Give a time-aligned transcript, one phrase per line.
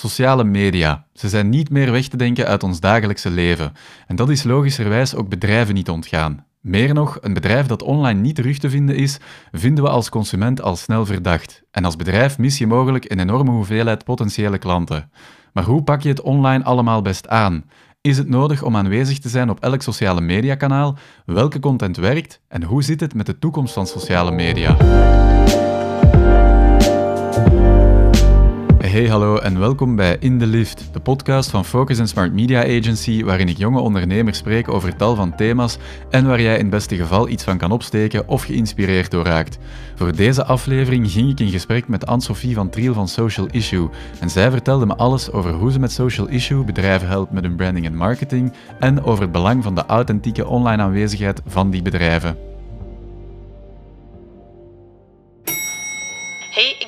[0.00, 1.04] Sociale media.
[1.12, 3.72] Ze zijn niet meer weg te denken uit ons dagelijkse leven.
[4.06, 6.46] En dat is logischerwijs ook bedrijven niet ontgaan.
[6.60, 9.18] Meer nog, een bedrijf dat online niet terug te vinden is,
[9.52, 11.62] vinden we als consument al snel verdacht.
[11.70, 15.10] En als bedrijf mis je mogelijk een enorme hoeveelheid potentiële klanten.
[15.52, 17.64] Maar hoe pak je het online allemaal best aan?
[18.00, 20.98] Is het nodig om aanwezig te zijn op elk sociale mediakanaal?
[21.24, 22.40] Welke content werkt?
[22.48, 24.76] En hoe zit het met de toekomst van sociale media?
[28.90, 33.24] Hey, hallo en welkom bij In the Lift, de podcast van Focus Smart Media Agency,
[33.24, 36.96] waarin ik jonge ondernemers spreek over tal van thema's en waar jij in het beste
[36.96, 39.58] geval iets van kan opsteken of geïnspireerd door raakt.
[39.94, 43.88] Voor deze aflevering ging ik in gesprek met Anne-Sophie van Triel van Social Issue
[44.20, 47.56] en zij vertelde me alles over hoe ze met Social Issue bedrijven helpt met hun
[47.56, 52.49] branding en marketing en over het belang van de authentieke online aanwezigheid van die bedrijven.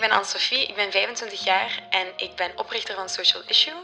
[0.03, 3.81] Ben Anne-Sophie, ik ben 25 jaar en ik ben oprichter van Social Issue.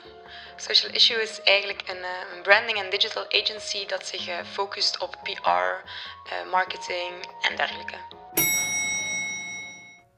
[0.57, 4.99] Social Issue is eigenlijk een, eh, een branding en digital agency dat zich uh, focust
[5.01, 7.13] op PR, uh, marketing
[7.49, 7.97] en dergelijke.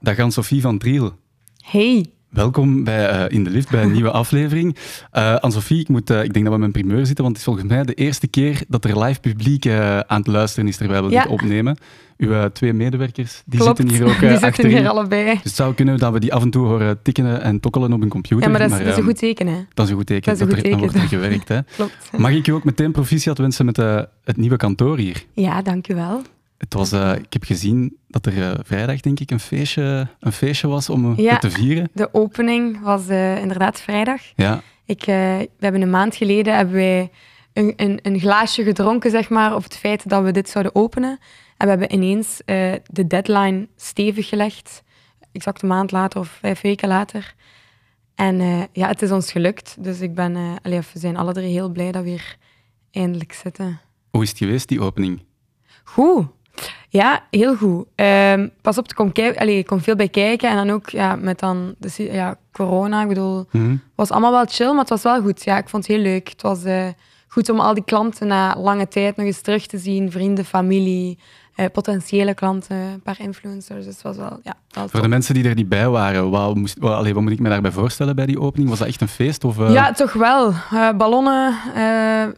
[0.00, 1.19] Dag Anne-Sophie van Driel.
[1.64, 2.19] Hey.
[2.31, 4.77] Welkom bij In de Lift, bij een nieuwe aflevering.
[5.12, 7.45] Uh, Anne-Sophie, ik, moet, ik denk dat we met een primeur zitten, want het is
[7.53, 9.69] volgens mij de eerste keer dat er live publiek
[10.06, 11.77] aan het luisteren is terwijl we dit opnemen.
[12.17, 14.77] Uw twee medewerkers, die zitten hier ook die zitten achterin.
[14.77, 15.25] hier allebei.
[15.25, 18.03] Dus het zou kunnen dat we die af en toe horen tikken en tokkelen op
[18.03, 18.45] een computer.
[18.45, 19.64] Ja, maar dat is, dat is een goed teken, hè?
[19.75, 21.62] Dat is een goed teken, dat, er, wordt er gewerkt, hè?
[21.77, 22.11] Klopt.
[22.17, 23.77] Mag ik je ook meteen proficiat wensen met
[24.25, 25.25] het nieuwe kantoor hier?
[25.33, 26.23] Ja, dankjewel.
[26.61, 30.33] Het was, uh, ik heb gezien dat er uh, vrijdag, denk ik, een feestje, een
[30.33, 31.91] feestje was om ja, te vieren.
[31.92, 34.22] de opening was inderdaad vrijdag.
[34.36, 34.62] Ja.
[34.84, 37.11] Ik, we hebben een maand geleden hebben wij
[37.52, 41.19] een, een, een glaasje gedronken, zeg maar, op het feit dat we dit zouden openen.
[41.56, 42.42] En we hebben ineens
[42.86, 44.83] de deadline stevig gelegd.
[45.33, 47.34] Exact een maand later of vijf weken later.
[48.14, 49.77] En ja, het is ons gelukt.
[49.78, 52.36] Dus ik ben, allee, we zijn alle drie heel blij dat we hier
[52.91, 53.80] eindelijk zitten.
[54.11, 55.22] Hoe is het geweest, die opening?
[55.84, 56.27] Goed.
[56.89, 57.86] Ja, heel goed.
[57.96, 60.51] Um, pas op, er komt, allee, komt veel bij kijken.
[60.51, 63.02] En dan ook ja, met dan de, ja, corona.
[63.02, 63.83] Ik bedoel, het mm -hmm.
[63.95, 65.45] was allemaal wel chill, maar het was wel goed.
[65.45, 66.29] Ja, ik vond het heel leuk.
[66.29, 66.61] Het was
[67.29, 70.11] goed om al die klanten na lange tijd nog eens terug te zien.
[70.11, 71.18] Vrienden, familie.
[71.60, 73.84] Uh, potentiële klanten, een paar influencers.
[73.84, 76.76] Dus was wel, ja, wel Voor de mensen die er niet bij waren, wat, moest,
[76.78, 78.68] wat, allee, wat moet ik me daarbij voorstellen bij die opening?
[78.68, 79.44] Was dat echt een feest?
[79.44, 79.72] Of, uh...
[79.72, 80.52] Ja, toch wel.
[80.72, 81.54] Uh, ballonnen,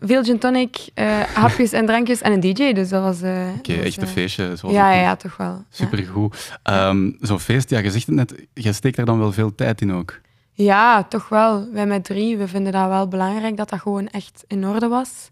[0.01, 0.89] veel gin tonic,
[1.35, 2.73] hapjes en drankjes en een DJ.
[2.73, 3.19] Dus dat was...
[3.19, 4.57] Oké, okay, echt een feestje.
[4.57, 5.65] Zoals ja, ja, ja, toch wel.
[5.71, 6.59] Supergoed.
[6.63, 6.89] Ja.
[6.89, 9.81] Um, Zo'n feest, ja, je zegt het net, je steekt daar dan wel veel tijd
[9.81, 10.21] in ook.
[10.53, 11.69] Ja, toch wel.
[11.73, 15.31] Wij met drie, we vinden dat wel belangrijk dat dat gewoon echt in orde was.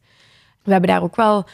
[0.62, 1.46] We hebben daar ook wel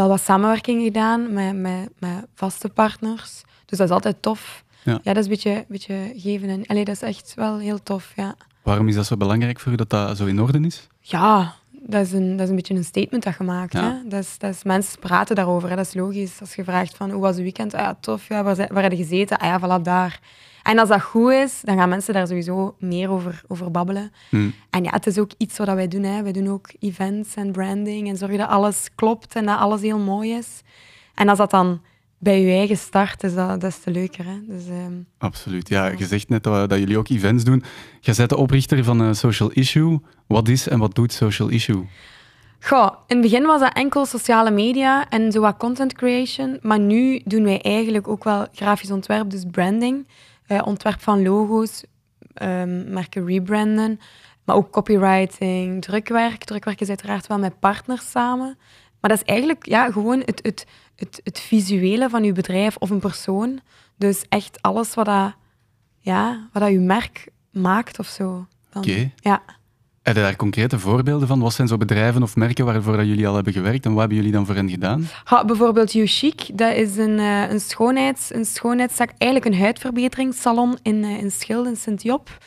[0.00, 3.42] wel wat samenwerking gedaan met, met, met vaste partners.
[3.66, 4.64] Dus dat is altijd tof.
[4.82, 6.48] Ja, ja dat is een beetje, beetje geven.
[6.48, 8.34] En, allee, dat is echt wel heel tof, ja.
[8.62, 10.88] Waarom is dat zo belangrijk voor u, dat dat zo in orde is?
[11.00, 13.72] Ja, dat is een, dat is een beetje een statement dat je maakt.
[13.72, 13.82] Ja.
[13.82, 14.08] Hè?
[14.08, 15.76] Dat is, dat is, mensen praten daarover, hè?
[15.76, 16.40] dat is logisch.
[16.40, 17.74] Als je vraagt van, hoe was het weekend?
[17.74, 19.38] Ah ja, tof, ja, waar, waar heb je gezeten?
[19.38, 20.20] Ah ja, voilà, daar.
[20.70, 24.12] En als dat goed is, dan gaan mensen daar sowieso meer over, over babbelen.
[24.28, 24.54] Hmm.
[24.70, 26.02] En ja, het is ook iets wat wij doen.
[26.02, 26.22] Hè.
[26.22, 29.98] Wij doen ook events en branding en zorgen dat alles klopt en dat alles heel
[29.98, 30.62] mooi is.
[31.14, 31.80] En als dat dan
[32.18, 34.24] bij je eigen start is, dat des te leuker.
[34.24, 34.38] Hè.
[34.46, 35.68] Dus, um, Absoluut.
[35.68, 37.62] Ja, je zegt net dat, dat, jullie ook events doen.
[38.00, 39.98] Je bent de oprichter van uh, Social Issue.
[40.26, 41.86] Wat is en wat doet Social Issue?
[42.60, 46.58] Goh, in het begin was dat enkel sociale media en zo wat content creation.
[46.62, 50.06] Maar nu doen wij eigenlijk ook wel grafisch ontwerp, dus branding.
[50.52, 51.84] Uh, ontwerp van logo's,
[52.42, 54.00] um, merken rebranden,
[54.44, 56.44] maar ook copywriting, drukwerk.
[56.44, 58.58] Drukwerk is uiteraard wel met partners samen.
[59.00, 60.66] Maar dat is eigenlijk ja, gewoon het, het,
[60.96, 63.60] het, het visuele van uw bedrijf of een persoon.
[63.96, 65.34] Dus echt alles wat dat,
[65.98, 68.46] ja, wat dat uw merk maakt of zo.
[68.72, 68.78] Oké.
[68.88, 69.12] Okay.
[69.16, 69.42] Ja.
[70.02, 71.40] Heb je daar concrete voorbeelden van?
[71.40, 74.16] Wat zijn zo bedrijven of merken waarvoor dat jullie al hebben gewerkt en wat hebben
[74.16, 75.08] jullie dan voor hen gedaan?
[75.46, 81.02] Bijvoorbeeld You Chic, dat is een, uh, een, schoonheids, een schoonheidszaak, eigenlijk een huidverbeteringssalon in,
[81.02, 82.38] uh, in Schild, in Sint-Job.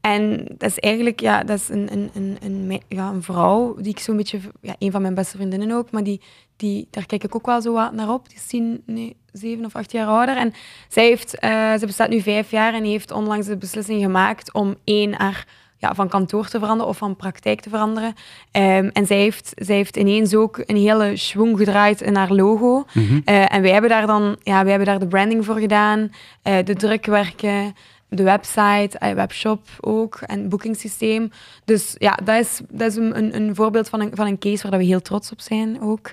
[0.00, 3.90] En dat is eigenlijk ja, dat is een, een, een, een, ja, een vrouw die
[3.90, 6.20] ik zo'n beetje, ja, een van mijn beste vriendinnen ook, maar die,
[6.56, 8.28] die, daar kijk ik ook wel zo wat naar op.
[8.28, 10.36] Die is tien, nee, zeven of acht jaar ouder.
[10.36, 10.52] En
[10.88, 14.74] zij heeft, uh, ze bestaat nu vijf jaar en heeft onlangs de beslissing gemaakt om
[14.84, 15.46] één haar
[15.82, 18.08] ja, van kantoor te veranderen of van praktijk te veranderen.
[18.52, 22.84] Um, en zij heeft, zij heeft ineens ook een hele schwung gedraaid in haar logo.
[22.92, 23.22] Mm -hmm.
[23.24, 26.00] uh, en wij hebben daar dan ja, wij hebben daar de branding voor gedaan,
[26.44, 27.74] uh, de drukwerken,
[28.08, 31.30] de website, uh, webshop ook en boekingssysteem.
[31.64, 34.78] Dus ja, dat is, dat is een, een voorbeeld van een, van een case waar
[34.78, 36.06] we heel trots op zijn ook.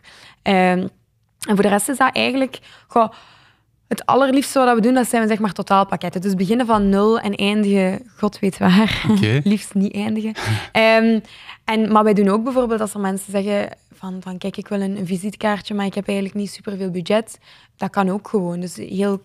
[0.43, 0.89] Um,
[1.47, 2.59] en voor de rest is dat eigenlijk...
[2.87, 3.09] Goh,
[3.89, 6.21] Het allerliefste wat we doen, dat zijn zeg maar totaalpakketten.
[6.21, 9.05] Dus beginnen van nul en eindigen, god weet waar.
[9.43, 10.33] Liefst niet eindigen.
[10.71, 11.19] Ehm,
[11.63, 14.81] en, maar wij doen ook bijvoorbeeld als er mensen zeggen van, van kijk, ik wil
[14.81, 17.39] een, een visitekaartje, maar ik heb eigenlijk niet superveel budget.
[17.77, 18.59] Dat kan ook gewoon.
[18.59, 19.21] Dus heel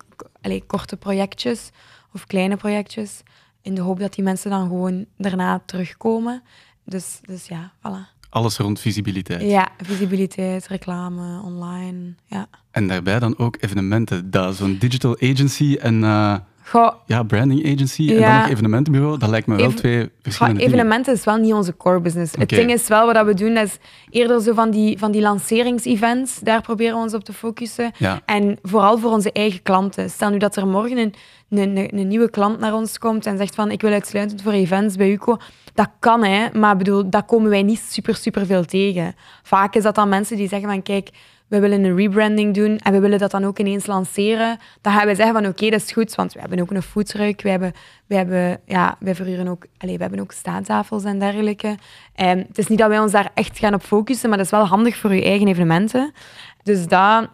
[0.66, 1.70] korte projectjes
[2.12, 3.22] of kleine projectjes.
[3.62, 6.42] In de hoop dat die mensen dan gewoon daarna terugkomen.
[6.84, 8.13] Dus, dus ja, voilà.
[8.34, 9.42] Alles rond visibiliteit.
[9.42, 12.14] Ja, visibiliteit, reclame, online.
[12.26, 12.48] Ja.
[12.70, 14.30] En daarbij dan ook evenementen.
[14.30, 16.36] Dat Zo'n digital agency en eh,
[16.66, 19.18] Goh, ja, branding agency en dan nog evenementenbureau.
[19.18, 20.74] Dat lijkt me wel Even- twee goh, verschillende dingen.
[20.74, 22.32] evenementen is wel niet onze core business.
[22.36, 23.78] Het ding is wel wat we doen, is
[24.10, 26.38] eerder zo van die, van die lanceringsevents.
[26.38, 27.90] Daar proberen we ons op te focussen.
[27.98, 28.20] Ja.
[28.26, 30.10] En vooral voor onze eigen klanten.
[30.10, 31.14] Stel nu dat er morgen een,
[31.50, 34.52] een, een, een nieuwe klant naar ons komt en zegt van ik wil uitsluitend voor
[34.52, 35.36] events bij UCO.
[35.74, 36.46] Dat kan, hè.
[36.58, 39.14] Maar bedoel, dat komen wij niet super, super veel tegen.
[39.42, 41.08] Vaak is dat dan mensen die zeggen van kijk,
[41.54, 44.58] we willen een rebranding doen en we willen dat dan ook ineens lanceren.
[44.80, 47.42] Dan gaan wij zeggen van oké, dat is goed, want we hebben ook een foodtruck.
[47.42, 47.72] We hebben,
[48.06, 51.76] we hebben, ja, wij verhuren ook, allez, we hebben ook staattafels en dergelijke.
[52.14, 54.52] En het is niet dat wij ons daar echt gaan op focussen, maar dat is
[54.52, 56.12] wel handig voor je eigen evenementen.
[56.62, 57.28] Dus dat,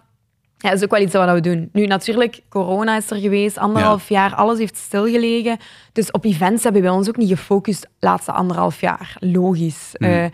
[0.57, 1.69] ja, is ook wel iets wat we doen.
[1.73, 5.59] Nu, natuurlijk, corona is er geweest, anderhalf jaar, alles heeft stilgelegen.
[5.93, 9.17] Dus op events hebben wij ons ook niet gefocust de laatste anderhalf jaar.
[9.21, 9.95] Logisch.
[9.99, 10.09] Mm.
[10.09, 10.27] Eh,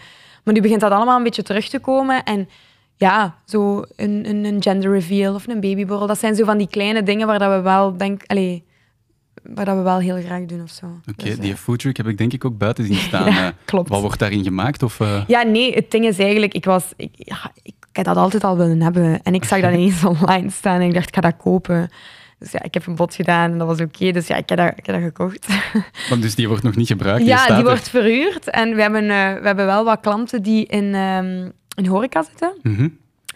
[0.44, 2.24] maar nu begint dat allemaal een beetje terug te komen.
[2.24, 2.48] En
[2.96, 6.68] ja, zo een, een, een gender reveal of een babyborrel, dat zijn zo van die
[6.68, 8.60] kleine dingen waar dat we wel denk, allez,
[9.42, 10.86] waar dat we wel heel graag doen of zo.
[10.86, 13.32] Oké, Dus, eh, die foodtruck heb ik denk ik ook buiten zien staan.
[13.32, 13.88] Ja, Eh, klopt.
[13.88, 14.82] Wat wordt daarin gemaakt?
[14.82, 18.04] Of, eh, Ja, nee, het ding is eigenlijk, ik was, ik, ja, ik, ik heb
[18.04, 19.22] dat altijd al willen hebben.
[19.22, 21.88] En ik zag dat ineens online staan en ik dacht, ik ga dat kopen.
[22.38, 24.12] Dus ja, ik heb een bod gedaan en dat was oké.
[24.12, 25.46] dus ja, ik heb, dat, ik heb dat gekocht.
[26.10, 27.18] want dus die wordt nog niet gebruikt.
[27.20, 28.50] die ja, die wordt verhuurd.
[28.50, 32.52] En we hebben, we hebben wel wat klanten die in, ehm in horeca zitten.
[32.62, 32.88] Mhm.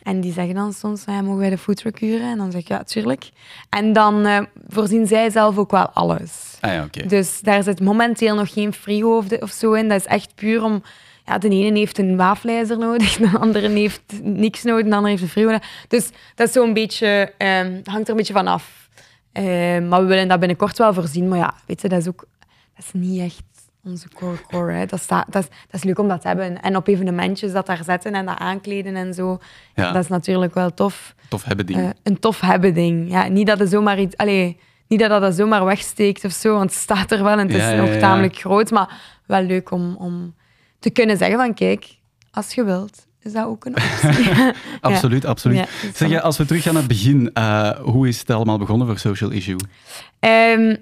[0.03, 2.31] En die zeggen dan soms, ja, mogen wij de foodtruck huren?
[2.31, 3.31] En dan zeg ik, ja, tuurlijk.
[3.69, 6.59] En dan eh, voorzien zij zelf ook wel alles.
[6.61, 6.89] Ah ja.
[7.07, 9.89] Dus daar zit momenteel nog geen frigo of, de- of zo in.
[9.89, 10.83] Dat is echt puur om...
[11.27, 15.23] Ja, de ene heeft een wafelijzer nodig, de andere heeft niks nodig, de andere heeft
[15.23, 15.59] een frigo.
[15.89, 17.33] Dus dat is zo'n beetje...
[17.39, 18.89] ehm, hangt er een beetje van af.
[19.33, 21.29] Ehm, maar we willen dat binnenkort wel voorzien.
[21.29, 22.25] Maar ja, weet je, dat is ook...
[22.77, 23.43] Dat is niet echt
[23.91, 24.73] onze core core.
[24.73, 24.87] Hè.
[24.87, 26.63] Dat, staat, dat, is, dat is leuk om dat te hebben.
[26.63, 29.39] En op evenementjes dat daar zetten en dat aankleden en zo.
[29.75, 29.93] Ja.
[29.93, 31.15] Dat is natuurlijk wel tof.
[31.29, 31.79] Tof hebben ding.
[31.79, 33.11] Eh, een tof hebben ding.
[33.11, 34.17] Ja, niet dat het zomaar iets...
[34.17, 34.59] Allee,
[34.89, 37.71] niet dat dat, zomaar wegsteekt of zo, want het staat er wel en het Ja,
[37.71, 37.99] is nog ja.
[37.99, 38.71] tamelijk groot.
[38.71, 40.35] Maar wel leuk om, om
[40.79, 41.99] te kunnen zeggen van, kijk,
[42.31, 44.31] als je wilt, is dat ook een optie.
[44.81, 45.59] absoluut, absoluut.
[45.59, 48.87] Ja, zeg als we terug gaan naar het begin, eh, hoe is het allemaal begonnen
[48.87, 49.57] voor Social Issue?
[50.19, 50.77] Ehm,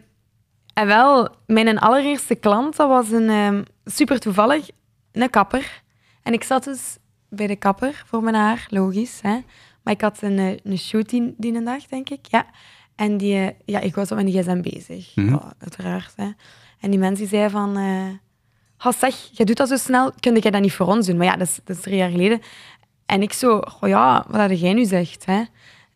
[0.79, 4.69] en wel, mijn allereerste klant, dat was een ehm, super toevallig,
[5.13, 5.83] een kapper.
[6.23, 6.97] En ik zat dus
[7.29, 9.21] bij de kapper voor mijn haar, logisch.
[9.23, 9.39] Hè?
[9.83, 12.27] Maar ik had een, eh, een shoot die, die een dag, denk ik.
[12.27, 12.47] Ja.
[12.97, 15.29] En die, eh, ja, ik was op mijn gsm bezig, Mhm.
[15.29, 16.13] Ja, uiteraard.
[16.17, 16.31] Hè?
[16.81, 17.77] En die mensen die zei van...
[18.77, 21.17] "Ha, zeg, jij doet dat zo snel, kun jij dat niet voor ons doen?
[21.17, 22.41] Maar ja, dat is, dat is drie jaar geleden.
[23.07, 25.43] En ik zo, goh ja, wat had jij nu zegt, hè?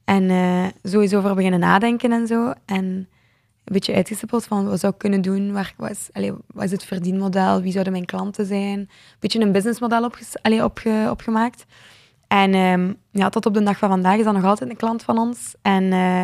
[0.05, 2.53] En eh sowieso over beginnen nadenken en zo.
[2.67, 3.09] En
[3.65, 6.71] een beetje uitgestippeld van wat zou ik kunnen doen, waar, wat, is, allee, wat is
[6.71, 8.79] het verdienmodel, wie zouden mijn klanten zijn.
[8.79, 8.89] Een
[9.21, 11.65] beetje een businessmodel opges, allee, opge, opgemaakt.
[12.29, 15.03] En ehm, ja, tot op de dag van vandaag is dat nog altijd een klant
[15.03, 15.55] van ons.
[15.63, 16.23] En, eh,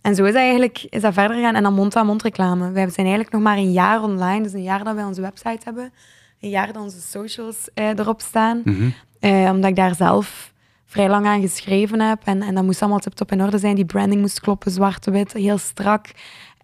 [0.00, 1.54] en zo is dat eigenlijk is dat verder gegaan.
[1.54, 2.70] En dan mond-aan-mond reclame.
[2.70, 5.60] Wij zijn eigenlijk nog maar een jaar online, dus een jaar dat wij onze website
[5.64, 5.92] hebben.
[6.40, 8.60] Een jaar dat onze socials eh, erop staan.
[8.64, 8.88] Mhm.
[9.20, 10.52] Eh, omdat ik daar zelf
[10.86, 12.20] vrij lang aan geschreven heb.
[12.24, 13.74] En, en dat moest allemaal tip-top in orde zijn.
[13.74, 16.06] Die branding moest kloppen, zwart-wit, heel strak.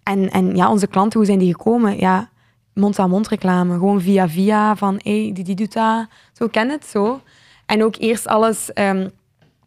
[0.03, 1.97] En, en ja, onze klanten, hoe zijn die gekomen?
[1.99, 2.29] Ja,
[2.73, 3.73] mond-aan-mond reclame.
[3.73, 6.07] Gewoon via via, van hé, die, die doet dat.
[6.33, 7.21] Zo ken het, zo.
[7.65, 9.09] En ook eerst alles ehm,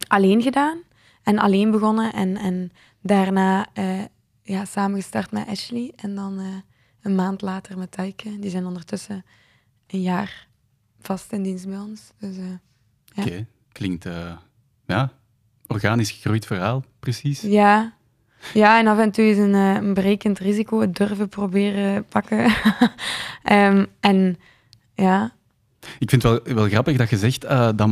[0.09, 0.79] alleen gedaan.
[1.23, 2.13] En alleen begonnen.
[2.13, 4.03] En, en daarna eh,
[4.43, 5.93] ja, samen gestart met Ashley.
[5.97, 6.45] En dan eh,
[7.03, 8.39] een maand later met Taike.
[8.39, 9.25] Die zijn ondertussen
[9.87, 10.47] een jaar
[11.01, 12.13] vast in dienst bij ons.
[12.19, 12.37] Dus...
[12.37, 12.45] eh,
[13.05, 13.23] Ja.
[13.23, 14.09] Oké, klinkt
[14.87, 15.13] ja,
[15.67, 17.41] organisch gegroeid verhaal, precies.
[17.41, 17.93] Ja.
[18.53, 22.47] Ja, en af en toe is een, eh, een berekend risico het durven proberen pakken.
[23.43, 24.39] Ehm, en
[24.95, 25.33] ja,
[25.99, 27.89] Ik vind het wel, wel grappig dat je zegt eh, dat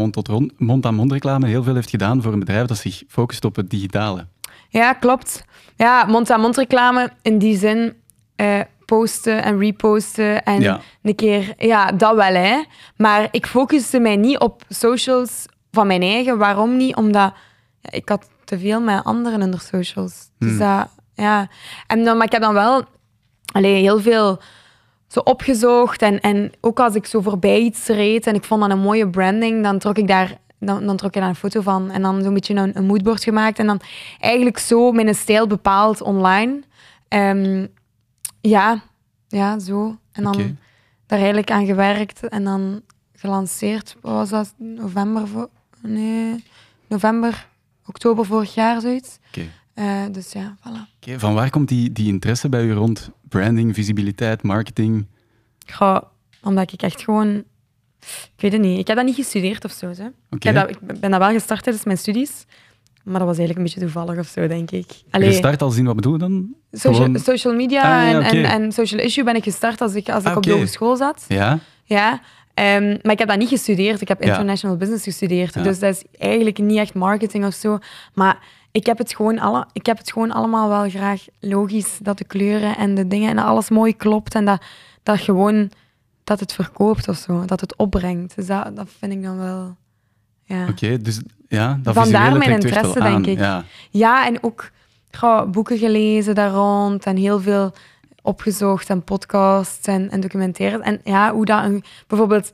[0.58, 4.26] mond-aan-mond reclame heel veel heeft gedaan voor een bedrijf dat zich focust op het digitale.
[4.68, 5.44] ja klopt.
[5.76, 7.92] Ja, mond-aan-mond reclame in die zin
[8.36, 10.80] eh, posten en reposten en Ja.
[11.02, 12.62] een keer, ja, dat wel hè.
[12.96, 16.38] Maar ik focuste mij niet op socials van mijn eigen.
[16.38, 16.96] Waarom niet?
[16.96, 17.32] Omdat
[17.80, 20.28] ja, ik had te veel met anderen in de socials.
[20.38, 20.58] Dus Hmm.
[20.58, 21.48] dat, ja.
[21.86, 22.84] En dan, maar ik heb dan wel
[23.52, 24.40] allee, heel veel
[25.06, 26.02] zo opgezocht.
[26.02, 29.10] En, en ook als ik zo voorbij iets reed en ik vond dat een mooie
[29.10, 31.90] branding, dan trok ik daar dan, dan trok je daar een foto van.
[31.90, 33.58] En dan zo'n beetje een, een moodboard gemaakt.
[33.58, 33.80] En dan
[34.20, 36.62] eigenlijk zo mijn stijl bepaald online.
[37.08, 37.66] Ehm,
[38.40, 38.82] ja,
[39.28, 39.96] ja, zo.
[40.12, 40.58] En dan
[41.06, 42.28] daar eigenlijk aan gewerkt.
[42.28, 42.82] En dan
[43.12, 43.96] gelanceerd.
[44.00, 44.54] Wat was dat?
[44.56, 45.48] November?
[45.80, 46.44] Nee,
[46.88, 47.48] november,
[47.92, 49.18] oktober vorig jaar, zoiets.
[49.28, 49.46] Oké.
[49.74, 50.96] Eh, dus ja, voilà.
[51.00, 55.06] Oké, Van waar komt die, die interesse bij u rond branding, visibiliteit, marketing?
[55.72, 55.98] Goh,
[56.42, 57.44] omdat ik echt gewoon...
[58.36, 58.78] Ik weet het niet.
[58.78, 59.86] Ik heb dat niet gestudeerd of zo.
[59.86, 60.04] Hè.
[60.04, 60.48] Ik, Oké.
[60.48, 62.44] heb dat, ik ben dat wel gestart tijdens mijn studies.
[63.04, 64.86] Maar dat was eigenlijk een beetje toevallig of zo, denk ik.
[65.10, 66.54] Allee, Gestart als in, wat bedoel je dan?
[66.72, 69.94] social, gewoon- social media Ah, ja, en, en, en social issue ben ik gestart als
[69.94, 71.24] ik, als ik Ah, op de hogeschool zat.
[71.28, 71.58] Ja?
[71.84, 72.20] Ja.
[72.54, 74.00] Ehm, maar ik heb dat niet gestudeerd.
[74.00, 74.30] Ik heb Ja.
[74.30, 75.54] international business gestudeerd.
[75.54, 75.62] Ja.
[75.62, 77.78] Dus dat is eigenlijk niet echt marketing of zo.
[78.14, 78.38] Maar
[78.72, 82.24] ik heb, het gewoon alle, ik heb het gewoon allemaal wel graag logisch dat de
[82.24, 84.34] kleuren en de dingen en alles mooi klopt.
[84.34, 84.62] En dat,
[85.02, 85.70] dat gewoon
[86.24, 87.44] dat het verkoopt of zo.
[87.44, 88.36] Dat het opbrengt.
[88.36, 89.76] Dus dat, dat vind ik dan wel.
[90.44, 90.66] Ja.
[90.68, 93.22] Oké, dus ja, dat Vandaar mijn interesse, aan.
[93.22, 93.38] denk ik.
[93.44, 93.64] Ja.
[93.90, 94.70] Ja, en ook
[95.10, 97.72] goh, boeken gelezen daar rond en heel veel
[98.22, 100.80] opgezocht en podcasts en, en documentaires.
[100.80, 102.52] En ja, hoe dat een, bijvoorbeeld,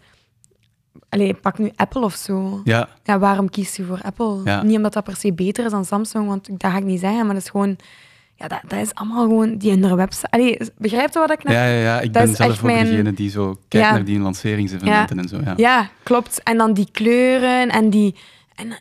[1.09, 2.61] allee, pak nu Apple of zo.
[2.65, 4.41] Ja, Ja, waarom kies je voor Apple?
[4.45, 4.63] Ja.
[4.63, 7.25] Niet omdat dat per se beter is dan Samsung, want dat ga ik niet zeggen,
[7.27, 7.77] maar dat is gewoon,
[8.35, 10.31] ja, dat, dat is allemaal gewoon die andere website.
[10.31, 12.01] Allee, begrijpt je wat ik net ja, ja, ja.
[12.01, 13.93] ik Dat ben zelf ook mijn- degene die zo kijkt Ja.
[13.93, 15.39] naar die lanceringsevenementen en zo.
[15.45, 15.53] Ja.
[15.57, 16.43] Ja, klopt.
[16.43, 18.15] En dan die kleuren en die,
[18.55, 18.73] en,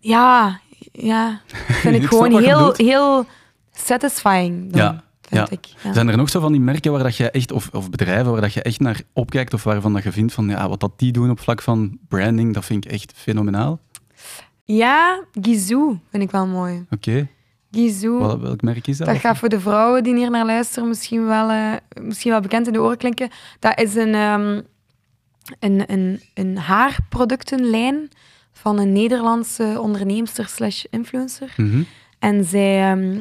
[0.00, 0.60] ja,
[0.92, 1.40] ja,
[1.82, 3.26] vind ik Ik gewoon heel, heel
[3.72, 4.72] satisfying.
[4.72, 5.92] Dan, Ja, vind ik.
[5.92, 8.40] Zijn er nog zo van die merken waar dat je echt, of, of bedrijven waar
[8.40, 11.12] dat je echt naar opkijkt of waarvan dat je vindt van ja, wat dat die
[11.12, 13.80] doen op vlak van branding, dat vind ik echt fenomenaal?
[14.64, 16.86] Ja, Gizou vind ik wel mooi.
[16.90, 17.28] Oké,
[17.70, 18.18] Gizou.
[18.18, 19.06] Wel- welk merk is dat?
[19.06, 21.72] Dat gaat voor de vrouwen die hier naar luisteren misschien wel, eh,
[22.02, 23.30] misschien wel bekend in de oren klinken.
[23.58, 24.60] Dat is een, ehm,
[25.58, 28.08] een, een, een haarproductenlijn
[28.52, 31.54] van een Nederlandse onderneemster slash influencer.
[31.56, 31.82] Mhm.
[32.18, 33.20] En zij, ehm,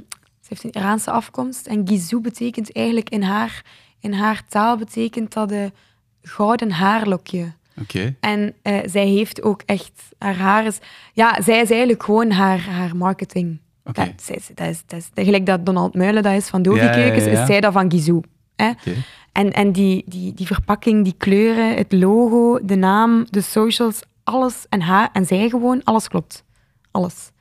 [0.50, 1.68] heeft een Iraanse afkomst.
[1.68, 3.64] En Gizou betekent eigenlijk in haar,
[4.00, 5.74] in haar taal betekent dat een
[6.22, 7.52] gouden haarlokje.
[7.82, 10.78] Oké, En eh, zij heeft ook echt, haar haar is,
[11.14, 13.60] ja, zij is eigenlijk gewoon haar, haar marketing.
[13.84, 14.06] Oké.
[14.06, 16.84] Dat, zij dat is, dat is, gelijk dat Donald Muilen dat is van Dovi Ja,
[16.84, 17.42] ja, ja, Keukens, ja.
[17.42, 18.22] is zij dat van Gizou.
[18.56, 18.70] Hè?
[18.70, 18.96] oké.
[19.32, 24.66] En, en die, die, die verpakking, die kleuren, het logo, de naam, de socials, alles
[24.70, 26.44] en haar en zij gewoon, alles klopt.
[26.92, 27.32] Alles.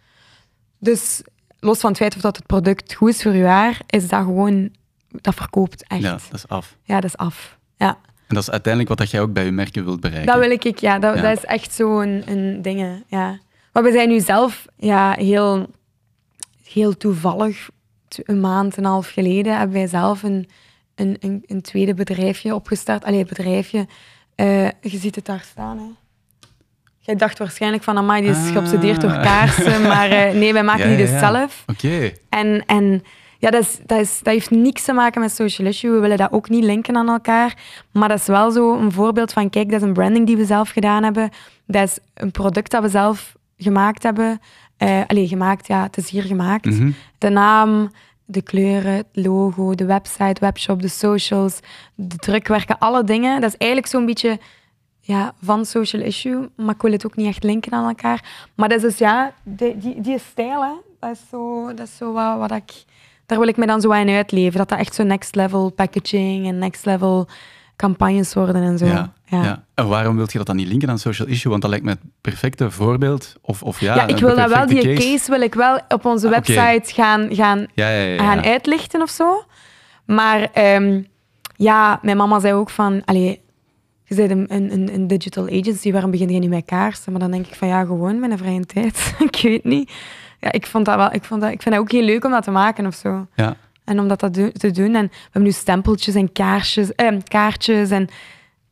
[0.79, 1.23] Dus
[1.61, 4.23] los van het feit of dat het product goed is voor je haar, is dat
[4.25, 4.71] gewoon,
[5.11, 6.03] dat verkoopt echt.
[6.03, 6.77] Ja, Ja, dat is af.
[6.87, 7.59] dat is af.
[7.77, 7.89] Ja.
[8.29, 10.33] En dat is uiteindelijk wat dat jij ook bij je merken wilt bereiken.
[10.33, 10.99] Dat wil ik, ja.
[10.99, 11.23] Dat, Ja.
[11.23, 13.39] dat is echt zo'n een ding, ja.
[13.73, 15.67] Maar we zijn nu zelf ja, heel,
[16.65, 17.69] heel toevallig,
[18.09, 20.49] een maand en een half geleden, hebben wij zelf een,
[20.95, 23.05] een, een, een tweede bedrijfje opgestart.
[23.05, 23.87] Allee, bedrijfje.
[24.35, 25.85] eh, je ziet het daar staan, hè.
[27.09, 28.47] Jij dacht waarschijnlijk van, amai, die is Ah.
[28.53, 29.83] geobsedeerd door kaarsen.
[29.83, 31.33] Maar eh, nee, wij maken Ja, die dus ja.
[31.33, 31.65] zelf.
[31.67, 33.03] Oké, En, en
[33.39, 35.91] ja, dat, is, dat, is, dat heeft niks te maken met social issue.
[35.91, 37.55] We willen dat ook niet linken aan elkaar.
[37.93, 40.45] Maar dat is wel zo een voorbeeld van, kijk, dat is een branding die we
[40.45, 41.31] zelf gedaan hebben.
[41.67, 44.41] Dat is een product dat we zelf gemaakt hebben.
[44.77, 46.65] Eh allee, gemaakt, ja, het is hier gemaakt.
[46.65, 46.91] Mhm.
[47.19, 47.91] De naam,
[48.25, 51.59] de kleuren, het logo, de website, webshop, de socials,
[51.95, 53.41] de drukwerken, alle dingen.
[53.41, 54.39] Dat is eigenlijk zo'n beetje
[55.09, 58.25] ja, van social issue, maar ik wil het ook niet echt linken aan elkaar.
[58.55, 61.97] Maar dat is dus, ja, die, die, die stijl, hè, dat is zo, dat is
[61.97, 62.73] zo wat, wat ik...
[63.27, 64.59] Daar wil ik me dan zo aan uitleven.
[64.59, 67.29] Dat dat echt zo next level packaging en next level
[67.77, 68.87] campagnes worden en zo.
[68.87, 69.43] ja, ja.
[69.43, 69.65] ja.
[69.75, 71.51] En waarom wil je dat dan niet linken aan social issue?
[71.51, 73.35] Want dat lijkt me het perfecte voorbeeld.
[73.41, 75.31] Of, of ja, Ja, ik wil dat wel, die case.
[75.31, 79.45] wil ik wel op onze Ah, website gaan, gaan gaan uitlichten of zo.
[80.05, 81.03] Maar ehm,
[81.57, 83.41] ja, mijn mama zei ook van, allee,
[84.09, 87.13] je bent een, een, een- digital agency, waarom begin je niet met kaarsen?
[87.13, 89.15] Maar dan denk ik van, ja, gewoon met een vrije tijd.
[89.31, 89.93] ik weet niet.
[90.41, 92.31] Ja, ik, vond dat wel, ik, vond dat, ik vind het ook heel leuk om
[92.31, 93.27] dat te maken of zo.
[93.35, 93.57] Ja.
[93.85, 94.95] En om dat te do- te doen.
[94.95, 97.91] En we hebben nu stempeltjes en kaarsjes, eh, kaartjes.
[97.91, 98.09] En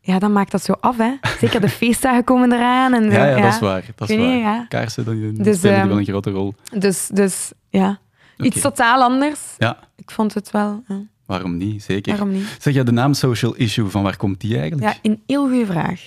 [0.00, 1.12] ja, dan maakt dat zo af, hè.
[1.40, 2.95] Zeker de feestdagen komen eraan.
[2.95, 3.85] En Ja, ja, dat is waar.
[3.95, 4.26] Dat is waar.
[4.37, 4.66] ja.
[4.69, 6.55] Kaarsen die Dus, spelen die ehm, wel een grote rol.
[6.78, 7.99] Dus, dus ja,
[8.37, 9.40] iets totaal anders.
[9.59, 11.83] Ja, Ik vond het wel, ja, waarom niet?
[11.83, 12.12] Zeker.
[12.12, 12.56] waarom niet?
[12.61, 14.92] Zeg je de naam social issue, van waar komt die eigenlijk?
[15.02, 16.00] Ja, een heel goede vraag.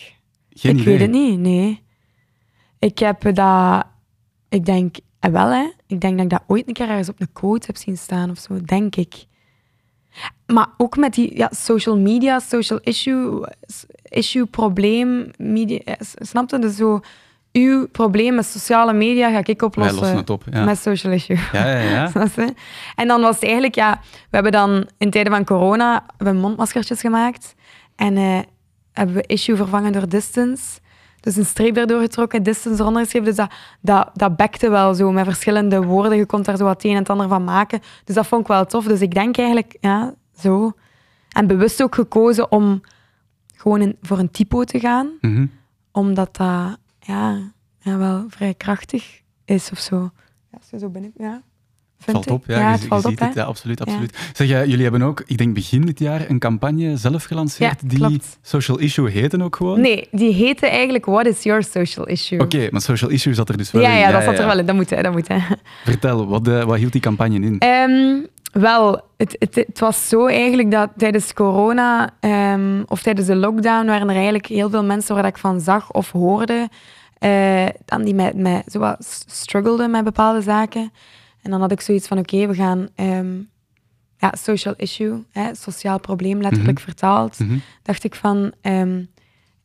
[0.49, 0.97] Geen ik idee.
[0.97, 1.81] weet het niet, nee.
[2.79, 3.85] Ik heb dat...
[4.49, 4.95] Ik denk...
[5.19, 5.69] eh, wel, hè.
[5.87, 8.29] Ik denk dat ik dat ooit een keer ergens op een quote heb zien staan
[8.29, 9.25] of zo, denk ik.
[10.45, 13.47] Maar ook met die ja, social media, social issue,
[14.03, 15.79] issue, probleem, media...
[15.83, 16.59] eh, Snap je?
[16.59, 16.99] Dus zo...
[17.53, 20.43] Uw probleem met sociale media ga ik Wij oplossen lossen het op.
[20.51, 21.37] Ja, met social issue.
[21.51, 22.09] ja, ja.
[22.13, 22.27] ja.
[22.95, 26.99] En dan was het eigenlijk, ja, we hebben dan in tijden van corona we mondmaskertjes
[26.99, 27.55] gemaakt.
[27.95, 28.39] En eh,
[28.93, 30.79] hebben we issue vervangen door distance.
[31.19, 33.27] Dus een streep daardoor getrokken, distance eronder geschreven.
[33.27, 33.51] Dus dat,
[33.81, 36.17] dat, dat bekte wel zo met verschillende woorden.
[36.17, 37.81] Je kon daar zo wat een en het ander van maken.
[38.03, 38.85] Dus dat vond ik wel tof.
[38.85, 40.71] Dus ik denk eigenlijk, ja, zo.
[41.29, 42.81] En bewust ook gekozen om
[43.55, 45.09] gewoon voor een typo te gaan.
[45.21, 45.45] Mhm.
[45.91, 46.77] Omdat dat,
[47.09, 49.95] ja, ja, wel vrij krachtig is of zo.
[50.51, 51.13] Ja, als je zo binnen...
[51.17, 51.41] Ja,
[51.99, 53.33] Valt op, ja, je, het je valt ziet op, het.
[53.33, 54.17] Ja, absoluut, absoluut.
[54.33, 57.87] Zeg, ja, jullie hebben ook, ik denk begin dit jaar, een campagne zelf gelanceerd Ja,
[57.87, 58.37] die klopt.
[58.41, 59.81] Social Issue heette ook gewoon?
[59.81, 62.39] Nee, die heette eigenlijk What is your social issue?
[62.39, 63.97] Oké, maar Social Issue zat er dus wel Ja, in.
[63.97, 64.65] ja, dat zat er wel in.
[64.65, 65.27] Dat moet, hè, dat moet.
[65.27, 65.37] Hè.
[65.83, 67.59] Vertel, wat, eh, wat hield die campagne in?
[67.59, 68.17] Ehm,
[68.51, 73.85] wel, het, het, het was zo eigenlijk dat tijdens corona ehm, of tijdens de lockdown
[73.85, 76.69] waren er eigenlijk heel veel mensen waar ik van zag of hoorde,
[77.85, 80.91] dan die met, met, zo wat s- struggelden met bepaalde zaken.
[81.41, 82.87] En dan had ik zoiets van, oké, we gaan...
[82.95, 83.37] ehm,
[84.17, 87.39] ja, social issue, hè, sociaal probleem, letterlijk vertaald.
[87.39, 87.57] Mhm.
[87.83, 89.03] Dacht ik van, ehm,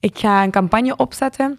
[0.01, 1.59] ik ga een campagne opzetten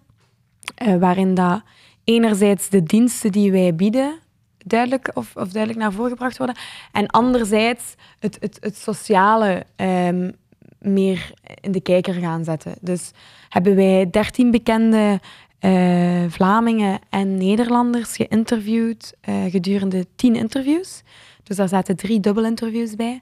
[0.75, 1.61] eh, waarin dat
[2.03, 4.19] enerzijds de diensten die wij bieden
[4.57, 6.55] duidelijk of, of duidelijk naar voren gebracht worden
[6.91, 10.31] en anderzijds het, het, het sociale ehm,
[10.79, 12.75] meer in de kijker gaan zetten.
[12.81, 13.11] Dus
[13.49, 15.19] hebben wij 13 bekende
[15.59, 21.01] eh, Vlamingen en Nederlanders geïnterviewd eh, gedurende 10 interviews.
[21.43, 23.21] Dus daar zaten drie dubbelinterviews bij.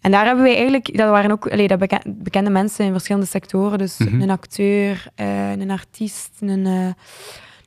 [0.00, 3.26] En daar hebben wij eigenlijk, dat waren ook allee, dat beke- bekende mensen in verschillende
[3.26, 3.78] sectoren.
[3.78, 4.20] Dus Mhm.
[4.20, 6.94] een acteur, eh, een artiest, een,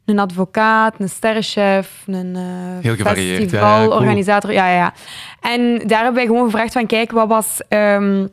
[0.06, 2.36] een advocaat, een sterrenchef, een
[2.82, 4.52] Heel ja, festivalorganisator.
[4.54, 4.94] Ja, ja, ja.
[5.42, 8.28] En daar hebben wij gewoon gevraagd van, kijk, wat was ehm,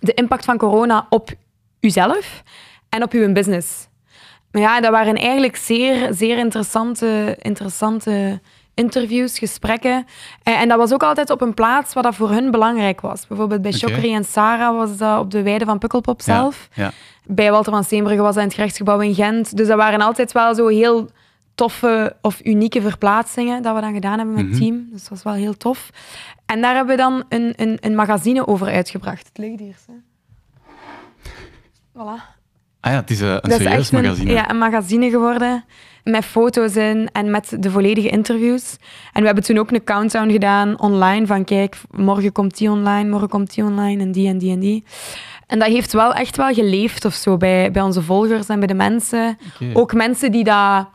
[0.00, 1.30] de impact van corona op
[1.80, 2.42] uzelf
[2.88, 3.88] en op uw business?
[4.56, 8.40] Maar ja, dat waren eigenlijk zeer, zeer interessante, interessante
[8.74, 10.06] interviews, gesprekken.
[10.42, 13.26] Eh, En dat was ook altijd op een plaats waar dat voor hun belangrijk was.
[13.26, 13.86] Bijvoorbeeld bij Oké.
[13.86, 16.68] Chokri en Sarah was dat op de weide van Pukkelpop zelf.
[16.74, 16.92] Ja,
[17.24, 19.56] Bij Walter van Steenbrugge was dat in het gerechtsgebouw in Gent.
[19.56, 21.08] Dus dat waren altijd wel zo heel
[21.54, 24.52] toffe of unieke verplaatsingen dat we dan gedaan hebben met Mhm.
[24.52, 24.88] het team.
[24.92, 25.90] Dus dat was wel heel tof.
[26.46, 29.26] En daar hebben we dan een, een, een magazine over uitgebracht.
[29.28, 29.76] Het ligt hier.
[29.86, 29.94] Hè.
[31.92, 32.35] Voilà.
[32.80, 34.32] Ah ja, het is eh, een Dat is serieus echt een, magazine.
[34.32, 35.64] ja, een magazine geworden.
[36.04, 38.76] Met foto's in en met de volledige interviews.
[39.12, 41.26] En we hebben toen ook een countdown gedaan online.
[41.26, 44.58] Van kijk, morgen komt die online, morgen komt die online en die en die en
[44.60, 44.84] die.
[45.46, 48.68] En dat heeft wel echt wel geleefd of zo bij, bij onze volgers en bij
[48.68, 49.38] de mensen.
[49.72, 50.88] Ook mensen die, dat,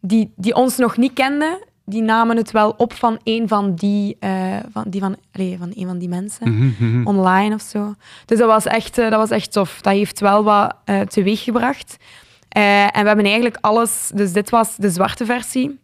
[0.00, 4.16] die, die ons nog niet kenden, die namen het wel op van een van die,
[4.20, 7.06] eh, van, die van, allee, van een van die mensen Mhm, mhm.
[7.06, 7.94] online of zo.
[8.26, 9.80] Dus dat was echt, eh, dat was echt tof.
[9.80, 11.96] Dat heeft wel wat eh teweeg gebracht.
[12.48, 14.10] En we hebben eigenlijk alles...
[14.14, 15.80] Dus dit was de zwarte versie.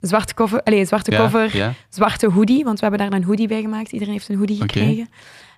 [0.00, 1.72] Zwarte cover, allez, zwarte Ja, cover, ja.
[1.88, 3.92] zwarte hoodie, want we hebben daar een hoodie bij gemaakt.
[3.92, 5.08] Iedereen heeft een hoodie gekregen.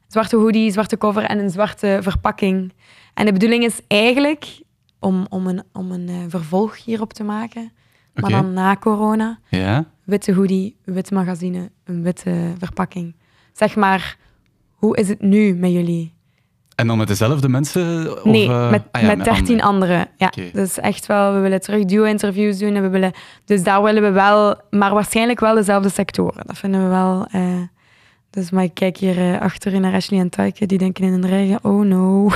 [0.08, 2.72] Zwarte hoodie, zwarte cover en een zwarte verpakking.
[3.14, 4.60] En de bedoeling is eigenlijk
[4.98, 7.72] om, om een, om een vervolg hierop te maken,
[8.20, 9.84] maar dan na corona Ja?
[10.04, 13.14] witte hoodie, wit magazine, een witte verpakking.
[13.52, 14.16] Zeg maar,
[14.74, 16.16] hoe is het nu met jullie?
[16.74, 18.12] En dan met dezelfde mensen?
[18.16, 19.64] Of, nee, eh, met, ah ja, met 13 anderen.
[19.64, 20.08] anderen.
[20.16, 22.74] Ja, dus echt wel, we willen terug duo-interviews doen.
[22.74, 23.12] En we willen,
[23.44, 26.46] dus daar willen we wel, maar waarschijnlijk wel dezelfde sectoren.
[26.46, 27.26] Dat vinden we wel.
[27.30, 27.42] eh,
[28.30, 31.26] dus maar ik kijk hier eh, achter naar Ashley en Taike, die denken in hun
[31.26, 32.30] regen, oh no.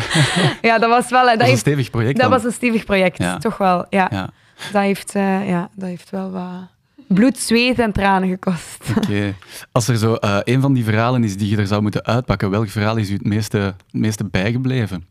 [0.68, 1.26] ja, dat was wel...
[1.26, 2.30] Dat Dat, is een stevig project dat dan.
[2.30, 3.38] was een stevig project, Ja.
[3.38, 3.86] toch wel.
[3.90, 4.30] Ja, Ja,
[4.72, 6.70] Dat, heeft, eh, ja, dat heeft wel wat
[7.08, 8.84] bloed, zweet en tranen gekost.
[8.96, 9.34] oké.
[9.72, 12.50] Als er zo eh, een van die verhalen is die je er zou moeten uitpakken,
[12.50, 15.06] welk verhaal is u het meeste, het meeste bijgebleven?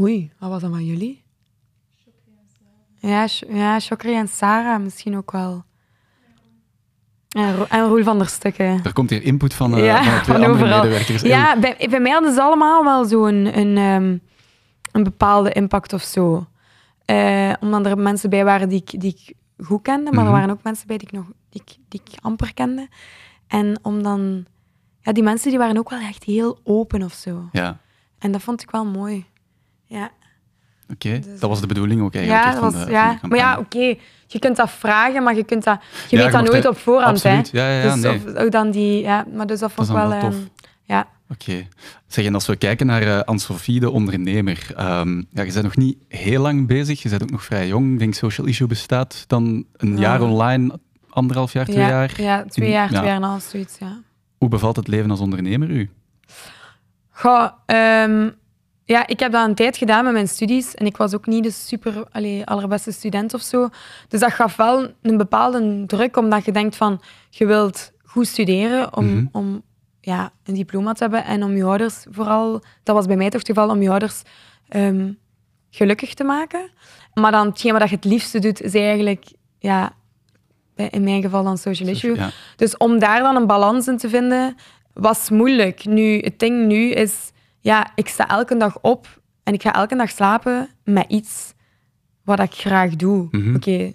[0.00, 1.24] Oei, wat was dat van jullie?
[2.98, 5.64] Ja, ja Chokri en Sarah misschien ook wel.
[7.28, 8.80] En, Ro- en Roel van der Stukken.
[8.84, 10.82] Er komt hier input van, Ja, van de twee van andere overal.
[10.82, 11.22] medewerkers.
[11.22, 14.16] Ja, bij, bij mij hadden ze allemaal wel zo'n een, ehm,
[14.92, 16.46] een bepaalde impact of zo.
[17.06, 19.34] Eh, omdat er mensen bij waren die ik, die ik
[19.66, 20.26] goed kende, maar Mhm.
[20.26, 22.88] er waren ook mensen bij die ik, nog, die ik, die ik amper kende.
[23.46, 24.44] En om dan...
[25.00, 27.48] Ja, die mensen die waren ook wel echt heel open of zo.
[27.52, 27.78] Ja,
[28.18, 29.26] En dat vond ik wel mooi.
[29.84, 30.10] Ja.
[30.92, 31.18] oké.
[31.18, 32.44] Dus- Dat was de bedoeling ook eigenlijk.
[32.44, 33.18] Ja, van was, de, ja.
[33.22, 33.94] maar ja, oké.
[34.26, 37.16] Je kunt dat vragen, maar je, kunt dat, je Ja, weet dat nooit op voorhand.
[37.16, 37.58] Absoluut, Hè.
[37.58, 38.14] ja, ja, ja, dus nee.
[38.14, 40.08] of, ook dan die, ja, maar dus dat vond ik wel...
[40.08, 40.36] wel ehm, tof.
[40.82, 41.08] ja.
[41.30, 41.66] Oké.
[42.06, 44.66] Zeg, en als we kijken naar eh Anne-Sophie, de ondernemer.
[44.76, 47.02] ehm, ja, je bent nog niet heel lang bezig.
[47.02, 47.92] Je bent ook nog vrij jong.
[47.92, 50.00] Ik denk Social Issue bestaat dan een Ja.
[50.00, 50.78] jaar online,
[51.10, 52.20] anderhalf jaar, twee ja, jaar.
[52.22, 52.88] Ja, twee jaar, ja.
[52.98, 54.00] twee jaar en een half, zoiets, ja.
[54.38, 55.90] Hoe bevalt het leven als ondernemer u?
[57.10, 58.30] Goh, ehm,
[58.84, 61.42] ja, ik heb dat een tijd gedaan met mijn studies en ik was ook niet
[61.44, 63.68] de super allee, allerbeste student of zo.
[64.08, 68.96] Dus dat gaf wel een bepaalde druk, omdat je denkt van, je wilt goed studeren
[68.96, 69.26] om, Mhm.
[69.32, 69.62] om
[70.06, 73.38] ja, een diploma te hebben en om je ouders vooral, dat was bij mij toch
[73.38, 74.22] het geval, om je ouders
[74.68, 75.12] ehm,
[75.70, 76.70] gelukkig te maken.
[77.14, 79.24] Maar dan hetgeen wat je het liefste doet, is eigenlijk,
[79.58, 79.92] ja,
[80.74, 82.16] in mijn geval dan social issue.
[82.16, 82.30] Ja.
[82.56, 84.56] Dus om daar dan een balans in te vinden,
[84.92, 85.84] was moeilijk.
[85.84, 89.96] Nu, het ding nu is, ja, ik sta elke dag op en ik ga elke
[89.96, 91.54] dag slapen met iets
[92.24, 93.28] wat ik graag doe.
[93.30, 93.54] Mhm.
[93.54, 93.92] Oké,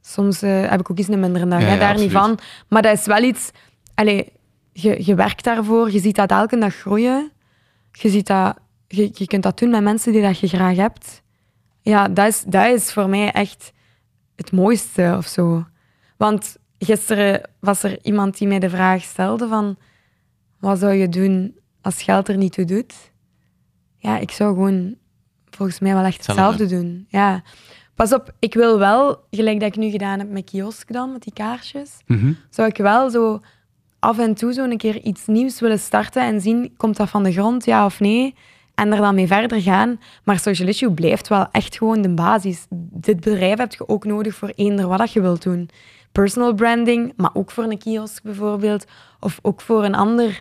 [0.00, 2.38] soms eh, heb ik ook eens een mindere dag, Ja, hè, ja, daar niet van.
[2.68, 3.50] Maar dat is wel iets,
[3.94, 4.32] allee,
[4.72, 7.30] je, je werkt daarvoor, je ziet dat elke dag groeien.
[7.92, 8.56] Je, ziet dat,
[8.86, 11.22] je, je kunt dat doen met mensen die dat je graag hebt.
[11.82, 13.72] Ja, dat is, dat is voor mij echt
[14.36, 15.64] het mooiste of zo.
[16.16, 19.76] Want gisteren was er iemand die mij de vraag stelde van...
[20.60, 22.94] Wat zou je doen als geld er niet toe doet?
[23.96, 24.94] Ja, ik zou gewoon
[25.50, 26.66] volgens mij wel echt Hetzelfde.
[26.66, 27.06] doen.
[27.08, 27.42] Ja.
[27.94, 31.22] Pas op, ik wil wel, gelijk dat ik nu gedaan heb met kiosk dan, met
[31.22, 32.32] die kaarsjes, Mhm.
[32.50, 33.40] zou ik wel zo
[34.00, 37.22] af en toe zo een keer iets nieuws willen starten en zien, komt dat van
[37.22, 38.34] de grond, ja of nee?
[38.74, 40.00] En er dan mee verder gaan.
[40.24, 42.66] Maar Social Issue blijft wel echt gewoon de basis.
[42.92, 45.68] Dit bedrijf heb je ook nodig voor eender wat je wilt doen.
[46.12, 48.84] Personal branding, maar ook voor een kiosk bijvoorbeeld.
[49.20, 50.40] Of ook voor een ander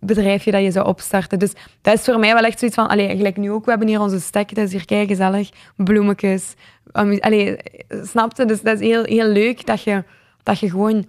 [0.00, 1.38] bedrijfje dat je zou opstarten.
[1.38, 2.88] Dus dat is voor mij wel echt zoiets van...
[2.88, 5.50] Allee, gelijk nu ook, we hebben hier onze stek, dat is hier kei gezellig.
[5.76, 6.54] Bloemetjes.
[6.92, 7.56] Allee,
[8.02, 8.44] snapte?
[8.44, 10.04] Dus dat is heel, heel leuk dat je,
[10.42, 11.06] dat je gewoon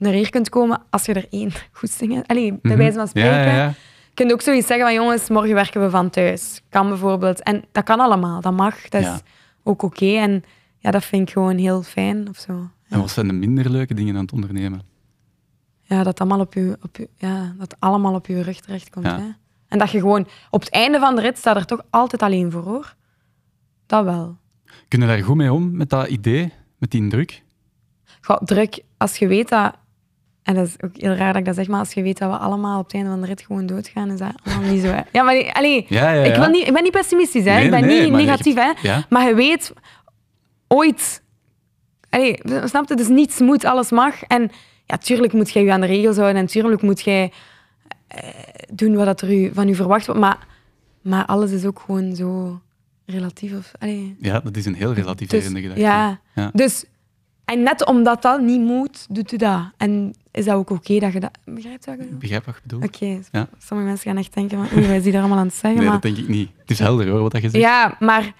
[0.00, 2.26] naar hier kunt komen als je er één goed zingen.
[2.26, 2.76] Allee, bij Mhm.
[2.76, 3.30] wijze van spreken.
[3.30, 3.66] Ja, ja, ja.
[4.08, 6.62] Je kunt ook zoiets zeggen van jongens, morgen werken we van thuis.
[6.68, 7.42] Kan bijvoorbeeld.
[7.42, 8.88] En dat kan allemaal, dat mag.
[8.88, 9.20] Dat is
[9.62, 10.16] ook oké.
[10.16, 10.44] En
[10.78, 12.68] ja, dat vind ik gewoon heel fijn of zo.
[12.88, 14.82] En wat zijn de minder leuke dingen aan het ondernemen?
[15.82, 19.06] ja dat allemaal op je, op je, ja, dat allemaal op je rug terechtkomt.
[19.06, 19.18] Ja.
[19.18, 19.28] Hè?
[19.68, 22.50] En dat je gewoon op het einde van de rit staat er toch altijd alleen
[22.50, 22.94] voor hoor.
[23.86, 24.36] Dat wel.
[24.88, 27.42] Kunnen daar goed mee om, met dat idee, met die druk?
[28.20, 29.74] Goh, druk, als je weet dat,
[30.42, 32.30] en dat is ook heel raar dat ik dat zeg, maar als je weet dat
[32.30, 34.86] we allemaal op het einde van de rit gewoon doodgaan, is dat allemaal niet zo.
[34.86, 35.00] hè.
[35.12, 37.54] Ja, maar allee, Ja, ja, Ik, wil niet, ik ben niet pessimistisch, hè.
[37.54, 39.00] Nee, ik ben nee, niet je negatief, hè.
[39.08, 39.72] maar je weet,
[40.68, 41.22] ooit,
[42.10, 44.22] allee, snap je, dus niets moet, alles mag.
[44.22, 44.50] En
[44.84, 47.32] ja, tuurlijk moet jij je aan de regels houden en tuurlijk moet jij
[48.08, 48.28] eh,
[48.72, 50.46] doen wat dat er u, van u verwacht wordt, maar,
[51.02, 52.60] maar alles is ook gewoon zo
[53.06, 53.58] relatief.
[53.58, 54.16] Of, allee.
[54.20, 55.80] Ja, dat is een heel Dus, relativerende gedachte.
[56.34, 56.50] Ja.
[56.52, 56.84] dus...
[57.50, 59.62] En net omdat dat niet moet, doet u dat.
[59.76, 61.30] En is dat ook oké dat je dat...
[61.44, 62.14] Begrijpt wat ik bedoel?
[62.14, 62.84] Ik begrijp wat je bedoelt.
[62.84, 63.48] Oké, Ja.
[63.58, 65.74] sommige mensen gaan echt denken van, oei, wat is die daar allemaal aan het zeggen?
[65.80, 66.00] Nee, maar...
[66.00, 66.50] dat denk ik niet.
[66.58, 67.64] Het is helder hoor, wat dat je zegt.
[67.64, 68.34] Ja, maar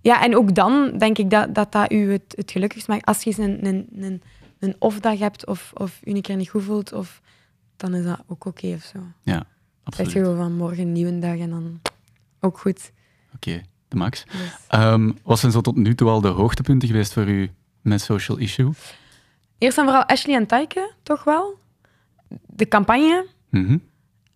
[0.00, 3.04] ja, en ook dan denk ik dat dat, dat u het, het gelukkigst maakt.
[3.04, 4.22] Als je eens een, een, een,
[4.58, 7.20] een off-dag hebt of, of je een keer niet goed voelt, of,
[7.76, 8.98] dan is dat ook oké of zo.
[9.22, 9.44] Ja, Zeg
[9.84, 10.12] absoluut.
[10.12, 11.80] je gewoon van morgen een nieuwe dag en dan
[12.40, 12.92] ook goed.
[13.34, 14.24] Oké, de max.
[14.68, 17.50] Ehm, wat zijn zo tot nu toe al de hoogtepunten geweest voor u
[17.84, 18.70] met Social Issue?
[19.58, 21.58] eerst en vooral Ashley en Taike, toch wel.
[22.46, 23.78] De campagne Mhm.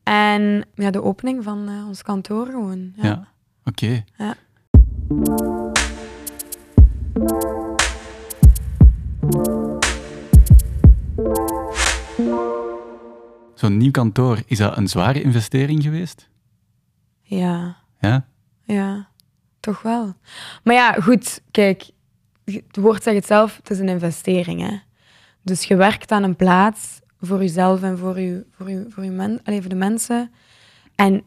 [0.02, 2.92] en ja, de opening van eh, ons kantoor gewoon.
[2.96, 3.04] Ja.
[3.04, 3.28] Ja.
[3.64, 4.04] Oké.
[4.16, 4.36] Ja.
[13.54, 16.28] Zo'n nieuw kantoor, is dat een zware investering geweest?
[17.22, 17.76] ja.
[18.00, 18.26] Ja?
[18.64, 19.08] Ja,
[19.60, 20.14] toch wel.
[20.64, 21.90] Maar ja, goed, kijk,
[22.54, 24.60] het woord zegt het zelf, het is een investering.
[24.60, 24.76] Hè?
[25.42, 29.10] Dus je werkt aan een plaats voor jezelf en voor, je, voor, je, voor, je
[29.10, 30.30] men, allee, voor de mensen.
[30.94, 31.22] En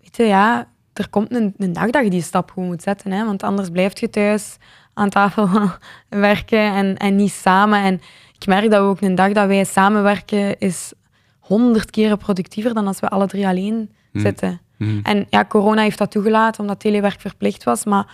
[0.00, 3.12] weet je, ja, er komt een, een dag dat je die stap gewoon moet zetten.
[3.12, 3.24] Hè?
[3.24, 4.56] Want anders blijf je thuis
[4.94, 5.48] aan tafel
[6.08, 7.82] werken en, en niet samen.
[7.82, 8.00] En
[8.38, 10.92] ik merk dat we ook een dag dat wij samenwerken is
[11.38, 14.22] honderd keren productiever dan als we alle drie alleen Hmm.
[14.22, 14.60] zitten.
[14.76, 15.00] Mhm.
[15.02, 17.84] En ja, corona heeft dat toegelaten omdat telewerk verplicht was.
[17.84, 18.06] Maar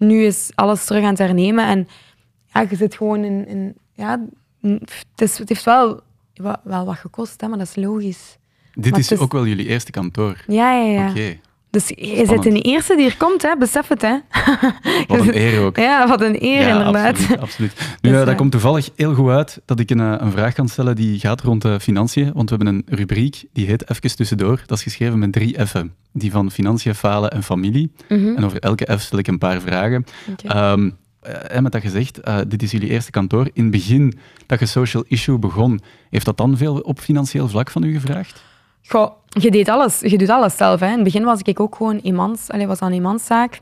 [0.00, 1.66] nu is alles terug aan het hernemen.
[1.66, 1.88] En
[2.54, 3.46] ja, je zit gewoon in...
[3.46, 4.20] in ja,
[4.60, 6.00] het, is, het heeft wel,
[6.34, 8.38] wel, wel wat gekost, hè, maar dat is logisch.
[8.74, 10.44] Dit Maar is het is- ook wel jullie eerste kantoor.
[10.46, 11.10] Ja, ja, ja.
[11.10, 11.38] Oké,
[11.70, 13.56] Dus je zit de eerste die er komt, hè.
[13.56, 14.02] besef het.
[14.02, 14.16] Hè.
[15.08, 15.76] wat een eer ook.
[15.76, 17.16] Ja, wat een eer, Ja, inderdaad.
[17.16, 17.72] Absoluut, absoluut.
[18.00, 20.54] Nu, Dus, eh, dat komt toevallig heel goed uit dat ik een, eh, een vraag
[20.54, 22.32] kan stellen die gaat rond de financiën.
[22.34, 24.62] Want we hebben een rubriek die heet Even tussendoor.
[24.66, 25.94] Dat is geschreven met drie F'en.
[26.12, 27.92] Die van financiën, falen en familie.
[28.08, 28.36] Mhm.
[28.36, 30.04] En over elke F stel ik een paar vragen.
[30.44, 33.48] Ehm, eh, en met dat gezegd, eh, dit is jullie eerste kantoor.
[33.52, 35.80] In het begin dat je Social Issue begon,
[36.10, 38.42] heeft dat dan veel op financieel vlak van u gevraagd?
[38.86, 40.00] Goh, je deed alles.
[40.00, 40.80] Je doet alles zelf.
[40.80, 40.86] Hè.
[40.86, 42.50] In het begin was ik ook gewoon eenmans.
[42.50, 43.60] Allee, was dan eenmanszaak.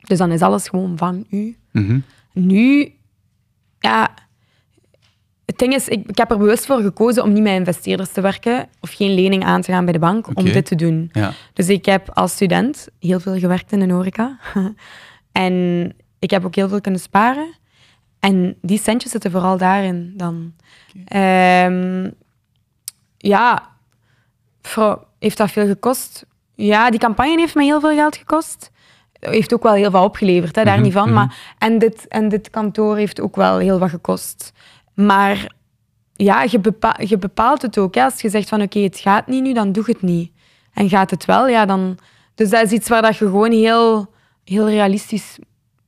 [0.00, 1.56] Dus dan is alles gewoon van u.
[1.72, 2.00] Mhm.
[2.32, 2.92] Nu,
[3.78, 4.14] ja,
[5.44, 8.20] het ding is, ik, ik heb er bewust voor gekozen om niet met investeerders te
[8.20, 11.10] werken of geen lening aan te gaan bij de bank om dit te doen.
[11.12, 11.32] Ja.
[11.52, 14.38] Dus ik heb als student heel veel gewerkt in de horeca.
[15.32, 17.54] en ik heb ook heel veel kunnen sparen.
[18.18, 20.54] En die centjes zitten vooral daarin dan.
[21.04, 22.10] Ehm,
[23.18, 23.68] ja,
[24.68, 26.26] voor- heeft dat veel gekost?
[26.54, 28.70] Ja, die campagne heeft mij heel veel geld gekost.
[29.20, 31.04] heeft ook wel heel veel opgeleverd, hè, daar Mhm, niet van.
[31.04, 31.14] mhm.
[31.14, 34.52] Maar, en, dit, en dit kantoor heeft ook wel heel wat gekost.
[34.94, 35.52] Maar
[36.12, 37.94] ja, je, bepa- je bepaalt het ook.
[37.94, 38.02] Hè.
[38.04, 40.32] Als je zegt van oké, het gaat niet nu, dan doe het niet.
[40.72, 41.98] En gaat het wel, ja, dan...
[42.34, 44.12] Dus dat is iets waar dat je gewoon heel,
[44.44, 45.38] heel realistisch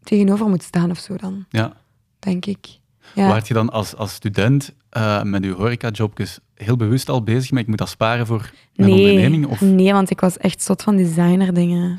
[0.02, 1.72] tegenover moet staan of zo dan, Ja.
[2.18, 2.66] denk ik.
[3.14, 3.28] Ja.
[3.28, 7.62] Waart je dan als, als student eh, met je horecajobjes heel bewust al bezig met
[7.62, 9.46] ik moet dat sparen voor mijn nee, onderneming?
[9.46, 11.98] Of nee, want ik was echt zot van designer dingen.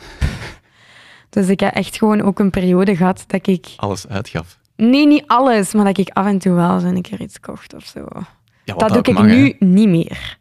[1.29, 3.67] dus ik heb echt gewoon ook een periode gehad dat ik...
[3.75, 4.59] alles uitgaf?
[4.75, 7.73] Nee, niet alles, maar dat ik af en toe wel eens een keer iets kocht
[7.73, 8.07] of zo.
[8.63, 9.35] Ja, Dat doe ik mag, hè.
[9.35, 10.37] nu niet meer.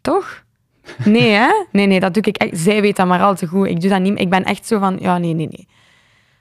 [0.00, 0.44] Toch?
[1.04, 1.64] Nee, hè?
[1.72, 2.58] Nee, nee, dat doe ik echt.
[2.58, 3.66] Zij weet dat maar al te goed.
[3.66, 4.20] Ik doe dat niet.
[4.20, 5.68] Ik ben echt zo van, ja, nee, nee, nee.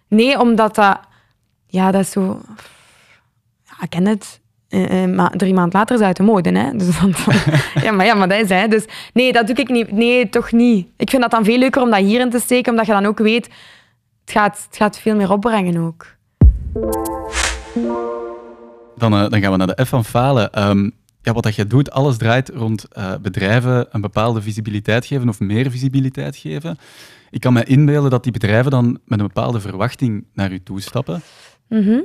[0.07, 0.99] Nee, omdat dat...
[1.65, 2.41] Ja, dat is zo...
[3.63, 4.39] Ja, ik ken het.
[4.69, 6.71] Eh, eh, maar drie maanden later is het uit de mode, hè.
[6.71, 7.13] Dus dan,
[7.83, 8.67] ja, maar, ja, maar dat is hè.
[8.67, 9.91] Dus nee, dat doe ik niet.
[9.91, 10.87] Nee, toch niet.
[10.97, 13.19] Ik vind dat dan veel leuker om dat hierin te steken, omdat je dan ook
[13.19, 13.49] weet...
[14.21, 16.05] Het gaat, het gaat veel meer opbrengen ook.
[18.97, 20.51] Dan, eh, dan gaan we naar de F van falen.
[20.51, 20.89] Ehm,
[21.21, 22.87] ja, wat dat je doet, alles draait rond
[23.21, 26.77] bedrijven een bepaalde visibiliteit geven of meer visibiliteit geven.
[27.29, 31.21] Ik kan me inbeelden dat die bedrijven dan met een bepaalde verwachting naar u toestappen.
[31.67, 31.99] Mhm.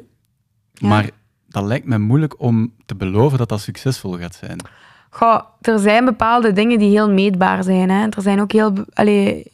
[0.73, 0.89] Ja.
[0.89, 1.11] Maar
[1.55, 4.59] dat lijkt me moeilijk om te beloven dat dat succesvol gaat zijn.
[5.11, 7.91] Goh, er zijn bepaalde dingen die heel meetbaar zijn.
[7.91, 8.07] Hè.
[8.09, 9.53] Er zijn ook heel, allee,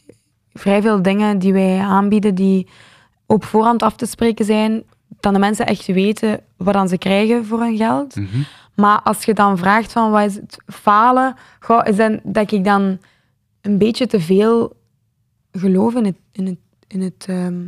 [0.53, 2.69] vrij veel dingen die wij aanbieden die
[3.27, 4.83] op voorhand af te spreken zijn,
[5.21, 8.17] dat de mensen echt weten wat dan ze krijgen voor hun geld.
[8.17, 8.43] Mhm.
[8.75, 12.65] Maar als je dan vraagt van wat is het falen, goh, is dan dat ik
[12.65, 12.99] dan
[13.61, 14.77] een beetje te veel
[15.53, 17.61] geloof in het, in het, in het, ehm,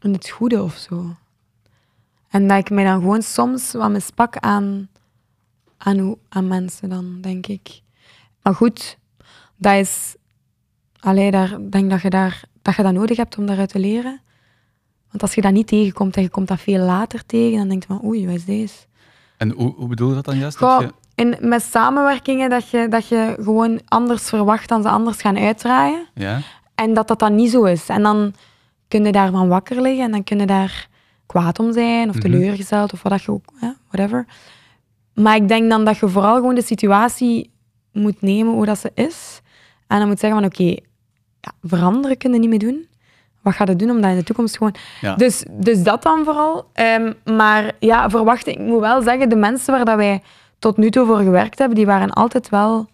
[0.00, 1.14] in het goede of zo.
[2.36, 4.88] En dat ik mij dan gewoon soms wat mispak aan,
[5.76, 7.80] aan, hoe- aan mensen dan, denk ik.
[8.42, 8.98] Maar goed,
[9.56, 10.14] dat is...
[11.00, 14.20] Allee, daar, denk dat je, daar, dat je dat nodig hebt om daaruit te leren.
[15.10, 17.82] Want als je dat niet tegenkomt en je komt dat veel later tegen, dan denk
[17.82, 18.74] je van oei, wat is deze?
[19.36, 20.56] En hoe, hoe bedoel je dat dan juist?
[20.58, 24.88] Goh, Dat je- in, met samenwerkingen dat je, dat je gewoon anders verwacht dan ze
[24.88, 26.06] anders gaan uitdraaien.
[26.14, 26.40] ja?
[26.74, 27.88] En dat dat dan niet zo is.
[27.88, 28.34] En dan
[28.88, 30.88] kun je daarvan wakker liggen en dan kun je daar
[31.26, 32.24] kwaad om zijn of Mhm.
[32.24, 33.44] teleurgesteld of wat dat je ook,
[33.90, 34.26] whatever.
[35.14, 37.50] Maar ik denk dan dat je vooral gewoon de situatie
[37.92, 39.40] moet nemen hoe dat ze is.
[39.86, 40.64] En dan moet zeggen van oké,
[41.40, 42.86] ja, veranderen kun je niet meer doen.
[43.42, 44.74] Wat ga je doen om dat in de toekomst gewoon...
[45.00, 45.14] Ja.
[45.14, 46.70] Dus, dus dat dan vooral.
[46.72, 48.56] Ehm, maar ja, verwachting.
[48.56, 50.22] Ik moet wel zeggen, de mensen waar dat wij
[50.58, 52.86] tot nu toe voor gewerkt hebben, die waren altijd wel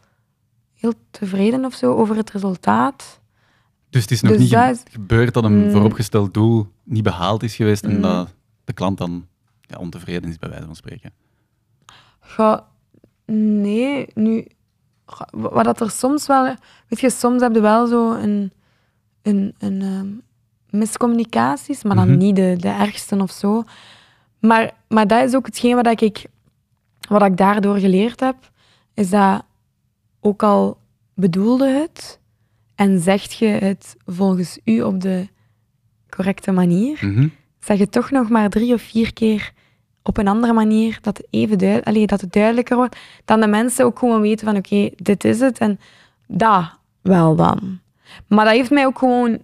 [0.75, 3.21] heel tevreden of zo over het resultaat.
[3.93, 5.71] Dus het is nog Dus niet ge- dat is- gebeurd dat een Mm.
[5.71, 8.01] vooropgesteld doel niet behaald is geweest en Mm.
[8.03, 9.27] dat de klant dan
[9.61, 11.13] ja, ontevreden is, bij wijze van spreken.
[13.27, 14.47] Nee, nu...
[15.31, 16.45] Wat dat er soms wel...
[16.89, 18.53] Weet je, soms heb je wel zo een...
[19.23, 20.09] een, een ehm,
[20.79, 22.19] miscommunicaties, maar dan Mhm.
[22.19, 23.65] niet de, de ergste of zo.
[24.39, 26.27] Maar, maar dat is ook hetgeen wat ik,
[27.09, 28.37] wat ik daardoor geleerd heb,
[28.95, 29.43] is dat
[30.21, 30.79] ook al
[31.15, 32.21] bedoelde het
[32.75, 35.29] en zegt je het volgens u op de
[36.09, 37.29] correcte manier, Mhm.
[37.61, 39.53] zeg je toch nog maar drie of vier keer
[40.03, 43.47] op een andere manier dat het, even duid- allee, dat het duidelijker wordt, dan de
[43.47, 45.79] mensen ook gewoon weten van oké, dit is het en
[46.27, 47.81] dat wel dan.
[48.27, 49.39] Maar dat heeft mij ook gewoon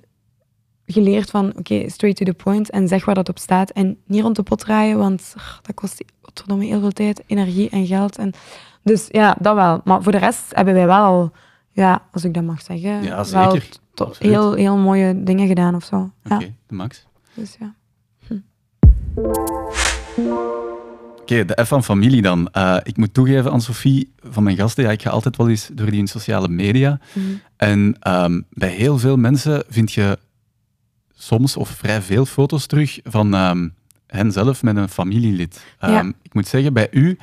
[0.87, 4.23] geleerd van oké, straight to the point en zeg waar dat op staat en niet
[4.23, 8.17] rond de pot draaien, want dat kost godverdomme heel veel tijd, energie en geld.
[8.19, 8.33] En,
[8.83, 9.81] dus ja, dat wel.
[9.85, 11.33] Maar voor de rest hebben wij wel al,
[11.79, 13.59] ja, als ik dat mag zeggen, Ja, wel
[14.19, 16.11] heel, heel mooie dingen gedaan of zo.
[16.25, 17.07] Oké, Ja, de max.
[17.35, 17.75] dus ja.
[21.21, 22.49] Oké, de F van familie dan.
[22.51, 25.71] Eh, ik moet toegeven aan Sophie, van mijn gasten, ja, ik ga altijd wel eens
[25.73, 27.01] door die in sociale media.
[27.13, 27.25] Mhm.
[27.57, 30.19] En ehm, bij heel veel mensen vind je
[31.15, 33.69] soms of vrij veel foto's terug van ehm
[34.07, 35.65] hen zelf met een familielid.
[35.79, 36.13] Ehm, Ja.
[36.23, 37.19] Ik moet zeggen, bij u,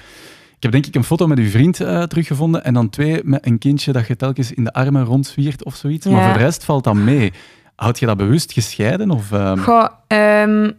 [0.55, 3.45] ik heb denk ik een foto met uw vriend eh, teruggevonden en dan twee met
[3.45, 6.05] een kindje dat je telkens in de armen rondzwiert of zoiets.
[6.05, 7.33] Maar voor de rest valt dat mee.
[7.75, 9.11] Houd je dat bewust gescheiden?
[9.11, 10.71] Of, ehm, Goh, ehm,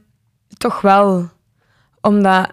[0.56, 1.28] toch wel.
[2.00, 2.48] Omdat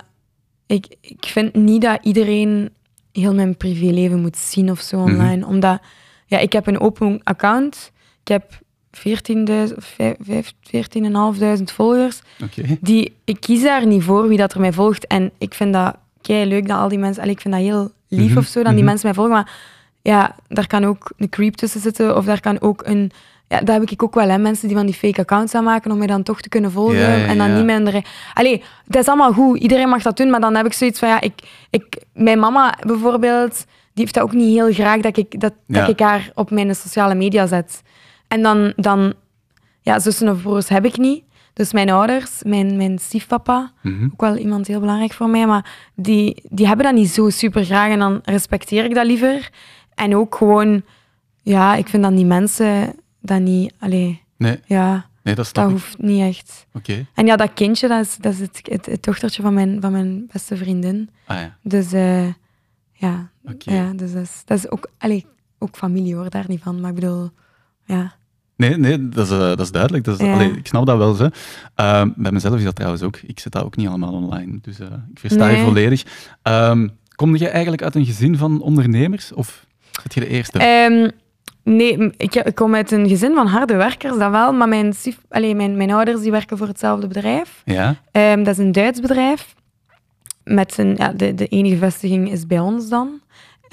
[0.67, 2.69] ik, ik vind niet dat iedereen
[3.11, 5.45] heel mijn privéleven moet zien of zo online.
[5.45, 5.81] Omdat,
[6.25, 7.91] ja, ik heb een open account.
[8.21, 12.21] Ik heb 14.000 of vijf- vijf- 14.500 volgers.
[12.43, 12.77] Oké.
[12.81, 15.07] Die, ik kies daar niet voor wie dat er mij volgt.
[15.07, 17.21] En ik vind dat kei leuk dat al die mensen...
[17.21, 18.85] allee, ik vind dat heel lief Mhm, of zo, dat die mhm.
[18.85, 19.33] mensen mij volgen.
[19.33, 19.51] Maar
[20.01, 22.17] ja, daar kan ook een creep tussen zitten.
[22.17, 23.11] Of daar kan ook een...
[23.47, 24.37] Ja, dat heb ik ook wel, hè.
[24.37, 26.97] Mensen die van die fake accounts aanmaken om mij dan toch te kunnen volgen.
[26.97, 28.05] Ja, ja, en dan niet minder...
[28.33, 29.59] Allee, het is allemaal goed.
[29.59, 30.29] Iedereen mag dat doen.
[30.29, 31.33] Maar dan heb ik zoiets van, ja, ik...
[31.69, 35.89] ik mijn mama bijvoorbeeld, die heeft dat ook niet heel graag dat ik, dat, dat
[35.89, 37.81] ik haar op mijn sociale media zet.
[38.27, 38.73] En dan...
[38.75, 39.13] dan
[39.83, 41.23] ja, zussen of broers heb ik niet.
[41.53, 44.03] Dus mijn ouders, mijn, mijn stiefpapa, Mhm.
[44.13, 47.65] ook wel iemand heel belangrijk voor mij, maar die, die hebben dat niet zo super
[47.65, 49.49] graag en dan respecteer ik dat liever.
[49.95, 50.81] En ook gewoon,
[51.41, 56.21] ja, ik vind dat die mensen dat niet, allee, Nee, ja, nee, dat hoeft niet
[56.21, 56.65] echt.
[56.73, 57.05] Oké.
[57.13, 59.91] En ja, dat kindje, dat is, dat is het, het, het dochtertje van mijn, van
[59.91, 61.09] mijn beste vriendin.
[61.27, 62.25] Ah ja, Dus eh,
[62.93, 63.71] ja, oké.
[63.73, 65.25] ja dus dat is, dat is ook, allee,
[65.59, 66.79] ook familie hoor, daar niet van.
[66.81, 67.29] Maar ik bedoel,
[67.85, 68.13] ja.
[68.69, 70.03] Nee, nee dat, is, eh, dat is duidelijk.
[70.03, 70.33] Dat is, Ja.
[70.33, 71.13] allee, ik snap dat wel.
[71.13, 71.29] Zo.
[71.75, 73.17] Ehm, bij mezelf is dat trouwens ook.
[73.17, 74.57] Ik zet dat ook niet allemaal online.
[74.61, 76.03] Dus eh, ik versta je volledig.
[76.41, 79.33] Ehm kom je eigenlijk uit een gezin van ondernemers?
[79.33, 79.65] Of
[80.01, 80.59] zit je de eerste?
[80.59, 81.09] Ehm,
[81.63, 84.53] nee, ik, kom uit een gezin van harde werkers, dat wel.
[84.53, 84.93] Maar mijn,
[85.29, 87.61] allee, mijn, mijn ouders die werken voor hetzelfde bedrijf.
[87.65, 87.95] ja?
[88.35, 89.55] Dat is een Duits bedrijf.
[90.43, 93.21] Met zijn, ja, de, de enige vestiging is bij ons dan.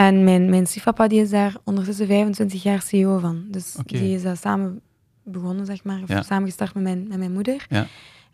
[0.07, 3.45] En mijn, mijn stiefpapa die is daar ondertussen 25 jaar CEO van.
[3.49, 4.81] Dus die is daar samen
[5.25, 6.03] begonnen, zeg maar.
[6.03, 6.23] Of Ja.
[6.23, 7.67] samen gestart met mijn, met mijn moeder.
[7.69, 7.87] Ja.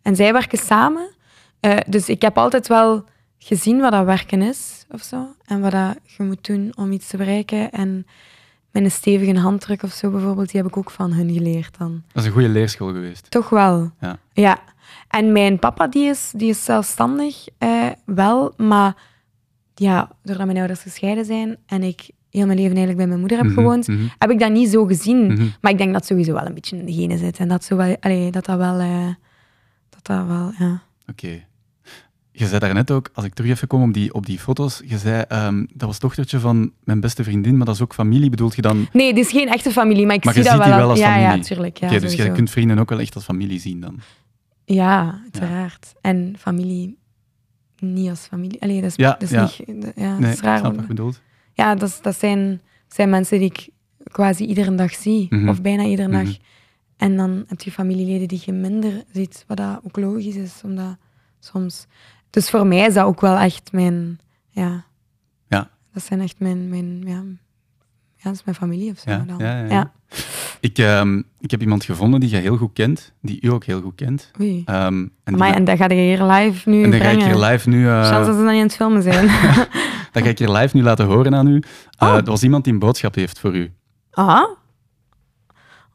[0.02, 1.09] En zij werken samen.
[1.61, 3.05] Eh, dus ik heb altijd wel
[3.38, 5.26] gezien wat dat werken is, of zo.
[5.46, 7.70] En wat dat je moet doen om iets te bereiken.
[7.70, 8.07] En
[8.70, 12.02] met een stevige handdruk of zo bijvoorbeeld, die heb ik ook van hun geleerd dan.
[12.12, 13.31] Dat is een goede leerschool geweest.
[13.31, 13.90] Toch wel.
[14.00, 14.18] Ja.
[14.33, 14.59] Ja.
[15.09, 18.52] En mijn papa, die is, die is zelfstandig, eh, wel.
[18.57, 18.94] Maar
[19.79, 23.39] ja, doordat mijn ouders gescheiden zijn en ik heel mijn leven eigenlijk bij mijn moeder
[23.39, 25.27] heb Mhm, gewoond, mhm, heb ik dat niet zo gezien.
[25.33, 25.47] mhm.
[25.61, 27.37] Maar ik denk dat sowieso wel een beetje in de genen zit.
[27.39, 28.79] En dat zo wel, allee, dat dat wel...
[28.79, 29.07] eh,
[29.91, 30.83] dat dat wel, ja.
[31.11, 31.45] Oké.
[32.33, 34.99] Je zei daarnet ook, als ik terug even kom op die, op die foto's, je
[34.99, 38.57] zei, ehm, dat was dochtertje van mijn beste vriendin, maar dat is ook familie, bedoelt
[38.57, 38.87] je dan?
[38.93, 40.77] Nee, het is geen echte familie, maar ik Maar zie je dat ziet wel.
[40.77, 41.37] die wel als ja, familie?
[41.37, 41.77] Ja, tuurlijk.
[41.79, 43.99] Ja, dus je kunt vrienden ook wel echt als familie zien dan.
[44.65, 45.93] Ja, uiteraard.
[46.01, 46.97] En familie
[47.81, 48.62] niet als familie.
[48.62, 49.43] Allee, dat is, Ja, dat is ja.
[49.43, 49.83] niet...
[49.83, 50.55] dat- Ja, dat Nee, is raar.
[50.55, 51.21] ik snap wat bedoelt.
[51.53, 53.69] Ja, dat, dat zijn, zijn mensen die ik
[54.11, 55.27] quasi iedere dag zie.
[55.31, 55.49] Mhm.
[55.49, 56.25] Of bijna iedere Mhm.
[56.25, 56.37] dag.
[56.97, 60.97] En dan heb je familieleden die je minder ziet, wat dat ook logisch is, omdat
[61.41, 61.87] soms...
[62.31, 64.19] Dus voor mij is dat ook wel echt mijn...
[64.49, 64.85] Ja.
[65.49, 65.71] Ja.
[65.93, 66.69] Dat zijn echt mijn...
[66.69, 67.23] mijn ja,
[68.16, 69.11] ja, dat is mijn familie of zo.
[69.11, 69.38] Ja, dan.
[69.38, 69.68] ja, ja, ja.
[69.68, 69.92] ja.
[70.61, 73.81] Ik, ehm, ik heb iemand gevonden die je heel goed kent, die u ook heel
[73.81, 74.31] goed kent.
[74.40, 74.62] Oei.
[74.64, 77.68] Ehm, en, en dat ga je hier live nu en dan ga ik hier live
[77.68, 79.26] nu, eh, Chance dat ze dan niet aan het filmen zijn.
[80.12, 81.62] dat ga ik hier live nu laten horen aan u.
[81.98, 82.14] Eh, Oh.
[82.16, 83.72] Er was iemand die een boodschap heeft voor u.
[84.11, 84.48] Ah?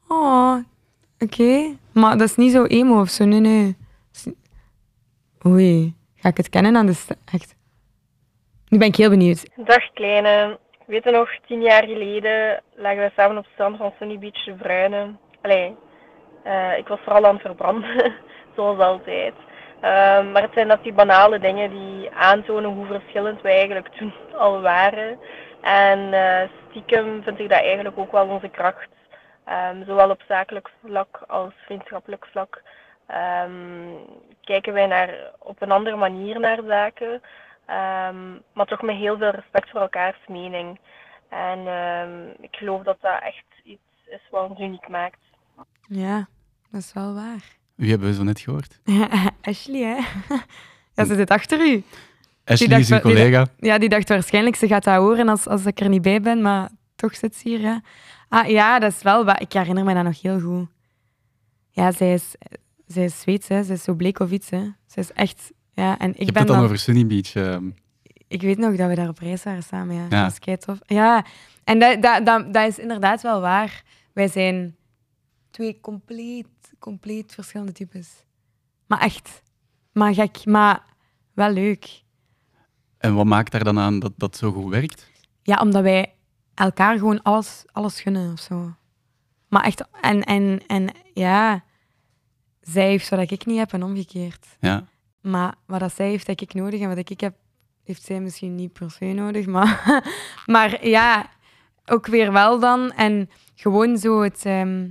[0.08, 0.56] Oh,
[1.18, 1.76] oké.
[1.92, 3.76] Maar dat is niet zo emo of zo, nee, nee.
[5.46, 7.54] Oei, ga ik het kennen aan de Echt.
[8.68, 9.44] Nu ben ik heel benieuwd.
[9.64, 10.58] Dag kleine.
[10.92, 14.44] Weet je nog, tien jaar geleden lagen wij samen op het strand van Sunny Beach
[14.44, 15.18] te bruinen.
[15.42, 15.76] Allee,
[16.42, 18.12] eh, ik was vooral aan het verbranden,
[18.56, 19.34] zoals altijd.
[19.80, 24.12] Ehm, maar het zijn dat die banale dingen die aantonen hoe verschillend wij eigenlijk toen
[24.44, 25.18] al waren.
[25.60, 28.88] En eh, stiekem vind ik dat eigenlijk ook wel onze kracht.
[29.44, 32.62] Ehm, zowel op zakelijk vlak als vriendschappelijk vlak.
[33.06, 33.50] Ehm,
[34.44, 37.22] kijken wij naar, op een andere manier naar zaken.
[37.66, 40.78] Ehm, maar toch met heel veel respect voor elkaars mening.
[41.28, 45.18] En ehm, ik geloof dat dat echt iets is wat ons uniek maakt.
[45.88, 46.28] Ja,
[46.70, 47.44] dat is wel waar.
[47.74, 48.80] Wie hebben we zo net gehoord?
[49.42, 49.96] Ashley, hè?
[50.94, 51.82] Ja, ze zit achter u.
[52.44, 53.46] Ashley dacht is die collega.
[53.58, 56.42] Ja, die dacht waarschijnlijk, ze gaat dat horen als, als ik er niet bij ben,
[56.42, 57.82] maar toch zit ze hier, ja.
[58.28, 59.28] Ah, ja, dat is wel...
[59.28, 60.68] Ik herinner me dat nog heel goed.
[61.70, 62.34] Ja, zij is,
[62.86, 63.62] zij is Zweeds, hè.
[63.62, 64.62] Zij is zo bleek of iets, hè.
[64.86, 65.52] Zij is echt...
[65.74, 66.64] Ja, en ik Je hebt ben het dan dan...
[66.64, 67.34] over Sunny Beach.
[67.34, 67.70] ehm.
[68.28, 70.06] Ik weet nog dat we daar op reis waren samen, ja.
[70.10, 70.22] Ja.
[70.22, 70.78] Dat is keitof.
[70.86, 71.24] Ja,
[71.64, 73.82] en dat, dat, dat, dat is inderdaad wel waar.
[74.12, 74.76] Wij zijn
[75.50, 76.46] twee compleet,
[76.78, 78.08] compleet verschillende types.
[78.86, 79.42] Maar echt.
[79.92, 80.82] Maar gek, maar
[81.32, 82.02] wel leuk.
[82.98, 85.10] En wat maakt daar dan aan dat dat zo goed werkt?
[85.42, 86.14] Ja, omdat wij
[86.54, 88.74] elkaar gewoon alles, alles gunnen of zo.
[89.48, 91.64] Maar echt, en, en, en ja,
[92.60, 94.46] zij heeft wat ik niet heb en omgekeerd.
[94.60, 94.84] Ja.
[95.22, 97.34] Maar wat dat zij heeft, dat ik nodig en wat ik heb,
[97.84, 99.46] heeft zij misschien niet per se nodig.
[99.46, 100.02] Maar,
[100.46, 101.30] maar ja,
[101.86, 102.92] ook weer wel dan.
[102.92, 104.88] En gewoon zo het, ehm,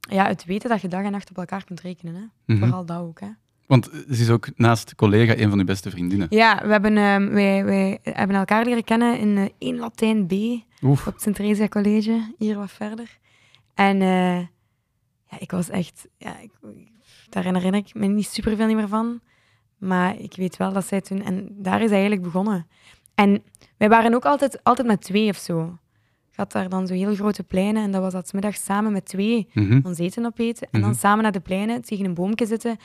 [0.00, 2.14] ja, het weten dat je dag en nacht op elkaar kunt rekenen.
[2.14, 2.54] Hè?
[2.54, 2.58] Mhm.
[2.64, 3.20] Vooral dat ook.
[3.20, 3.28] Hè?
[3.66, 6.26] Want ze is ook naast collega een van uw beste vriendinnen.
[6.30, 10.32] Ja, we hebben, ehm, wij, wij hebben elkaar leren kennen in eh 1 Latijn B
[10.82, 11.06] Oef.
[11.06, 13.18] op het Sint-Theresia College, hier wat verder.
[13.74, 14.38] En eh,
[15.30, 16.08] ja, ik was echt...
[16.16, 16.50] Ja, ik,
[17.30, 19.20] daar herinner ik me niet superveel niet meer van.
[19.78, 21.22] Maar ik weet wel dat zij toen...
[21.24, 22.66] En daar is eigenlijk begonnen.
[23.14, 23.42] En
[23.76, 25.78] wij waren ook altijd, altijd met twee of zo.
[26.30, 28.92] Je had daar dan zo heel grote pleinen en dat was dat 's middags samen
[28.92, 29.80] met twee Mhm.
[29.82, 30.68] ons eten opeten.
[30.70, 30.98] En dan Mhm.
[30.98, 32.76] samen naar de pleinen, tegen een boomje zitten.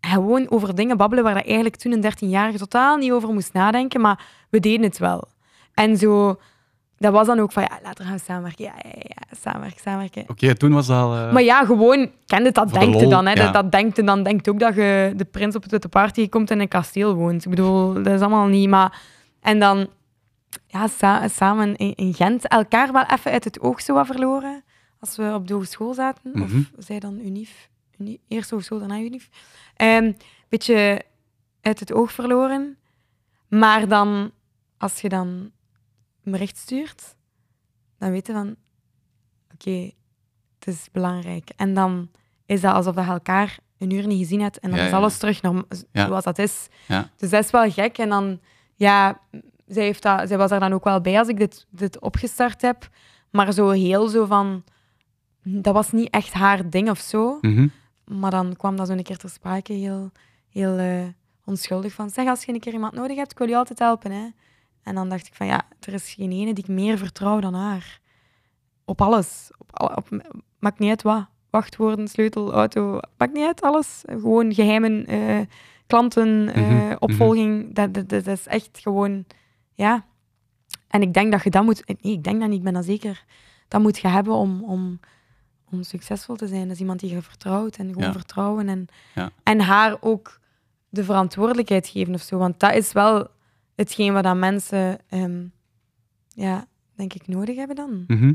[0.00, 3.52] En gewoon over dingen babbelen waar dat eigenlijk toen een 13-jarige totaal niet over moest
[3.52, 4.00] nadenken.
[4.00, 5.28] Maar we deden het wel.
[5.74, 6.36] En zo
[7.02, 8.64] dat was dan ook van, ja, later gaan we samenwerken.
[8.64, 10.24] Ja, ja, ja, samenwerken, samenwerken.
[10.28, 11.16] Oké, toen was dat al...
[11.16, 13.26] uh, Maar ja, gewoon, kende dat Voor de denkt je lol, dan.
[13.26, 13.32] Hè.
[13.32, 13.44] ja.
[13.44, 14.22] Dat, dat denkt je dan.
[14.22, 17.14] Denkt ook dat je de prins op het witte paard tegenkomt en in een kasteel
[17.14, 17.44] woont.
[17.44, 18.68] Ik bedoel, dat is allemaal niet...
[18.68, 19.00] Maar...
[19.40, 19.88] En dan,
[20.66, 24.64] ja, sa- samen in, in Gent, elkaar wel even uit het oog zo wat verloren.
[25.00, 26.30] Als we op de hogeschool zaten.
[26.32, 26.62] Mhm.
[26.76, 27.68] Of zij dan Unif.
[27.98, 29.28] Uni, eerst hogeschool, daarna Unif.
[29.76, 30.16] Een
[30.48, 31.02] beetje
[31.60, 32.76] uit het oog verloren.
[33.48, 34.30] Maar dan,
[34.78, 35.50] als je dan
[36.24, 37.14] een bericht stuurt,
[37.98, 38.56] dan weet je van...
[39.54, 39.90] Oké,
[40.58, 41.50] het is belangrijk.
[41.56, 42.10] En dan
[42.46, 44.96] is dat alsof je elkaar een uur niet gezien hebt en dan Ja, is ja.
[44.96, 45.40] alles terug
[45.92, 46.06] Ja.
[46.06, 46.68] zoals dat is.
[47.16, 47.98] Dus dat is wel gek.
[47.98, 48.40] En dan,
[48.74, 49.20] ja,
[49.66, 52.62] zij, heeft dat, zij was er dan ook wel bij als ik dit, dit opgestart
[52.62, 52.88] heb.
[53.30, 54.64] Maar zo heel zo van...
[55.42, 57.38] Dat was niet echt haar ding of zo.
[57.40, 57.66] mhm.
[58.04, 60.10] Maar dan kwam dat zo een keer ter sprake, heel,
[60.48, 61.04] heel eh,
[61.44, 62.10] onschuldig van...
[62.10, 64.26] Zeg, als je een keer iemand nodig hebt, ik wil je altijd helpen, hè.
[64.82, 67.54] En dan dacht ik van, ja, er is geen ene die ik meer vertrouw dan
[67.54, 68.00] haar.
[68.84, 69.50] Op alles.
[69.58, 70.08] Op, alle- op,
[70.58, 71.26] maakt niet uit wat.
[71.50, 74.02] Wachtwoorden, sleutel, auto, maakt niet uit, alles.
[74.06, 75.40] Gewoon geheimen, eh,
[75.86, 77.74] klanten, eh, Mhm, opvolging.
[77.74, 79.24] Dat, dat, dat is echt gewoon,
[79.74, 80.04] ja.
[80.88, 81.82] En ik denk dat je dat moet...
[81.86, 83.24] Nee, ik denk dat niet, ik ben dat zeker.
[83.68, 85.00] Dat moet je hebben om, om,
[85.70, 86.62] om succesvol te zijn.
[86.62, 88.12] Dat is iemand die je vertrouwt en gewoon Ja.
[88.12, 88.68] vertrouwen.
[88.68, 89.30] En, Ja.
[89.42, 90.40] en haar ook
[90.88, 92.38] de verantwoordelijkheid geven of zo.
[92.38, 93.28] Want dat is wel
[93.74, 95.44] hetgeen wat dat mensen, ehm,
[96.28, 98.04] ja, denk ik, nodig hebben dan.
[98.06, 98.32] Mhm.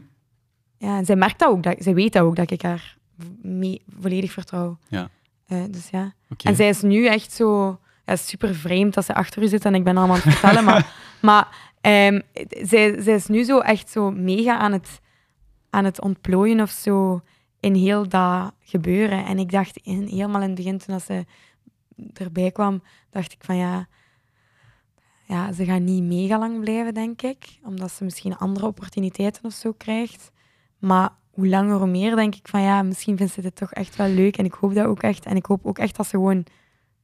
[0.78, 1.64] Ja, en zij merkt dat ook.
[1.64, 2.98] Dat, zij weet dat ook, dat ik haar
[3.42, 4.78] mee, volledig vertrouw.
[4.88, 5.10] Ja.
[5.48, 6.14] Eh, dus ja.
[6.44, 7.80] En zij is nu echt zo...
[8.06, 10.64] Ja, super vreemd dat ze achter u zit en ik ben allemaal aan het vertellen.
[10.64, 15.02] maar maar ehm, zij, zij is nu zo echt zo mega aan het,
[15.70, 17.22] aan het ontplooien of zo
[17.60, 19.26] in heel dat gebeuren.
[19.26, 21.26] En ik dacht in, helemaal in het begin, toen dat ze
[22.14, 23.88] erbij kwam, dacht ik van ja...
[25.28, 27.60] Ja, ze gaat niet mega lang blijven, denk ik.
[27.64, 30.32] Omdat ze misschien andere opportuniteiten of zo krijgt.
[30.78, 33.96] Maar hoe langer hoe meer denk ik van ja, misschien vindt ze dit toch echt
[33.96, 34.38] wel leuk.
[34.38, 35.26] En ik hoop dat ook echt.
[35.26, 36.46] En ik hoop ook echt dat ze gewoon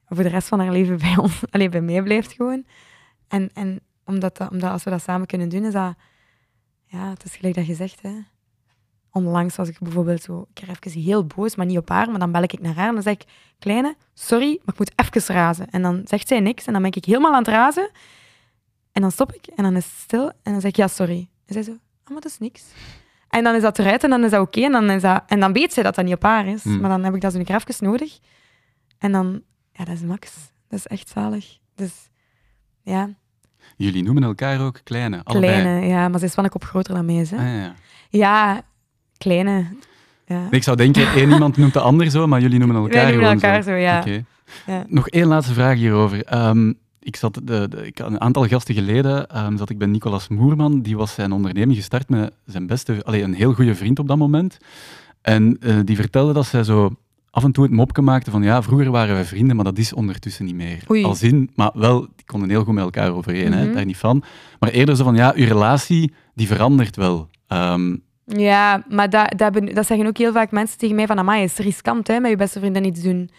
[0.07, 2.65] voor de rest van haar leven bij ons, alleen bij mij blijft gewoon.
[3.27, 5.95] En, en omdat, dat, omdat als we dat samen kunnen doen, is dat,
[6.85, 8.13] ja, het is gelijk dat je zegt, hè.
[9.15, 12.19] Onlangs was ik bijvoorbeeld zo, ik werd even heel boos, maar niet op haar, maar
[12.19, 13.23] dan bel ik naar haar en dan zeg ik,
[13.59, 15.69] kleine, sorry, maar ik moet even razen.
[15.69, 17.89] En dan zegt zij niks en dan ben ik helemaal aan het razen.
[18.91, 21.29] En dan stop ik en dan is het stil en dan zeg ik, ja, sorry.
[21.45, 22.63] En zij zo, ah, maar dat is niks.
[23.29, 24.61] En dan is dat eruit en dan is dat oké.
[24.61, 26.63] en, dan is dat- en dan weet zij dat dat niet op haar is.
[26.63, 26.79] Hmm.
[26.79, 28.19] Maar dan heb ik dat zo een keer even nodig.
[28.97, 29.41] En dan,
[29.71, 30.31] ja, dat is max.
[30.67, 31.57] Dat is echt zalig.
[31.75, 32.09] Dus
[32.81, 33.09] ja,
[33.77, 35.61] Jullie noemen elkaar ook kleine, allebei.
[35.61, 35.87] kleine.
[35.87, 37.15] Ja, maar ze is wel een kop groter dan mij.
[37.29, 37.37] Hè?
[37.37, 37.75] Ah, ja,
[38.09, 38.61] ja.
[39.23, 39.65] Kleine.
[40.27, 40.47] Ja.
[40.49, 43.63] Ik zou denken, één iemand noemt de ander zo, maar jullie noemen elkaar noemen elkaar
[43.63, 44.03] zo, ja.
[44.67, 44.85] Ja.
[44.87, 46.23] Nog één laatste vraag hierover.
[46.25, 50.27] Ehm, ik zat de, de- ik, een aantal gasten geleden ehm, zat ik bij Nicolas
[50.27, 50.81] Moerman.
[50.81, 54.17] Die was zijn onderneming gestart met zijn beste, allee, een heel goede vriend op dat
[54.17, 54.57] moment.
[55.21, 56.95] En eh, die vertelde dat zij zo
[57.29, 59.93] af en toe het mopje maakte van ja, vroeger waren we vrienden, maar dat is
[59.93, 60.83] ondertussen niet meer.
[60.91, 61.03] Oei.
[61.03, 63.73] Als in, maar wel, die konden heel goed met elkaar overeen, hè, Mhm.
[63.73, 64.23] daar niet van.
[64.59, 67.29] Maar eerder zo van ja, uw relatie, die verandert wel.
[67.47, 67.95] Ehm,
[68.25, 71.41] Ja, maar dat, dat, ben- dat zeggen ook heel vaak mensen tegen mij van amai,
[71.41, 73.29] het is riskant hè, met je beste vriendin iets doen.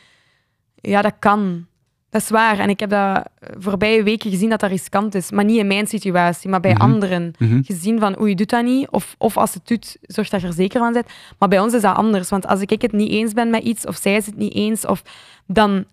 [0.74, 1.66] Ja, dat kan.
[2.10, 2.58] Dat is waar.
[2.58, 3.22] En ik heb dat
[3.58, 5.30] voorbije weken gezien dat dat riskant is.
[5.30, 6.80] Maar niet in mijn situatie, maar bij Mhm.
[6.82, 7.32] anderen.
[7.38, 7.62] mhm.
[7.62, 8.90] Gezien van, oei, je doet dat niet.
[8.90, 11.06] Of, of als het doet, zorg dat je er zeker van bent.
[11.38, 12.28] Maar bij ons is dat anders.
[12.30, 14.86] Want als ik het niet eens ben met iets, of zij is het niet eens,
[14.86, 15.02] of,
[15.46, 15.84] dan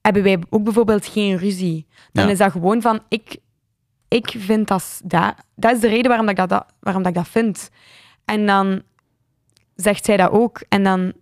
[0.00, 1.86] hebben wij ook bijvoorbeeld geen ruzie.
[2.12, 2.30] Dan Ja.
[2.30, 3.36] is dat gewoon van, ik,
[4.08, 5.34] ik vind dat, dat...
[5.54, 7.70] Dat is de reden waarom, dat ik dat, waarom dat ik dat vind.
[8.26, 8.82] En dan
[9.74, 10.62] zegt zij dat ook.
[10.68, 11.12] En dan...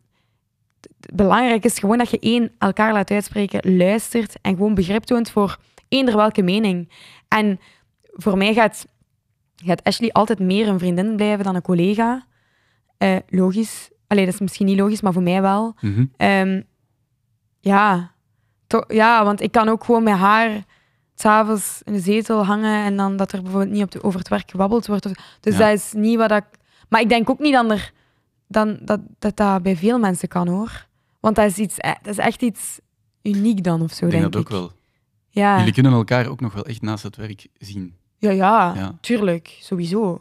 [1.15, 5.59] Belangrijk is gewoon dat je één, elkaar laat uitspreken, luistert en gewoon begrip toont voor
[5.89, 6.91] eender welke mening.
[7.29, 7.61] En
[8.03, 8.87] voor mij gaat,
[9.57, 12.27] gaat Ashley altijd meer een vriendin blijven dan een collega.
[12.99, 13.91] Eh, logisch.
[14.07, 15.75] Allee, dat is misschien niet logisch, maar voor mij wel.
[15.81, 16.05] Mhm.
[16.17, 16.63] Ehm,
[17.61, 18.13] ja.
[18.67, 20.65] To- ja, want ik kan ook gewoon met haar
[21.15, 24.29] s'avonds in de zetel hangen en dan dat er bijvoorbeeld niet op de, over het
[24.29, 25.09] werk gebabbeld wordt.
[25.41, 25.59] Dus Ja.
[25.59, 26.45] dat is niet wat ik...
[26.89, 27.93] Maar ik denk ook niet dan er,
[28.49, 30.87] dan, dat, dat dat bij veel mensen kan, hoor.
[31.21, 32.81] Want dat is, iets, eh, dat is echt iets
[33.23, 34.73] uniek dan, of zo, Ik denk denk, dat ook wel.
[35.29, 35.59] Ja.
[35.59, 37.95] Jullie kunnen elkaar ook nog wel echt naast het werk zien.
[38.19, 38.95] Ja, ja, Ja.
[39.01, 40.21] tuurlijk, sowieso.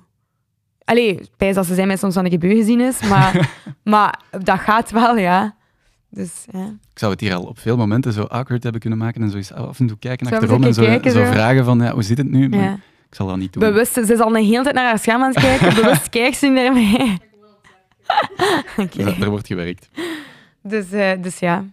[0.86, 3.50] Allee, spijs dat ze zijn met soms aan de gebeu gezien is, maar,
[3.84, 5.56] maar dat gaat wel, ja.
[6.10, 6.66] Dus, ja.
[6.92, 9.38] Ik zou het hier al op veel momenten zo awkward hebben kunnen maken en zo
[9.38, 12.18] eens af en toe kijken achterom en zo, kijken, zo vragen van ja, hoe zit
[12.18, 12.50] het nu?
[12.50, 12.80] Maar.
[13.14, 13.64] Ik zal dat niet doen.
[13.64, 16.38] Bewust, ze is al een hele tijd naar haar scherm aan het kijken, bewust kijkt
[16.38, 17.22] ze niet
[18.98, 19.90] Ja, daar wordt gewerkt.
[20.62, 21.66] dus, eh, dus ja.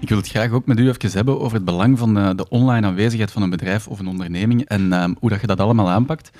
[0.00, 2.48] Ik wil het graag ook met u even hebben over het belang van de, de
[2.48, 5.90] online aanwezigheid van een bedrijf of een onderneming en ehm, hoe dat je dat allemaal
[5.90, 6.30] aanpakt.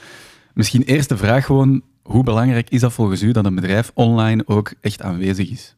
[0.54, 4.42] Misschien eerst de vraag gewoon, hoe belangrijk is dat volgens u dat een bedrijf online
[4.46, 5.74] ook echt aanwezig is?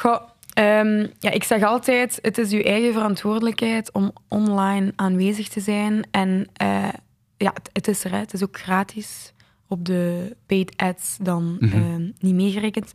[0.00, 0.20] Goh,
[0.52, 6.06] ehm, ja, ik zeg altijd, het is uw eigen verantwoordelijkheid om online aanwezig te zijn.
[6.10, 6.88] En uh,
[7.36, 9.32] ja, het, is er, het is ook gratis.
[9.68, 12.92] Op de paid ads dan mm niet meegerekend.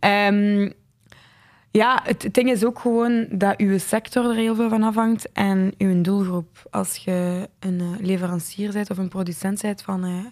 [0.00, 0.72] Um,
[1.70, 5.74] ja, het, ding is ook gewoon dat uw sector er heel veel van afhangt en
[5.78, 6.66] uw doelgroep.
[6.70, 10.24] Als je een uh, leverancier bent of een producent bent van, uh,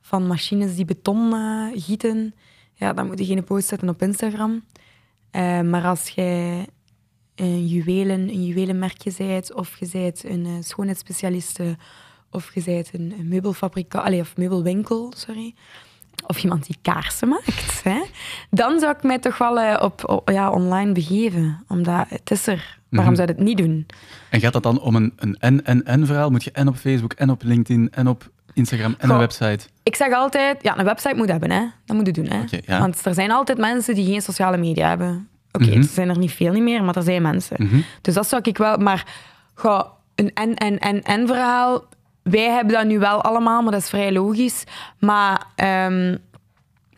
[0.00, 1.32] van machines die beton
[1.74, 2.34] gieten,
[2.74, 4.62] ja, dan moet je geen post zetten op Instagram.
[5.70, 6.66] Maar als jij
[7.34, 11.76] een, juwelen, een juwelenmerkje bent of je bent een schoonheidsspecialiste
[12.30, 15.54] of je bent een, een meubelfabrikant, of meubelwinkel, sorry,
[16.26, 18.02] of iemand die kaarsen maakt, hè,
[18.50, 21.64] dan zou ik mij toch wel uh, op, ja, online begeven.
[21.68, 22.78] Omdat het is er.
[22.88, 23.22] Waarom mhm.
[23.22, 23.86] zou je het niet doen?
[24.30, 26.30] En gaat dat dan om een, een en-en-en verhaal?
[26.30, 29.58] Moet je en op Facebook, en op LinkedIn, en op Instagram, en een website?
[29.82, 31.50] Ik zeg altijd, ja, een website moet hebben.
[31.50, 31.62] Hè.
[31.84, 32.26] Dat moet je doen.
[32.26, 32.58] Hè.
[32.66, 32.78] ja.
[32.78, 35.28] Want er zijn altijd mensen die geen sociale media hebben.
[35.52, 35.86] Oké, okay, mhm.
[35.86, 37.56] er zijn er niet veel niet meer, maar er zijn mensen.
[37.58, 37.80] Mhm.
[38.02, 38.76] Dus dat zou ik wel...
[38.76, 39.06] Maar
[39.54, 41.84] ga, een en-en-en-en verhaal
[42.30, 44.64] wij hebben dat nu wel allemaal, maar dat is vrij logisch.
[44.98, 45.46] Maar
[45.86, 46.18] um,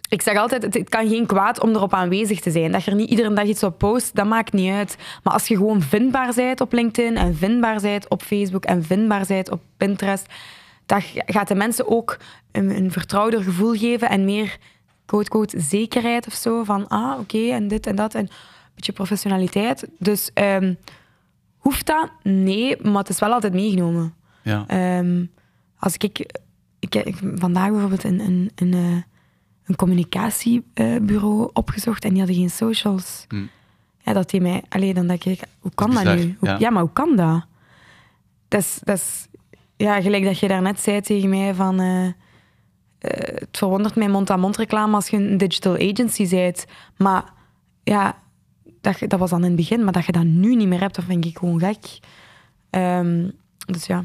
[0.09, 2.73] ik zeg altijd, het, kan geen kwaad om erop aanwezig te zijn.
[2.73, 4.97] Dat je er niet iedere dag iets op post, dat maakt niet uit.
[5.23, 9.25] Maar als je gewoon vindbaar bent op LinkedIn en vindbaar bent op Facebook en vindbaar
[9.27, 10.27] bent op Pinterest,
[10.91, 12.17] dat gaat de mensen ook
[12.53, 14.59] een, een vertrouwder gevoel geven en meer
[15.07, 16.65] quote-quote zekerheid of zo.
[16.65, 18.15] Van, ah, oké, en dit en dat.
[18.15, 18.31] En een
[18.75, 19.89] beetje professionaliteit.
[19.99, 20.79] Dus um,
[21.57, 22.11] hoeft dat?
[22.23, 24.15] Nee, maar het is wel altijd meegenomen.
[24.43, 24.65] Ja.
[24.67, 25.25] Ehm,
[25.79, 26.33] als ik,
[26.79, 29.03] ik, vandaag bijvoorbeeld een, een, een, eh,
[29.65, 33.25] een communicatiebureau opgezocht en die hadden geen socials.
[33.29, 33.45] Hm.
[33.99, 34.63] Ja, dat die mij...
[34.69, 36.37] Alleen dan dacht ik, hoe kan dat, nu?
[36.59, 36.71] ja.
[36.71, 37.45] maar hoe kan dat?
[38.49, 39.29] Dat is, dat is...
[39.81, 41.81] Ja, gelijk dat je daarnet zei tegen mij van...
[41.81, 42.13] Uh, uh,
[43.01, 46.67] het verwondert mij mond-aan-mond reclame als je een digital agency bent.
[46.97, 47.33] Maar
[47.83, 48.23] ja,
[48.81, 49.85] dat, dat was dan in het begin.
[49.85, 51.99] Maar dat je dat nu niet meer hebt, dat vind ik gewoon gek.
[52.71, 53.33] Um,
[53.67, 54.05] dus ja.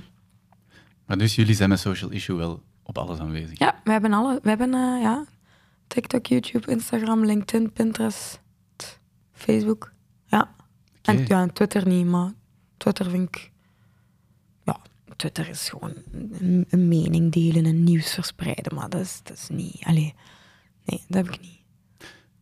[1.05, 3.59] Maar dus jullie zijn met Social Issue wel op alles aanwezig?
[3.59, 4.39] Ja, we hebben alle.
[4.41, 5.25] We hebben uh, ja,
[5.87, 8.41] TikTok, YouTube, Instagram, LinkedIn, Pinterest,
[9.31, 9.91] Facebook.
[10.25, 10.53] Ja.
[11.01, 12.31] En ja, Twitter niet, maar
[12.77, 13.53] Twitter vind ik...
[15.15, 15.93] Twitter is gewoon
[16.39, 19.83] een, een mening delen en nieuws verspreiden, maar dat is, dat is niet...
[19.83, 20.13] Allee,
[20.85, 21.59] nee, dat heb ik niet.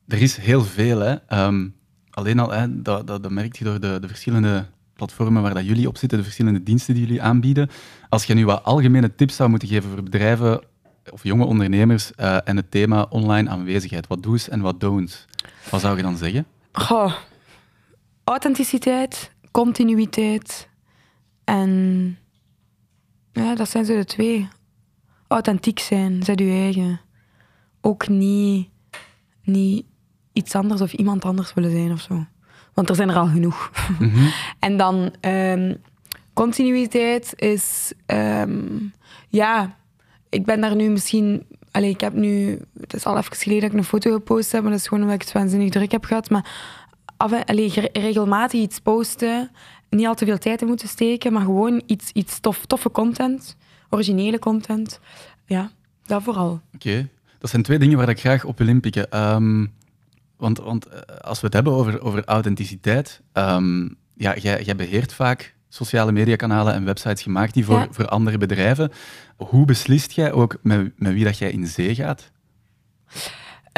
[0.07, 1.45] Er is heel veel, hè.
[1.45, 1.75] Um,
[2.09, 5.65] alleen al, hè, dat, dat, dat merk je door de, de verschillende platformen waar dat
[5.65, 7.69] jullie op zitten, de verschillende diensten die jullie aanbieden.
[8.09, 10.63] Als je nu wat algemene tips zou moeten geven voor bedrijven
[11.11, 15.25] of jonge ondernemers uh, en het thema online aanwezigheid, wat do's en wat don'ts,
[15.69, 16.45] wat zou je dan zeggen?
[16.71, 17.13] Goh,
[18.23, 20.69] authenticiteit, continuïteit
[21.43, 22.17] en
[23.33, 24.47] ja, dat zijn zo de twee.
[25.27, 26.99] Authentiek zijn, zet je eigen.
[27.81, 28.69] Ook niet,
[29.43, 29.85] niet
[30.33, 32.25] iets anders of iemand anders willen zijn of zo.
[32.73, 33.71] Want er zijn er al genoeg.
[33.99, 34.27] Mhm.
[34.59, 35.81] en dan um,
[36.33, 37.93] continuïteit is...
[38.05, 38.93] Um,
[39.29, 39.77] ja,
[40.29, 41.45] ik ben daar nu misschien...
[41.71, 42.59] Allee, ik heb nu...
[42.79, 45.03] Het is al even geleden dat ik een foto gepost heb, maar dat is gewoon
[45.03, 46.29] omdat ik het waanzinnig druk heb gehad.
[46.29, 46.51] Maar
[47.17, 49.51] af, allee, regelmatig iets posten,
[49.93, 53.55] niet al te veel tijd in moeten steken, maar gewoon iets, iets tof, toffe content,
[53.89, 54.99] originele content.
[55.45, 55.71] Ja,
[56.05, 56.61] dat vooral.
[56.73, 57.09] Oké.
[57.39, 59.33] Dat zijn twee dingen waar ik graag op wil inpikken.
[59.33, 59.73] Um,
[60.37, 65.13] want, want eh, als we het hebben over, over authenticiteit, um, ja, jij, jij beheert
[65.13, 68.91] vaak sociale mediakanalen en websites gemaakt die voor, voor andere bedrijven.
[69.37, 72.31] Hoe beslist jij ook met, met wie dat jij in zee gaat?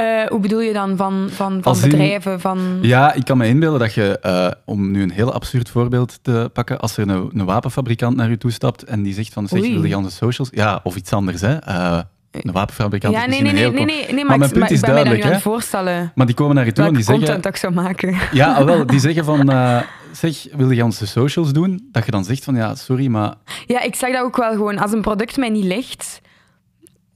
[0.02, 2.40] Uh, hoe bedoel je dan van, van, van bedrijven?
[2.40, 2.78] Van...
[2.82, 6.50] Ja, ik kan me inbeelden dat je, uh, om nu een heel absurd voorbeeld te
[6.54, 9.84] pakken, als er een, een wapenfabrikant naar u toestapt en die zegt van, zeg, wil
[9.84, 10.50] je onze socials?
[10.52, 11.68] Ja, of iets anders, hè.
[11.68, 12.00] Uh,
[12.32, 15.24] een wapenfabrikant ja, nee, nee, nee, nee, nee, nee, maar, mijn punt is duidelijk.
[15.24, 16.12] Mij voorstellen.
[16.16, 17.24] Maar die komen naar je toe en die zeggen...
[17.24, 18.16] content ik zou maken.
[18.32, 19.52] Ja, wel, die zeggen van...
[19.52, 19.82] Uh,
[20.12, 21.90] zeg, wil je onze socials doen?
[21.92, 23.34] Dat je dan zegt van, ja, sorry, maar...
[23.66, 24.78] Ja, ik zeg dat ook wel gewoon.
[24.78, 26.22] Als een product mij niet ligt...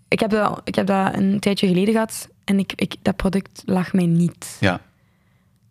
[0.09, 3.63] Ik heb dat, ik heb dat een tijdje geleden gehad en ik, ik, dat product
[3.65, 4.57] lag mij niet.
[4.59, 4.81] Ja.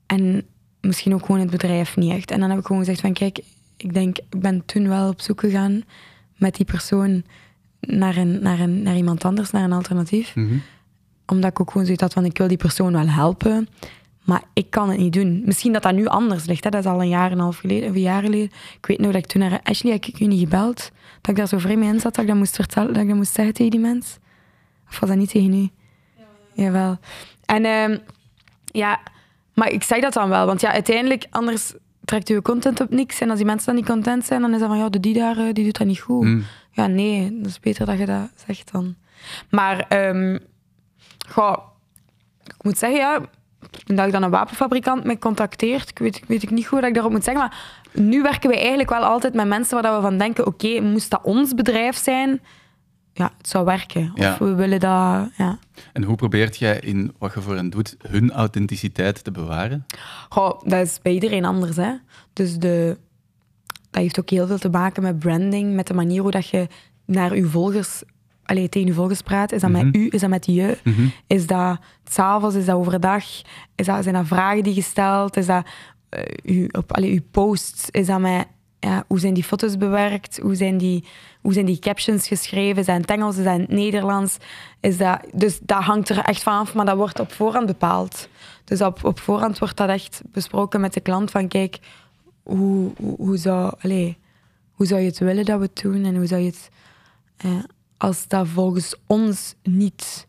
[0.06, 0.46] En
[0.80, 2.30] misschien ook gewoon het bedrijf niet echt.
[2.30, 3.40] En dan heb ik gewoon gezegd van, kijk,
[3.76, 5.82] ik denk, ik ben toen wel op zoek gegaan
[6.36, 7.22] met die persoon
[7.80, 10.34] naar, een, naar, een, naar iemand anders, naar een alternatief.
[10.34, 10.58] Mhm.
[11.26, 13.68] Omdat ik ook gewoon zoiets had van, ik wil die persoon wel helpen,
[14.24, 15.42] maar ik kan het niet doen.
[15.44, 16.70] Misschien dat dat nu anders ligt, hè.
[16.70, 18.50] dat is al een jaar en een half geleden, of een jaar geleden.
[18.80, 21.36] Ik weet nog dat ik toen naar Ashley, heb ik u niet gebeld, dat ik
[21.36, 23.54] daar zo vreemd in zat, dat ik dat moest vertellen, dat ik dat moest zeggen
[23.54, 24.18] tegen die mens.
[24.88, 25.68] Of was dat niet tegen u?
[26.16, 26.98] Ja, Jawel.
[27.44, 27.98] En uh,
[28.64, 29.00] ja,
[29.54, 31.72] maar ik zeg dat dan wel, want ja, uiteindelijk, anders
[32.04, 33.20] trekt uw content op niks.
[33.20, 35.14] En als die mensen dan niet content zijn, dan is dat van, ja, de die
[35.14, 36.24] daar, eh, die doet dat niet goed.
[36.24, 36.44] Mm.
[36.70, 38.96] Ja, nee, dat is beter dat je dat zegt dan.
[39.50, 40.38] Maar, ehm
[41.28, 41.56] goh,
[42.44, 43.20] ik moet zeggen, ja,
[43.86, 46.88] dat ik dan een wapenfabrikant me contacteert, ik weet, ik weet ik niet goed wat
[46.88, 50.00] ik daarop moet zeggen, maar nu werken we eigenlijk wel altijd met mensen waar we
[50.00, 52.40] van denken, oké, moest dat ons bedrijf zijn?
[53.18, 54.10] Ja, het zou werken.
[54.14, 54.32] Ja.
[54.32, 55.58] Of we willen dat, ja.
[55.92, 59.86] En hoe probeert jij in wat je voor hen doet hun authenticiteit te bewaren?
[60.28, 61.92] Goh, dat is bij iedereen anders, hè.
[62.32, 62.98] Dus de,
[63.90, 66.66] dat heeft ook heel veel te maken met branding, met de manier hoe dat je
[67.04, 68.02] naar je volgers,
[68.44, 69.52] allee, tegen je volgers praat.
[69.52, 69.84] Is dat Mhm.
[69.84, 70.78] met u, is dat met je?
[71.26, 73.24] Is dat s'avonds, is dat overdag?
[73.74, 75.36] Is dat, zijn dat vragen die je stelt?
[75.36, 75.66] Is dat
[76.08, 77.90] eh, uw, op allee, uw posts?
[77.90, 78.46] Is dat met,
[79.06, 80.38] hoe zijn die foto's bewerkt?
[80.38, 81.04] Hoe zijn die,
[81.40, 82.86] hoe zijn die captions geschreven?
[82.86, 83.36] In het Engels?
[83.36, 84.36] In het Nederlands?
[84.80, 88.28] Is dat, dus dat hangt er echt vanaf, maar dat wordt op voorhand bepaald.
[88.64, 91.78] Dus op, op voorhand wordt dat echt besproken met de klant van kijk,
[92.42, 94.18] hoe, hoe, zou, allee,
[94.72, 96.04] hoe zou je het willen dat we het doen?
[96.04, 96.70] En hoe zou je het,
[97.36, 97.50] eh,
[97.96, 100.26] als dat volgens ons niet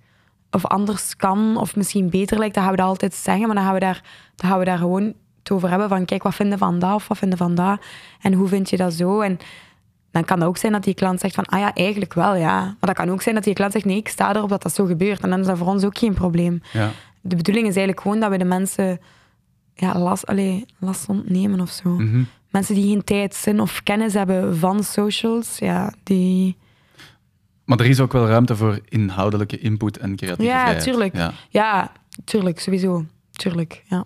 [0.51, 3.63] of anders kan, of misschien beter lijkt, dan gaan we dat altijd zeggen, maar dan
[3.65, 4.03] gaan we daar,
[4.35, 7.07] dan gaan we daar gewoon het over hebben van kijk, wat vinden van dat of
[7.07, 7.79] wat vinden van dat?
[8.21, 9.21] En hoe vind je dat zo?
[9.21, 9.39] En
[10.11, 12.63] dan kan het ook zijn dat die klant zegt van, ah ja, eigenlijk wel, ja.
[12.63, 14.75] Maar dat kan ook zijn dat die klant zegt, nee, ik sta erop dat dat
[14.75, 15.19] zo gebeurt.
[15.19, 16.61] En dan is dat voor ons ook geen probleem.
[16.73, 16.91] Ja.
[17.21, 18.99] De bedoeling is eigenlijk gewoon dat we de mensen
[19.73, 21.89] ja, last, allee, last ontnemen of zo.
[21.89, 22.23] Mhm.
[22.49, 26.57] Mensen die geen tijd, zin of kennis hebben van socials, ja, die...
[27.65, 30.75] Maar er is ook wel ruimte voor inhoudelijke input en creativiteit.
[30.75, 31.15] Ja, tuurlijk.
[31.15, 31.91] Ja, Ja,
[32.23, 33.05] tuurlijk, sowieso.
[33.31, 34.05] Tuurlijk, ja.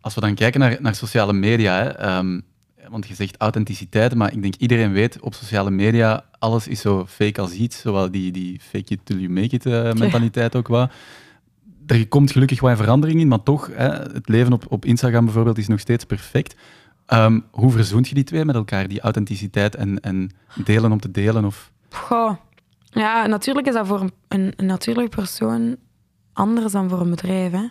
[0.00, 2.40] Als we dan kijken naar, naar sociale media, hè, ehm,
[2.88, 7.06] want je zegt authenticiteit, maar ik denk iedereen weet op sociale media, alles is zo
[7.06, 10.68] fake als iets, zowel die, die fake it till you make it eh, mentaliteit ook
[10.68, 10.92] wat.
[11.86, 15.58] Er komt gelukkig wat verandering in, maar toch, hè, het leven op, op Instagram bijvoorbeeld
[15.58, 16.54] is nog steeds perfect.
[17.06, 20.30] Ehm, hoe verzoent je die twee met elkaar, die authenticiteit en, en
[20.64, 21.44] delen om te delen?
[21.44, 21.72] Of...
[21.90, 22.36] Goh.
[22.84, 25.76] Ja, natuurlijk is dat voor een, een, een natuurlijk persoon
[26.32, 27.52] anders dan voor een bedrijf.
[27.52, 27.66] Hè?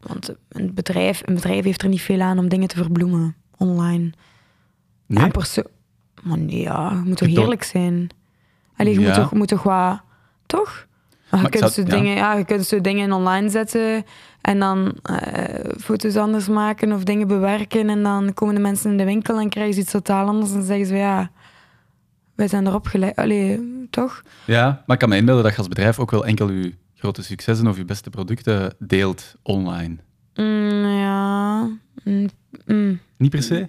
[0.00, 4.10] Want een bedrijf, een bedrijf heeft er niet veel aan om dingen te verbloemen online.
[5.06, 5.28] Nee?
[5.28, 5.62] perso-
[6.22, 8.08] maar nee, ja, het moet toch Ik toch- eerlijk zijn?
[8.76, 9.06] Allee, je Ja.
[9.06, 10.00] moet, toch, moet toch wat...
[10.46, 10.86] Toch?
[11.30, 11.88] Maar je, kunt zo ja.
[11.88, 14.04] dingen, ja, je kunt zo dingen online zetten
[14.40, 18.96] en dan eh, foto's anders maken of dingen bewerken en dan komen de mensen in
[18.96, 21.30] de winkel en krijgen ze iets totaal anders en zeggen ze ja,
[22.34, 23.16] wij zijn erop geleid.
[23.16, 24.22] Allee, toch?
[24.44, 27.22] Ja, maar ik kan me inbeelden dat je als bedrijf ook wel enkel je grote
[27.22, 29.96] successen of je beste producten deelt online.
[30.34, 31.60] Mm, ja.
[32.04, 32.28] Mm,
[32.66, 33.00] mm.
[33.16, 33.68] Niet per se?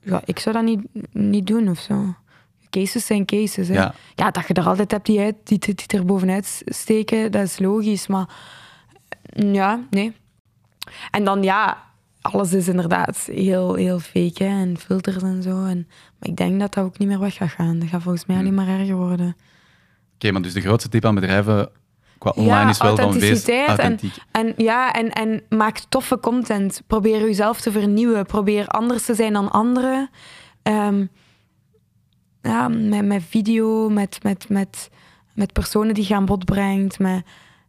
[0.00, 0.80] ja, ik zou dat niet,
[1.12, 2.14] niet doen of zo.
[2.70, 3.68] Cases zijn cases.
[3.68, 3.74] Hè.
[3.74, 3.94] Ja.
[4.14, 7.58] Ja, dat je er altijd hebt die, uit, die, die er bovenuit steken, dat is
[7.58, 8.06] logisch.
[8.06, 8.28] Maar
[9.36, 10.12] mm, ja, nee.
[11.10, 11.82] En dan ja,
[12.20, 15.64] alles is inderdaad heel, heel fake hè, en filters en zo.
[15.64, 15.86] En,
[16.18, 17.78] maar ik denk dat dat ook niet meer weg gaat gaan.
[17.78, 19.36] Dat gaat volgens mij alleen maar erger worden.
[20.14, 21.70] Oké, maar dus de grootste tip aan bedrijven
[22.24, 23.44] qua online Ja, is wel van wees.
[24.30, 26.82] En ja, en, en maak toffe content.
[26.86, 28.26] Probeer jezelf te vernieuwen.
[28.26, 30.10] Probeer anders te zijn dan anderen.
[30.62, 31.06] Ehm,
[32.42, 34.90] ja, met, met video, met, met, met,
[35.34, 36.98] met personen die je aan bod brengt.
[36.98, 37.24] Met,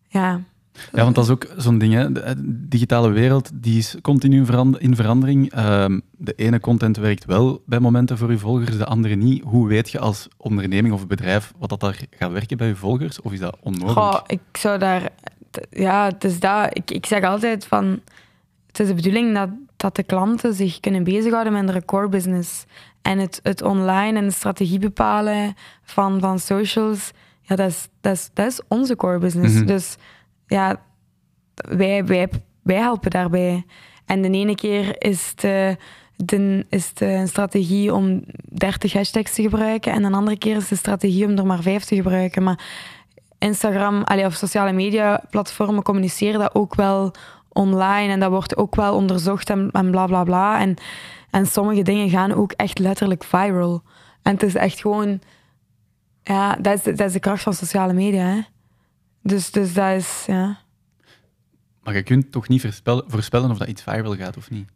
[0.08, 0.41] ja.
[0.93, 1.93] Ja, want dat is ook zo'n ding.
[1.93, 2.11] Hè.
[2.11, 5.51] De eh, digitale wereld die is continu in veran- in verandering.
[5.51, 9.43] Ehm, de ene content werkt wel bij momenten voor je volgers, de andere niet.
[9.43, 13.21] Hoe weet je als onderneming of bedrijf wat dat daar gaat werken bij je volgers?
[13.21, 13.99] Of is dat onmogelijk?
[13.99, 15.09] Goh, ik zou daar...
[15.69, 16.78] Ja, het is dat.
[16.78, 17.99] Ik, ik zeg altijd van...
[18.67, 22.65] Het is de bedoeling dat, dat de klanten zich kunnen bezighouden met hun core business.
[23.01, 25.53] En het, het online en de strategie bepalen
[25.84, 27.11] van, van socials,
[27.41, 29.55] ja, dat is, dat, is, dat is onze core business.
[29.55, 29.65] Mhm.
[29.65, 29.95] Dus
[30.48, 30.82] ja,
[31.56, 32.30] wij, wij,
[32.62, 33.66] wij helpen daarbij.
[34.06, 35.72] En de ene keer is het, eh,
[36.16, 40.68] de, is het een strategie om 30 hashtags te gebruiken en een andere keer is
[40.68, 42.43] de strategie om er maar 5 te gebruiken.
[42.43, 42.60] Maar
[43.39, 47.14] Instagram allee, of sociale media platformen communiceren dat ook wel
[47.50, 50.60] online en dat wordt ook wel onderzocht en, en bla bla bla.
[50.60, 50.76] En,
[51.32, 53.82] en sommige dingen gaan ook echt letterlijk viral.
[54.22, 55.20] En het is echt gewoon,
[56.24, 58.24] ja, dat is, dat is de kracht van sociale media.
[58.24, 58.41] Hè?
[59.26, 60.57] Dus, dus dat is, ja.
[61.84, 64.69] Maar je kunt toch niet voorspellen, voorspellen of dat iets viral gaat of niet?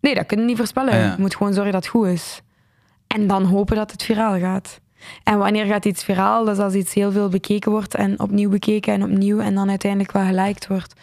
[0.00, 0.92] Nee, dat kun je niet voorspellen.
[0.92, 1.10] Ah, ja.
[1.10, 2.40] Je moet gewoon zorgen dat het goed is.
[3.06, 4.80] En dan hopen dat het viraal gaat.
[5.22, 6.44] En wanneer gaat iets viraal?
[6.44, 9.68] Dat is als iets heel veel bekeken wordt en opnieuw bekeken en opnieuw en dan
[9.68, 11.00] uiteindelijk wel geliked wordt.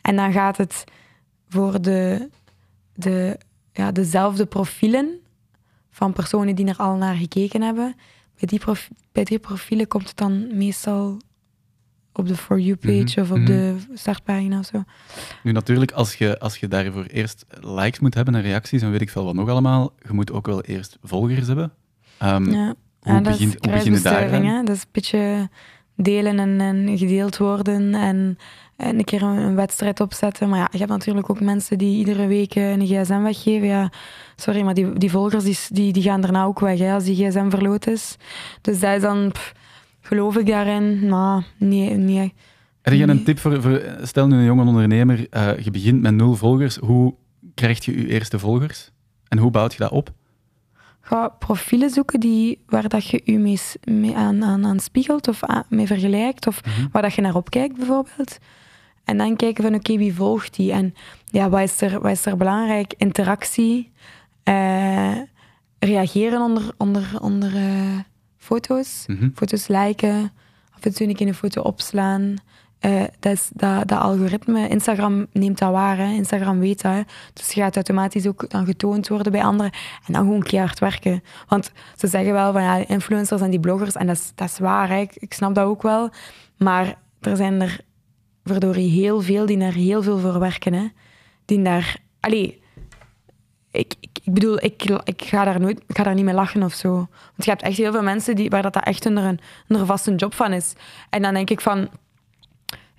[0.00, 0.84] En dan gaat het
[1.48, 2.30] voor de,
[2.94, 3.38] de,
[3.72, 5.20] ja, dezelfde profielen
[5.90, 7.94] van personen die er al naar gekeken hebben.
[8.38, 11.20] Bij die, prof- bij die profielen komt het dan meestal
[12.12, 13.46] op de For You-page Mhm, of op mhm.
[13.46, 14.82] de startpagina of zo.
[15.42, 19.00] Nu natuurlijk, als je, als je daarvoor eerst likes moet hebben en reacties en weet
[19.00, 21.72] ik veel wat nog allemaal, je moet ook wel eerst volgers hebben.
[22.18, 24.62] Ehm, Ja, Hoe ja begint- dat is hoe begin je.
[24.64, 25.48] Dat is een beetje
[25.96, 28.38] delen en, en gedeeld worden en,
[28.76, 30.48] en een keer een, een wedstrijd opzetten.
[30.48, 33.66] Maar ja, je hebt natuurlijk ook mensen die iedere week een gsm weggeven.
[33.68, 33.90] Ja,
[34.36, 37.26] sorry, maar die, die volgers die, die, die gaan daarna ook weg hè, als die
[37.26, 38.16] gsm verloot is.
[38.60, 39.52] Dus dat is dan, pff,
[40.02, 41.06] geloof ik daarin?
[41.06, 42.34] Nou, nee, nee.
[42.82, 46.14] Heb je een tip voor, voor, stel nu een jonge ondernemer, eh, je begint met
[46.14, 47.14] nul volgers, hoe
[47.54, 48.90] krijg je je eerste volgers?
[49.28, 50.12] En hoe bouwt je dat op?
[51.00, 53.38] Ga profielen zoeken die, waar dat je je
[53.84, 56.46] mee, aan, aan, aan spiegelt of aan, mee vergelijkt.
[56.46, 56.86] Of Mhm.
[56.92, 58.38] waar dat je naar opkijkt bijvoorbeeld.
[59.04, 60.72] En dan kijken van oké, wie volgt die?
[60.72, 60.94] En
[61.24, 62.94] ja, wat is er, wat is er belangrijk?
[62.96, 63.90] Interactie.
[64.42, 65.16] eh,
[65.78, 67.98] reageren onder, onder, onder eh,
[68.42, 69.04] foto's.
[69.06, 69.28] Mhm.
[69.34, 70.32] Foto's liken.
[70.70, 72.36] Af en toe een keer een foto opslaan.
[72.78, 75.96] Eh, dat, is, dat, dat algoritme, Instagram neemt dat waar.
[75.96, 76.12] Hè?
[76.12, 76.92] Instagram weet dat.
[76.92, 77.00] Hè?
[77.32, 79.72] Dus je gaat automatisch ook dan getoond worden bij anderen.
[80.06, 81.22] En dan gewoon keihard werken.
[81.48, 84.58] Want ze zeggen wel van ja, influencers en die bloggers, en dat is, dat is
[84.58, 84.98] waar, hè?
[84.98, 86.10] Ik, ik snap dat ook wel.
[86.58, 87.80] Maar er zijn er
[88.44, 90.72] verdorie heel veel die daar heel veel voor werken.
[90.72, 90.86] Hè?
[91.44, 91.96] Die daar...
[92.20, 92.61] Allee,
[93.72, 96.62] ik, ik, ik bedoel, ik, ik, ga daar nooit, ik ga daar niet mee lachen
[96.62, 96.92] of zo.
[96.92, 99.80] Want je hebt echt heel veel mensen die, waar dat, dat echt onder een, onder
[99.80, 100.72] een vaste job van is.
[101.10, 101.88] En dan denk ik van...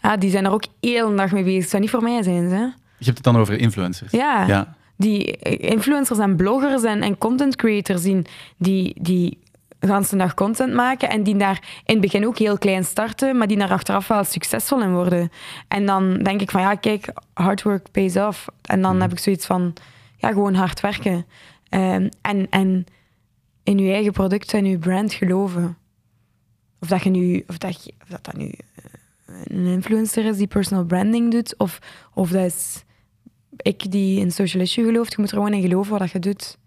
[0.02, 1.62] Ja, die zijn er ook heel dag mee bezig.
[1.62, 2.62] Het zou niet voor mij zijn, hè.
[2.98, 4.12] Je hebt het dan over influencers.
[4.12, 4.48] Ja.
[4.48, 4.76] ja.
[4.96, 8.22] Die influencers en bloggers en, en content creators die,
[8.58, 9.40] die, die
[9.80, 13.38] de hele dag content maken en die daar in het begin ook heel klein starten,
[13.38, 15.32] maar die daar achteraf wel succesvol in worden.
[15.68, 18.48] En dan denk ik van ja, kijk, hard work pays off.
[18.62, 19.74] En dan heb ik zoiets van
[20.24, 21.26] ja, gewoon hard werken.
[21.70, 22.86] Ehm, en, en
[23.64, 25.78] in je eigen product en je brand geloven.
[26.80, 30.38] Of dat, je nu, of dat, je- of dat, dat nu eh, een influencer is
[30.38, 31.80] die personal branding doet, of,
[32.14, 32.84] of dat is
[33.58, 36.58] ik die in social issue gelooft, je moet er gewoon in geloven wat je doet.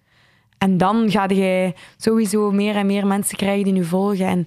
[0.59, 4.27] En dan ga je sowieso meer en meer mensen krijgen die je volgen.
[4.27, 4.45] En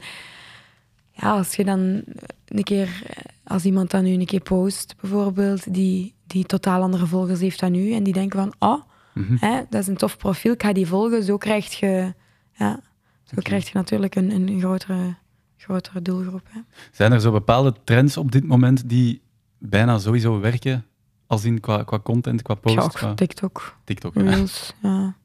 [1.12, 2.03] ja, als je dan
[2.47, 3.01] een keer,
[3.43, 7.76] als iemand dan nu een keer post, bijvoorbeeld, die, die totaal andere volgers heeft dan
[7.76, 8.82] u, en die denken van, oh,
[9.14, 9.36] Mhm.
[9.39, 11.24] hè, dat is een tof profiel, ik ga die volgen.
[11.24, 12.14] Zo krijg je,
[12.51, 12.80] ja,
[13.24, 15.16] zo krijg je natuurlijk een, een grotere,
[15.57, 16.47] grotere doelgroep.
[16.49, 16.60] Hè.
[16.91, 19.22] Zijn er zo bepaalde trends op dit moment die
[19.57, 20.84] bijna sowieso werken?
[21.28, 24.14] Als in qua, qua content, qua post, Ja, ook qua TikTok, TikTok.
[24.16, 24.22] ja.
[24.22, 25.16] Reels, ja.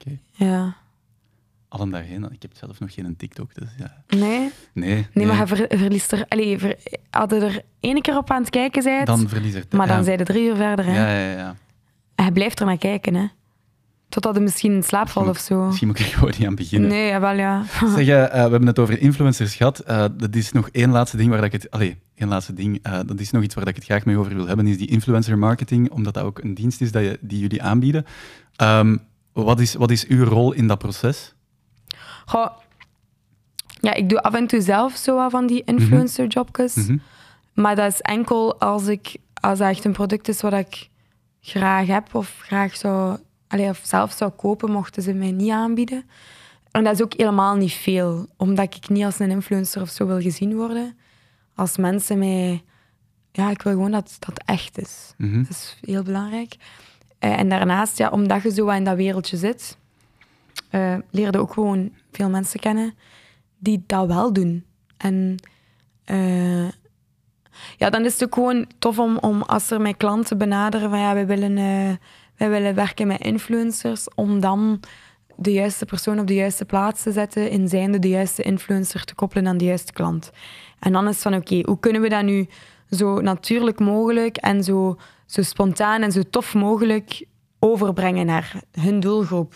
[0.00, 0.18] Oké.
[0.30, 0.76] Ja.
[1.68, 2.32] Allen daarheen.
[2.32, 4.02] Ik heb zelf nog geen TikTok, dus ja.
[4.08, 6.24] Nee, Nee, nee, maar ver- verliest er...
[6.28, 6.76] Allee, ver,
[7.10, 10.02] hadden er ene keer op aan het kijken zijt, dan verlies er maar dan ja.
[10.02, 10.84] zijn er drie uur verder.
[10.84, 10.92] Hè.
[10.94, 11.56] Ja, ja, ja.
[12.14, 13.26] En hij blijft er naar kijken, hè.
[14.08, 15.66] Totdat hij misschien in slaap valt of zo.
[15.66, 16.88] Misschien moet ik er gewoon niet aan beginnen.
[16.88, 17.62] Nee, jawel, ja.
[17.96, 19.78] Zeg, eh, eh, we hebben het over influencers gehad.
[19.78, 21.70] Eh, dat is nog één laatste ding waar dat ik het...
[21.70, 22.82] Allee, één laatste ding.
[22.82, 24.88] dat is nog iets waar dat ik het graag mee over wil hebben, is die
[24.88, 28.04] influencer marketing, omdat dat ook een dienst is dat je, die jullie aanbieden.
[28.56, 28.96] Ehm,
[29.32, 31.34] wat, is, wat is uw rol in dat proces?
[32.26, 32.50] Goh,
[33.80, 36.74] ja, ik doe af en toe zelf zo wat van die influencer-jobjes.
[36.74, 36.96] Mhm.
[37.54, 40.88] Maar dat is enkel als, ik, als dat echt een product is wat ik
[41.44, 43.18] graag heb of graag zou...
[43.48, 46.04] Allee, of zelf zou kopen, mochten ze mij niet aanbieden.
[46.70, 48.26] En dat is ook helemaal niet veel.
[48.36, 50.96] Omdat ik niet als een influencer of zo wil gezien worden.
[51.54, 52.62] Als mensen mij...
[53.32, 55.14] Ja, ik wil gewoon dat dat echt is.
[55.16, 55.42] Mhm.
[55.42, 56.56] Dat is heel belangrijk.
[57.18, 59.78] Eh, en daarnaast, ja, omdat je zo wat in dat wereldje zit,
[60.70, 62.94] eh leerde ook gewoon veel mensen kennen
[63.58, 64.64] die dat wel doen.
[64.96, 65.36] En
[66.04, 66.68] eh,
[67.76, 70.98] ja, dan is het ook gewoon tof om, om als er mijn klanten benaderen van
[70.98, 71.96] ja, wij willen, eh,
[72.36, 74.80] wij willen werken met influencers, om dan
[75.36, 79.14] de juiste persoon op de juiste plaats te zetten, in zijnde de juiste influencer te
[79.14, 80.30] koppelen aan de juiste klant.
[80.78, 82.48] En dan is het van oké, hoe kunnen we dat nu
[82.90, 87.24] zo natuurlijk mogelijk en zo, zo spontaan en zo tof mogelijk
[87.58, 89.54] overbrengen naar hun doelgroep?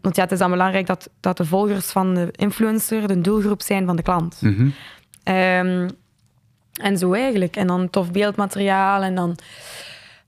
[0.00, 3.62] Want ja, het is dan belangrijk dat, dat de volgers van de influencer de doelgroep
[3.62, 4.40] zijn van de klant.
[5.22, 5.88] Ehm,
[6.80, 7.56] en zo eigenlijk.
[7.56, 9.36] En dan tof beeldmateriaal en dan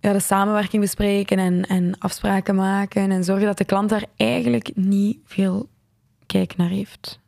[0.01, 4.71] ja, de samenwerking bespreken en, en afspraken maken en zorgen dat de klant daar eigenlijk
[4.75, 5.69] niet veel
[6.27, 7.21] kijk naar heeft.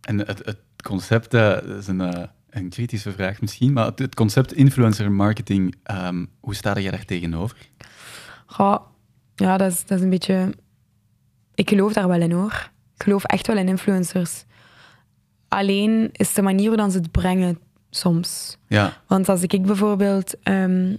[0.00, 3.98] En het, het concept, eh, dat is een, eh, een kritische vraag misschien, maar het,
[3.98, 7.56] het concept influencer marketing, ehm, hoe sta jij daar tegenover?
[8.46, 8.80] Goh,
[9.34, 10.54] ja, dat is, dat is een beetje...
[11.54, 12.70] Ik geloof daar wel in, hoor.
[12.94, 14.44] Ik geloof echt wel in influencers.
[15.48, 17.58] Alleen is de manier hoe dan ze het brengen
[17.96, 18.56] soms.
[18.68, 20.96] Ja, Want als ik bijvoorbeeld ehm,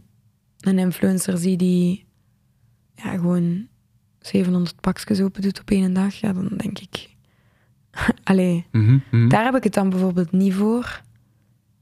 [0.59, 2.05] een influencer zie die
[2.95, 3.67] ja, gewoon
[4.19, 7.15] 700 pakjes open doet op één dag, ja, dan denk ik...
[8.23, 9.29] Allee, mhm, mhm.
[9.29, 11.01] daar heb ik het dan bijvoorbeeld niet voor.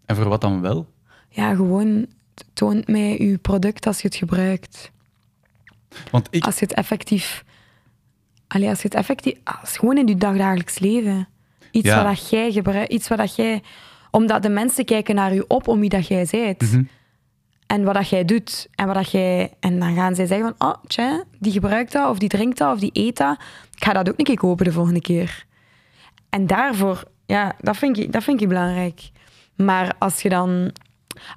[0.05, 0.93] En voor wat dan wel?
[1.29, 2.07] Ja, gewoon
[2.53, 4.91] toont mij uw product als je het gebruikt.
[6.11, 6.45] Want ik...
[6.45, 7.43] Als je het effectief...
[8.47, 9.33] Allee, als je het effectief...
[9.43, 11.27] Als gewoon in je dagdagelijks leven.
[11.71, 12.03] Iets Ja.
[12.03, 13.63] wat dat jij gebruikt, iets wat dat jij...
[14.15, 16.61] Omdat de mensen kijken naar je op om wie dat jij bent.
[16.61, 16.83] Mhm.
[17.67, 18.67] En wat dat jij doet.
[18.75, 20.69] En, wat dat jij, en dan gaan zij zeggen van...
[20.69, 23.37] Oh, tja, die gebruikt dat, of die drinkt dat, of die eet dat.
[23.75, 25.45] Ik ga dat ook een keer kopen de volgende keer.
[26.29, 27.03] En daarvoor...
[27.25, 29.09] Ja, dat vind ik, dat vind ik belangrijk.
[29.55, 30.71] Maar als je dan...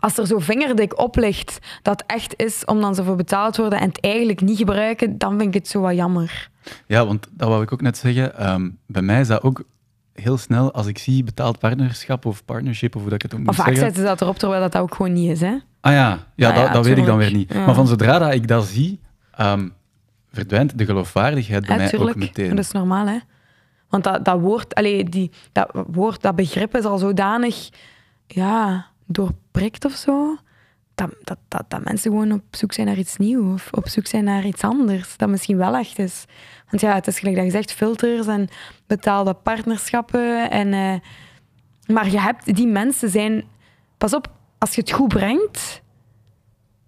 [0.01, 3.61] Als er zo vingerdik op ligt dat echt is om dan zo voor betaald te
[3.61, 6.51] worden en het eigenlijk niet gebruiken, dan vind ik het zo wat jammer.
[6.87, 8.39] Ja, want dat wou ik ook net zeggen.
[8.39, 9.64] Ehm, bij mij is dat ook
[10.21, 13.45] heel snel, als ik zie betaald partnerschap of partnership, of hoe dat ik het ook
[13.45, 13.85] Maar moet vaak zeggen.
[13.85, 15.41] zetten ze dat erop, terwijl dat, dat ook gewoon niet is.
[15.41, 15.57] Hè?
[15.81, 17.53] Ah ja, ja, Ah dat, ja, dat weet ik dan weer niet.
[17.53, 17.66] Ja.
[17.66, 19.01] Maar van zodra dat ik dat zie,
[19.35, 19.69] ehm,
[20.33, 22.11] verdwijnt de geloofwaardigheid bij mij tuurlijk.
[22.11, 22.49] ook meteen.
[22.49, 23.19] Dat is normaal, hè?
[23.89, 27.69] Want dat, dat woord, allee, die, dat woord, dat begrip is al zodanig
[28.27, 30.37] ja, doorprikt of zo.
[30.99, 34.07] Dat, dat, dat, dat mensen gewoon op zoek zijn naar iets nieuws of op zoek
[34.07, 36.25] zijn naar iets anders, dat misschien wel echt is.
[36.71, 38.49] Want ja, het is gelijk dat je zegt, filters en
[38.87, 40.51] betaalde partnerschappen.
[40.51, 40.95] En, eh,
[41.95, 43.45] maar je hebt, die mensen zijn...
[43.99, 45.83] Pas op, als je het goed brengt,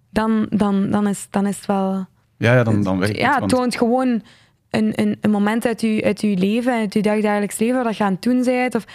[0.09, 2.05] dan, dan, dan, is, dan is het wel...
[2.37, 3.31] Ja, ja dan, dan werkt Ja, het.
[3.31, 4.23] het want- toont gewoon
[4.69, 8.03] een, een, een moment uit je, uit uw leven, uit je dagdagelijks leven, wat je
[8.03, 8.75] aan het doen bent.
[8.75, 8.85] Of,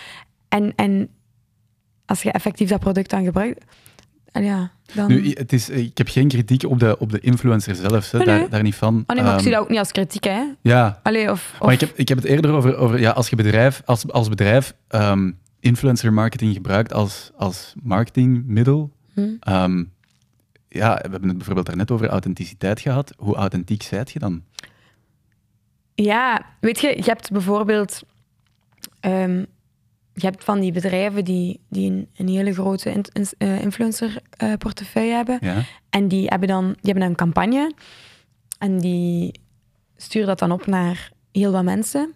[0.49, 1.09] en, en
[2.07, 3.65] als je effectief dat product dan gebruikt,
[4.43, 5.09] ja, dan...
[5.09, 8.27] Nu, het is, ik heb geen kritiek op de, op de influencer zelf, hè, Nee,
[8.27, 9.05] daar, daar niet van.
[9.07, 10.43] oh nee, maar ik Ehm, zie dat ook niet als kritiek, hè.
[10.61, 13.29] Ja, Allee, of, of, maar ik heb, ik heb het eerder over, over ja, als
[13.29, 15.31] je bedrijf, als, als bedrijf ehm,
[15.61, 18.91] influencer marketing gebruikt als, als marketingmiddel.
[19.15, 19.21] Hm.
[19.41, 19.85] ehm,
[20.69, 23.15] ja, we hebben het bijvoorbeeld daarnet over authenticiteit gehad.
[23.17, 24.43] Hoe authentiek zijt je dan?
[25.95, 28.03] Ja, weet je, je hebt bijvoorbeeld...
[30.19, 35.13] je hebt van die bedrijven die, die een, een hele grote in, in- eh, influencer-portefeuille
[35.15, 35.39] hebben.
[35.41, 35.63] Ja?
[35.91, 37.73] En die hebben dan die hebben een campagne.
[38.59, 39.41] En die
[39.97, 42.15] sturen dat dan op naar heel wat mensen.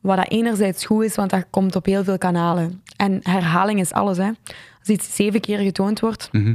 [0.00, 2.82] Wat dat enerzijds goed is, want dat komt op heel veel kanalen.
[2.96, 4.16] En herhaling is alles.
[4.16, 4.30] Hè.
[4.78, 6.54] Als iets zeven keer getoond wordt, Mhm.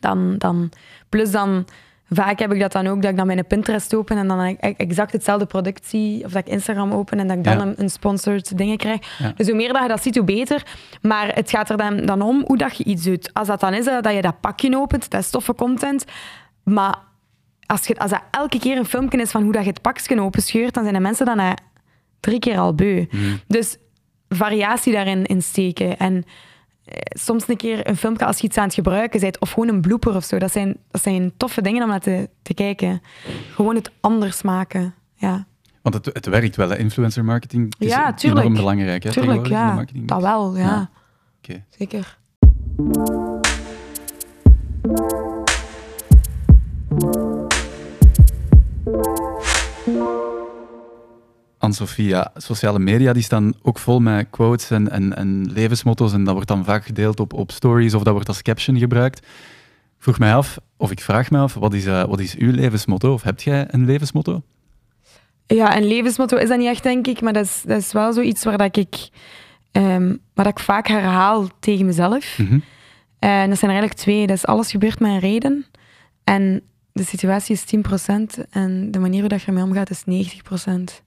[0.00, 0.70] dan, dan...
[1.08, 1.64] Plus dan...
[2.10, 4.54] Vaak heb ik dat dan ook, dat ik dan mijn Pinterest open en dan e-
[4.60, 6.24] exact hetzelfde product zie.
[6.24, 7.62] Of dat ik Instagram open en dat ik dan Ja.
[7.62, 9.18] een, een sponsored dingen krijg.
[9.18, 9.32] Ja.
[9.36, 10.62] Dus hoe meer dat je dat ziet, hoe beter.
[11.02, 13.30] Maar het gaat er dan, dan om hoe dat je iets doet.
[13.34, 16.04] Als dat dan is eh, dat je dat pakje opent, dat is toffe content.
[16.64, 16.94] Maar
[17.66, 20.20] als, je, als dat elke keer een filmpje is van hoe dat je het pakje
[20.20, 21.56] openscheurt, dan zijn de mensen dan
[22.20, 23.06] drie keer al beu.
[23.46, 23.76] Dus
[24.28, 25.96] variatie daarin in steken.
[25.98, 26.24] En
[27.08, 29.80] soms een keer een filmpje als je iets aan het gebruiken bent, of gewoon een
[29.80, 30.38] blooper of zo.
[30.38, 33.00] Dat zijn, dat zijn toffe dingen om naar te, te kijken.
[33.54, 34.94] Gewoon het anders maken.
[35.14, 35.46] Ja,
[35.82, 36.76] Want het, het werkt wel, hè?
[36.78, 37.74] influencer marketing.
[37.78, 38.40] Is Ja, tuurlijk.
[38.40, 39.02] enorm belangrijk.
[39.02, 39.84] Hè, tuurlijk, ja.
[39.94, 40.62] Dat wel, ja.
[40.64, 40.90] Ja.
[41.42, 41.64] Oké.
[41.78, 42.18] Zeker.
[51.58, 56.24] Anne-Sophie, ja, sociale media die staan ook vol met quotes en, en, en levensmotto's en
[56.24, 59.18] dat wordt dan vaak gedeeld op, op stories of dat wordt als caption gebruikt.
[59.18, 62.52] Ik vroeg mij af, of ik vraag me af, wat is, eh, wat is uw
[62.52, 63.12] levensmotto?
[63.12, 64.42] Of hebt jij een levensmotto?
[65.46, 67.20] Ja, een levensmotto is dat niet echt, denk ik.
[67.20, 69.08] Maar dat is, dat is wel zoiets waar dat ik,
[69.72, 72.38] ehm, waar dat ik vaak herhaal tegen mezelf.
[72.38, 72.58] Mhm.
[73.18, 74.26] En dat zijn er eigenlijk twee.
[74.26, 75.66] Dat is alles gebeurt met een reden.
[76.24, 81.02] En de situatie is 10% en de manier hoe dat je ermee omgaat is 90%.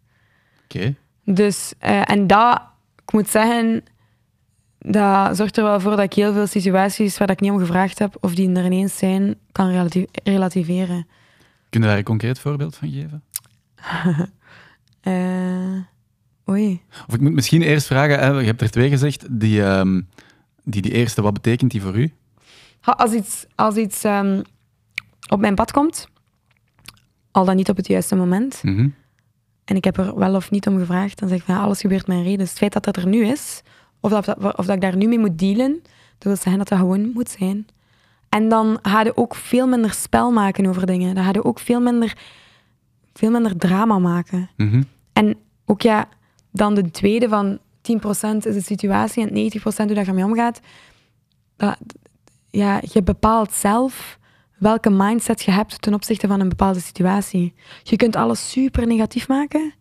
[0.75, 0.95] Oké.
[1.25, 2.61] Dus, eh, en dat,
[3.05, 3.83] ik moet zeggen,
[4.79, 7.99] dat zorgt er wel voor dat ik heel veel situaties waar ik niet om gevraagd
[7.99, 11.07] heb, of die er ineens zijn, kan relati- relativeren.
[11.69, 13.23] Kun je daar een concreet voorbeeld van geven?
[15.01, 15.77] Eh,
[16.49, 16.81] oei.
[17.07, 20.01] Of ik moet misschien eerst vragen, hè, je hebt er twee gezegd, die, ehm,
[20.63, 22.13] die, die eerste, wat betekent die voor u?
[22.81, 24.41] Als iets, als iets ehm,
[25.29, 26.07] op mijn pad komt,
[27.31, 28.89] al dan niet op het juiste moment, Mhm.
[29.69, 31.81] En ik heb er wel of niet om gevraagd, dan zeg ik van ja, alles
[31.81, 32.37] gebeurt mijn reden.
[32.37, 33.61] Dus het feit dat dat er nu is,
[33.99, 35.79] of dat, of dat ik daar nu mee moet dealen,
[36.17, 37.67] dat wil zeggen dat dat gewoon moet zijn.
[38.29, 41.15] En dan ga je ook veel minder spel maken over dingen.
[41.15, 42.17] Dan ga je ook veel minder,
[43.13, 44.49] veel minder drama maken.
[44.57, 44.83] Mhm.
[45.13, 46.07] En ook ja,
[46.51, 50.59] dan de tweede van 10% is de situatie en 90% hoe dat je ermee omgaat.
[51.55, 51.77] Dat,
[52.49, 54.18] ja, je bepaalt zelf
[54.59, 57.53] welke mindset je hebt ten opzichte van een bepaalde situatie.
[57.83, 59.73] Je kunt alles super negatief maken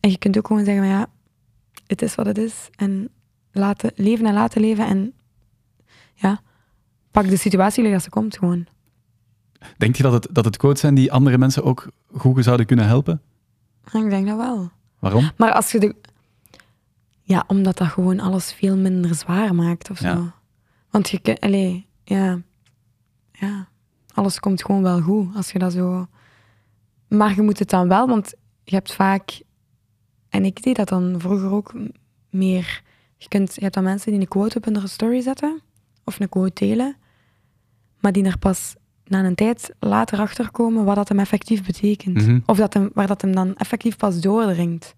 [0.00, 1.06] en je kunt ook gewoon zeggen van ja,
[1.86, 3.08] het is wat het is en
[3.52, 5.14] laten, leven en laten leven en
[6.14, 6.40] ja,
[7.10, 8.66] pak de situatie als ze komt gewoon.
[9.76, 12.86] Denk je dat het, dat het quotes zijn die andere mensen ook goed zouden kunnen
[12.86, 13.22] helpen?
[13.92, 14.70] En ik denk dat wel.
[14.98, 15.30] Waarom?
[15.36, 15.94] Maar als je de...
[17.22, 20.06] Ja, omdat dat gewoon alles veel minder zwaar maakt of zo.
[20.06, 20.34] Ja.
[20.90, 22.40] Want je kunt, allee, ja,
[23.32, 23.67] ja,
[24.18, 26.06] alles komt gewoon wel goed als je dat zo.
[27.08, 29.42] Maar je moet het dan wel, want je hebt vaak,
[30.28, 31.72] en ik deed dat dan vroeger ook
[32.30, 32.82] meer.
[33.16, 35.60] Je, kunt, je hebt dan mensen die een quote op hun story zetten,
[36.04, 36.96] of een quote delen,
[38.00, 42.26] maar die er pas na een tijd later achter komen wat dat hem effectief betekent.
[42.26, 42.38] Mhm.
[42.46, 44.94] Of dat hem, waar dat hem dan effectief pas doordringt,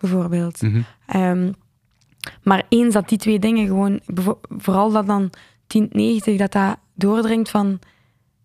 [0.00, 0.62] bijvoorbeeld.
[0.62, 0.80] Mhm.
[1.06, 1.52] Ehm,
[2.42, 4.00] maar eens dat die twee dingen gewoon,
[4.48, 5.30] vooral dat dan
[5.66, 7.78] 1090, dat dat doordringt van,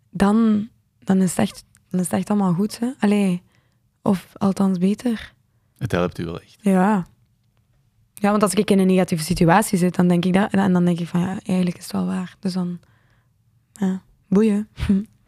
[0.10, 0.68] dan,
[1.00, 2.80] dan, is, het echt, dan is het echt allemaal goed.
[2.80, 2.92] Hè?
[3.00, 3.42] Allee,
[4.02, 5.34] of althans beter.
[5.78, 6.58] Het helpt u wel echt.
[6.62, 7.08] Ja.
[8.14, 10.86] Ja, want als ik in een negatieve situatie zit, dan denk ik dat, en dan
[10.86, 12.36] denk ik van, ja, eigenlijk is het wel waar.
[12.40, 12.80] Dus dan,
[13.74, 14.68] ja, boeien.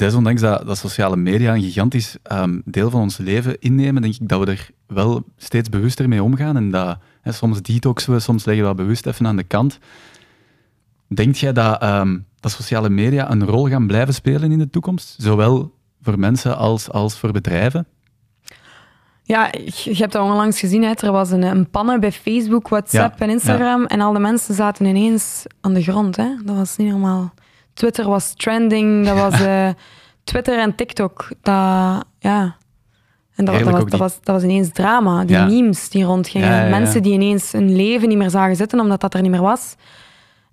[0.00, 4.28] Desondanks dat, dat sociale media een gigantisch ehm, deel van ons leven innemen, denk ik
[4.28, 6.56] dat we er wel steeds bewuster mee omgaan.
[6.56, 9.78] En dat hè, soms detoxen we, soms leggen we dat bewust even aan de kant.
[11.08, 15.14] Denkt jij dat, ehm, dat sociale media een rol gaan blijven spelen in de toekomst?
[15.18, 17.86] Zowel voor mensen als, als voor bedrijven?
[19.22, 20.92] Ja, je hebt dat onlangs gezien, hè.
[20.92, 24.54] er was een, een pannen bij Facebook, WhatsApp Ja, en Instagram en al de mensen
[24.54, 26.16] zaten ineens aan de grond.
[26.16, 26.28] Hè.
[26.44, 27.32] Dat was niet normaal.
[27.80, 29.68] Twitter was trending, dat was eh,
[30.24, 31.28] Twitter en TikTok.
[31.42, 32.56] Dat, ja.
[33.34, 35.24] En dat, was, dat, was, dat was ineens drama.
[35.24, 35.44] Die Ja.
[35.46, 36.48] memes die rondgingen.
[36.48, 36.70] Ja, ja, ja.
[36.70, 39.74] Mensen die ineens hun leven niet meer zagen zitten omdat dat er niet meer was.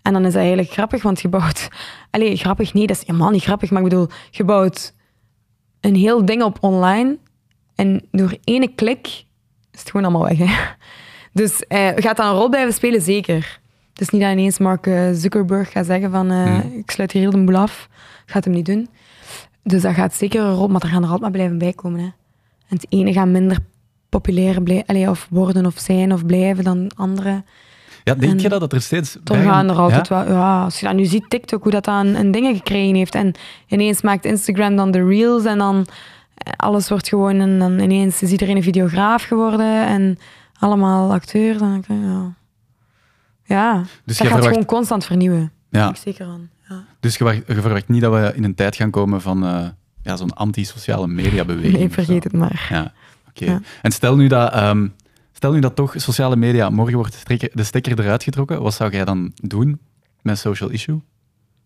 [0.02, 1.68] En dan is dat eigenlijk grappig, want je bouwt...
[2.12, 4.94] Allee, grappig, nee, dat is helemaal niet grappig, maar ik bedoel, je bouwt
[5.82, 7.18] een heel ding op online
[7.76, 9.08] en door ene klik
[9.72, 10.38] is het gewoon allemaal weg.
[10.38, 10.54] Hè?
[11.42, 13.02] Dus eh, gaat dat een rol blijven spelen?
[13.02, 13.60] Zeker.
[13.98, 16.78] Het is niet dat ineens Mark eh, Zuckerberg gaat zeggen van eh, Hmm.
[16.78, 17.90] ik sluit hier heel de boel af.
[18.26, 18.90] Gaat hem niet doen.
[19.64, 22.00] Dus dat gaat zeker een rol, maar er gaan er altijd maar blijven bij komen.
[22.00, 22.06] Hè?
[22.68, 23.58] En het ene gaat minder
[24.10, 27.44] populair blij, allee, of worden of zijn of blijven dan het andere.
[28.04, 29.18] Ja, denk En je dat, dat er steeds...
[29.24, 30.26] Bij gaan er altijd ja?
[30.26, 30.34] wel...
[30.36, 33.16] Ja, als je dat nu ziet, TikTok, hoe dat dan een dingen gekregen heeft.
[33.16, 33.34] En
[33.68, 35.86] ineens maakt Instagram dan de reels en dan
[36.34, 37.40] eh, alles wordt gewoon...
[37.40, 40.18] En dan ineens is iedereen een videograaf geworden en
[40.60, 41.62] allemaal acteurs.
[41.62, 42.34] En, ja,
[43.48, 43.78] ja.
[43.78, 45.52] Dus dat je gaat verwacht, gewoon constant vernieuwen.
[45.70, 46.50] ja, ik zeker aan.
[46.70, 46.84] Ja.
[47.00, 49.66] dus je verwacht, je verwacht niet dat we in een tijd gaan komen van eh,
[50.02, 51.74] ja, zo'n anti-sociale media beweging.
[51.78, 52.68] Nee, vergeet het maar.
[52.70, 52.94] Ja,
[53.30, 53.46] oké.
[53.46, 53.62] Ja.
[53.82, 54.88] En stel nu, dat, ehm,
[55.32, 58.74] stel nu dat toch sociale media, morgen wordt de stekker, de stekker eruit getrokken, wat
[58.74, 59.80] zou jij dan doen
[60.22, 61.02] met social issue?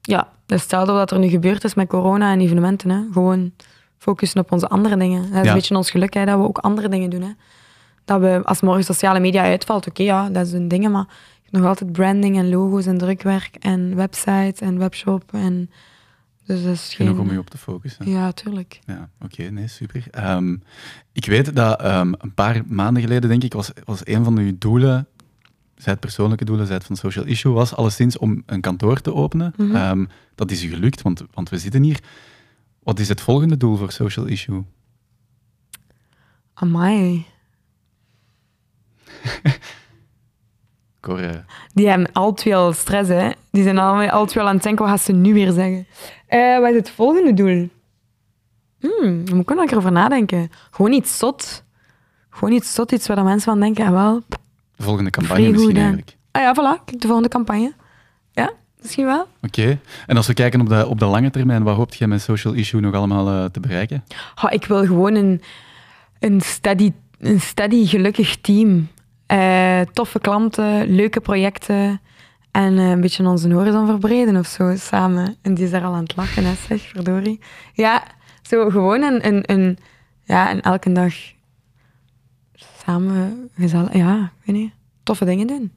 [0.01, 2.89] Ja, dus stel dat wat er nu gebeurd is met corona en evenementen.
[2.89, 3.01] Hè.
[3.11, 3.51] Gewoon
[3.97, 5.21] focussen op onze andere dingen.
[5.21, 5.47] Dat is Ja.
[5.47, 7.21] een beetje ons geluk, hè, dat we ook andere dingen doen.
[7.21, 7.31] Hè.
[8.05, 11.05] Dat we, als morgen sociale media uitvalt, oké, ja, dat is een ding, maar
[11.51, 15.33] nog altijd branding en logo's en drukwerk en website en webshop.
[15.33, 15.69] En,
[16.45, 17.07] dus dat is geen...
[17.07, 18.09] Genoeg om je op te focussen.
[18.09, 18.79] Ja, tuurlijk.
[18.85, 20.07] Ja, oké, nee, super.
[20.11, 20.55] Ehm,
[21.11, 24.57] ik weet dat ehm, een paar maanden geleden, denk ik, was, was een van uw
[24.57, 25.07] doelen,
[25.75, 29.13] zij het persoonlijke doelen, zij het van social issue, was alleszins om een kantoor te
[29.13, 29.53] openen.
[29.57, 29.75] Mhm.
[29.75, 31.99] Ehm, dat is u gelukt, want, want we zitten hier.
[32.83, 34.63] Wat is het volgende doel voor social issue?
[36.53, 37.25] Amai.
[41.73, 43.29] Die hebben al twee al stress, hè.
[43.51, 45.87] Die zijn al, al twee al aan het denken, wat gaat ze nu weer zeggen?
[46.27, 47.69] Eh, wat is het volgende doel?
[48.79, 50.51] Hmm, daar moet ik wel een keer over nadenken.
[50.71, 51.63] Gewoon iets zot.
[52.29, 54.23] Gewoon iets zot, iets waar de mensen van denken, ah, wel...
[54.75, 56.17] de volgende campagne Vrij misschien goed, eigenlijk.
[56.31, 56.83] Ah ja, voilà.
[56.85, 57.73] Kijk, de volgende campagne.
[58.31, 59.27] Ja, misschien wel.
[59.41, 59.79] Oké.
[60.07, 62.53] En als we kijken op de, op de lange termijn, wat hoopt jij met social
[62.53, 64.03] issue nog allemaal eh, te bereiken?
[64.43, 65.41] Oh, ik wil gewoon een,
[66.19, 68.87] een, steady, een steady, gelukkig team.
[69.31, 72.01] Eh, toffe klanten, leuke projecten
[72.51, 75.35] en eh, een beetje onze horizon verbreden of zo samen.
[75.41, 77.39] En die is daar al aan het lachen, hè, zeg, verdorie.
[77.73, 78.03] Ja,
[78.41, 79.77] zo gewoon een, een, een
[80.23, 81.13] ja, en elke dag
[82.85, 84.73] samen gezellig, ja, ik weet niet,
[85.03, 85.71] toffe dingen doen.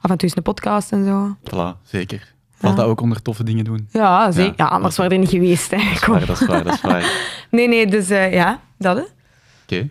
[0.00, 1.36] Af en toe eens een podcast en zo.
[1.50, 2.34] Voilà, zeker.
[2.54, 2.80] Valt Ja.
[2.82, 3.88] dat ook onder toffe dingen doen?
[3.92, 4.54] Ja, zeker.
[4.56, 5.70] Ja, Ja, anders waren er niet geweest.
[5.70, 5.76] Hè.
[5.76, 7.12] Dat is waar, dat is waar, dat is waar.
[7.50, 9.02] Nee, nee, dus eh, ja, dat hè.
[9.62, 9.88] Oké.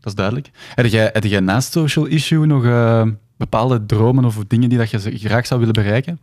[0.00, 0.50] Dat is duidelijk.
[0.74, 3.02] Heb jij, heb jij naast social issue nog eh,
[3.36, 6.18] bepaalde dromen of dingen die dat je graag zou willen bereiken?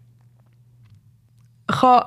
[1.65, 2.01] Goh.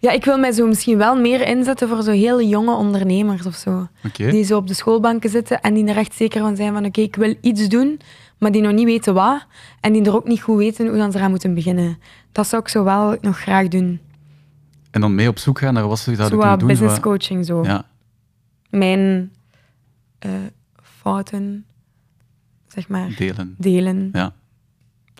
[0.00, 3.54] Ja, ik wil mij zo misschien wel meer inzetten voor zo heel jonge ondernemers of
[3.54, 3.88] zo.
[4.16, 7.00] Die zo op de schoolbanken zitten en die er echt zeker van zijn van oké,
[7.00, 8.00] ik wil iets doen,
[8.38, 9.46] maar die nog niet weten wat.
[9.80, 11.98] En die er ook niet goed weten hoe dan ze gaan moeten beginnen.
[12.32, 14.00] Dat zou ik zo wel nog graag doen.
[14.90, 16.68] En dan mee op zoek gaan naar wat ze Zo zouden wat kunnen doen.
[16.68, 17.62] business zo- coaching zo.
[17.64, 17.84] Ja,
[18.70, 19.32] Mijn
[20.20, 20.30] eh,
[20.82, 21.64] fouten,
[22.68, 23.54] zeg maar, delen.
[23.58, 24.08] delen.
[24.12, 24.32] Ja.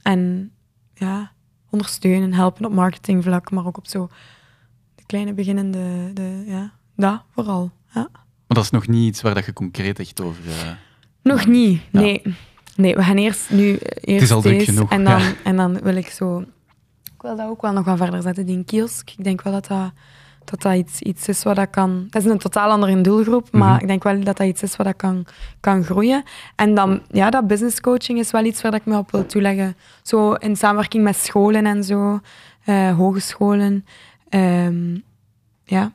[0.02, 0.52] En
[0.94, 1.32] ja,
[1.70, 4.08] ondersteunen, helpen op marketingvlak, maar ook op zo
[4.94, 7.70] de kleine beginnende, de, ja, dat vooral.
[7.94, 8.08] Ja.
[8.12, 10.42] Maar dat is nog niet iets waar dat je concreet echt over...
[10.48, 10.70] eh,
[11.22, 12.00] Nog niet, Ja.
[12.00, 12.22] nee.
[12.76, 15.32] Nee, we gaan eerst nu eh, eerst is al deze genoeg, En dan, ja.
[15.44, 16.40] en dan wil ik zo...
[17.14, 19.10] Ik wil dat ook wel nog wat verder zetten, die kiosk.
[19.10, 19.92] Ik denk wel dat dat,
[20.50, 22.06] dat, dat iets, iets is wat dat kan...
[22.10, 23.80] Dat is een totaal andere doelgroep, maar Mhm.
[23.80, 25.26] ik denk wel dat dat iets is wat dat kan,
[25.60, 26.22] kan groeien.
[26.56, 29.26] En dan, ja, dat business coaching is wel iets waar dat ik me op wil
[29.26, 29.76] toeleggen.
[30.02, 32.20] Zo in samenwerking met scholen en zo,
[32.64, 33.84] eh, hogescholen.
[34.28, 34.94] Ehm,
[35.64, 35.92] ja.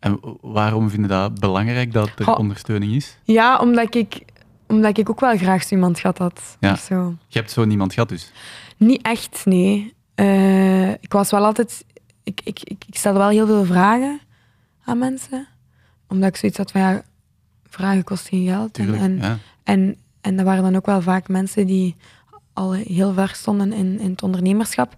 [0.00, 3.18] En waarom vind je dat belangrijk dat er ondersteuning is?
[3.22, 4.24] ja, omdat ik,
[4.68, 6.56] omdat ik ook wel graag zo iemand gehad had.
[6.60, 6.76] Ja.
[6.76, 7.14] zo.
[7.28, 8.32] Je hebt zo niemand gehad dus.
[8.76, 9.94] Niet echt, nee.
[10.14, 11.84] Eh, ik was wel altijd...
[12.24, 14.20] Ik, ik, ik, ik stelde wel heel veel vragen
[14.84, 15.46] aan mensen.
[16.08, 17.02] Omdat ik zoiets had van, ja,
[17.64, 18.72] vragen kost geen geld.
[18.72, 19.38] Tuurlijk, En, ja.
[19.62, 21.96] en, en dat waren dan ook wel vaak mensen die
[22.52, 24.94] al heel ver stonden in, in het ondernemerschap.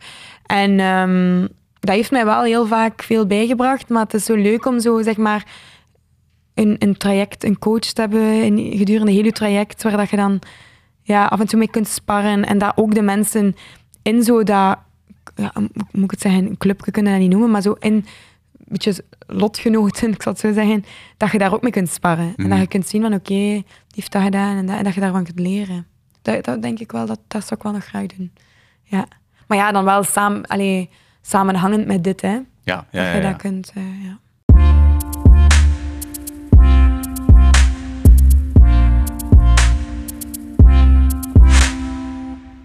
[0.47, 1.47] En ehm,
[1.81, 3.89] dat heeft mij wel heel vaak veel bijgebracht.
[3.89, 5.47] Maar het is zo leuk om zo, zeg maar,
[6.55, 10.16] een, een traject, een coach te hebben in, gedurende heel je traject, waar dat je
[10.16, 10.41] dan
[11.03, 12.45] ja, af en toe mee kunt sparren.
[12.45, 13.57] En dat ook de mensen
[14.03, 14.79] in zo dat,
[15.35, 15.53] ja,
[15.93, 18.05] moet ik het zeggen, een clubje kunnen dat niet noemen, maar zo in een
[18.68, 20.85] beetje lotgenoten, ik zal het zo zeggen,
[21.16, 22.24] dat je daar ook mee kunt sparren.
[22.27, 22.49] En Mhm.
[22.49, 23.64] dat je kunt zien van, oké, die
[23.95, 25.87] heeft dat gedaan en dat, en dat je daarvan kunt leren.
[26.22, 28.33] Dat, dat denk ik wel, dat, dat zou ik wel nog graag doen.
[28.83, 29.07] Ja.
[29.47, 30.91] Maar ja, dan wel samen, allee,
[31.22, 32.29] samenhangend met dit, hè.
[32.29, 33.31] Ja, ja, dat ja, je ja.
[33.31, 34.18] dat kunt, eh, ja.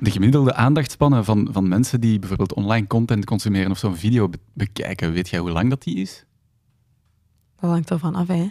[0.02, 4.40] De gemiddelde aandachtspannen van, van mensen die bijvoorbeeld online content consumeren of zo'n video be-
[4.54, 6.26] bekijken, weet jij hoe lang dat die is?
[7.60, 8.50] Dat hangt ervan af, hè.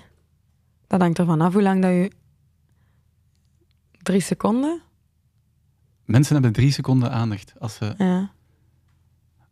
[0.87, 2.11] Dat hangt ervan af hoe lang dat je...
[4.03, 4.81] Drie seconden?
[6.05, 7.53] Mensen hebben drie seconden aandacht.
[7.59, 8.31] Als ze, Ja.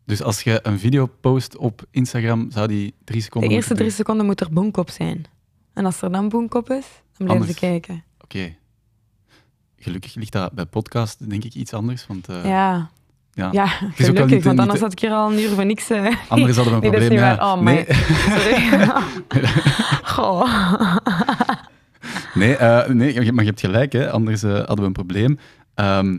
[0.04, 3.86] dus als je een video post op Instagram, zou die drie De seconden eerste moeten
[3.86, 5.24] drie seconden moet er boomkop zijn.
[5.72, 6.86] En als er dan boomkop is,
[7.16, 8.04] dan blijven ze kijken.
[8.20, 8.56] Oké.
[9.78, 12.06] Gelukkig ligt dat bij podcast, denk ik, iets anders.
[12.06, 12.90] Want eh, ja.
[13.32, 13.48] ja.
[13.52, 15.90] Ja, gelukkig, niet- want anders had ik hier al een uur voor niks.
[15.90, 16.04] eh.
[16.28, 17.18] Anders hadden we een Nee, probleem.
[17.18, 17.36] ja.
[17.36, 17.56] waar.
[17.56, 17.86] Oh, nee.
[20.14, 20.96] Goh.
[22.34, 24.10] nee, eh, nee, maar je hebt gelijk, hè.
[24.10, 25.38] anders hadden we een probleem.
[25.74, 26.18] Ehm,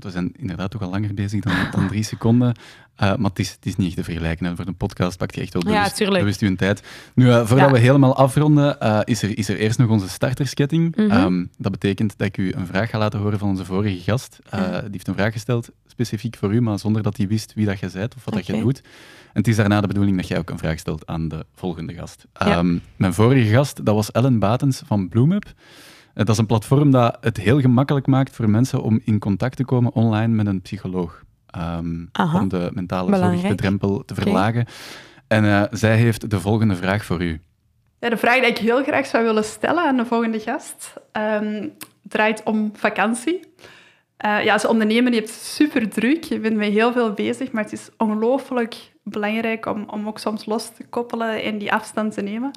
[0.00, 2.54] want we zijn inderdaad toch al langer bezig dan, dan drie seconden.
[2.96, 4.46] Eh, maar het is, het is niet echt te vergelijken.
[4.46, 4.56] Hè.
[4.56, 6.18] Voor een podcast pakt je echt wel Ja, bewust, tuurlijk.
[6.18, 6.82] bewust uw tijd.
[7.14, 7.72] Nu, eh, voordat Ja.
[7.72, 10.96] we helemaal afronden, eh, is, er, is er eerst nog onze startersketting.
[10.96, 11.10] Mhm.
[11.10, 14.38] Ehm, dat betekent dat ik u een vraag ga laten horen van onze vorige gast.
[14.50, 14.80] Ja.
[14.80, 17.78] Die heeft een vraag gesteld, specifiek voor u, maar zonder dat hij wist wie dat
[17.80, 18.78] jij bent of wat dat je doet.
[19.32, 21.94] En het is daarna de bedoeling dat jij ook een vraag stelt aan de volgende
[21.94, 22.26] gast.
[22.32, 22.46] Ja.
[22.46, 25.52] Ehm, mijn vorige gast, dat was Ellen Batens van BloomUp.
[26.14, 29.64] Dat is een platform dat het heel gemakkelijk maakt voor mensen om in contact te
[29.64, 31.22] komen online met een psycholoog.
[31.46, 32.04] Ehm,
[32.34, 34.66] om de mentale zorg, de drempel te verlagen.
[35.26, 37.40] En eh, zij heeft de volgende vraag voor u.
[37.98, 41.68] Ja, de vraag die ik heel graag zou willen stellen aan de volgende gast ehm,
[42.02, 43.40] draait om vakantie.
[44.16, 47.62] Eh, ja, als ondernemer, je hebt super druk, je bent met heel veel bezig, maar
[47.62, 52.22] het is ongelooflijk belangrijk om, om ook soms los te koppelen en die afstand te
[52.22, 52.50] nemen.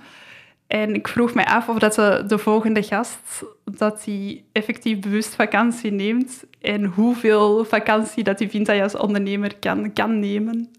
[0.74, 5.36] En ik vroeg mij af of dat de, de volgende gast dat die effectief bewust
[5.36, 10.70] vakantie neemt en hoeveel vakantie dat hij vindt dat je als ondernemer kan, kan nemen.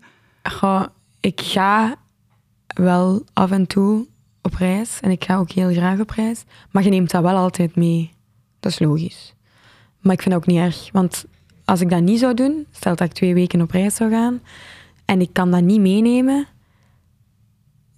[1.20, 1.96] Ik ga
[2.66, 4.06] wel af en toe
[4.42, 4.98] op reis.
[5.00, 6.44] En ik ga ook heel graag op reis.
[6.70, 8.12] Maar je neemt dat wel altijd mee.
[8.60, 9.34] Dat is logisch.
[10.00, 10.88] Maar ik vind dat ook niet erg.
[10.92, 11.24] Want
[11.64, 14.40] als ik dat niet zou doen, stel dat ik twee weken op reis zou gaan,
[15.04, 16.46] en ik kan dat niet meenemen,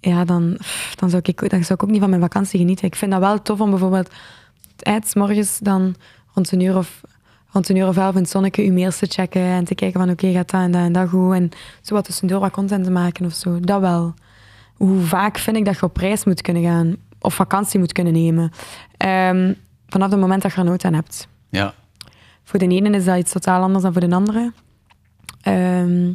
[0.07, 0.57] ja, dan,
[0.95, 2.85] dan, zou ik, dan zou ik ook niet van mijn vakantie genieten.
[2.85, 4.09] Ik vind dat wel tof om bijvoorbeeld
[5.05, 5.95] 's morgens dan
[6.33, 7.01] rond een uur of
[7.51, 9.99] rond een uur of elf in het zonnetje je mails te checken en te kijken
[9.99, 11.49] van oké, gaat dat en dat en dat goed en
[11.81, 13.59] zo wat tussendoor wat content te maken of zo.
[13.59, 14.13] Dat wel.
[14.75, 18.13] Hoe vaak vind ik dat je op reis moet kunnen gaan of vakantie moet kunnen
[18.13, 18.51] nemen?
[18.97, 19.53] Ehm,
[19.87, 21.27] vanaf het moment dat je er nood aan hebt.
[21.49, 21.73] Ja,
[22.43, 24.53] Voor de ene is dat iets totaal anders dan voor de andere.
[25.41, 26.11] Ehm,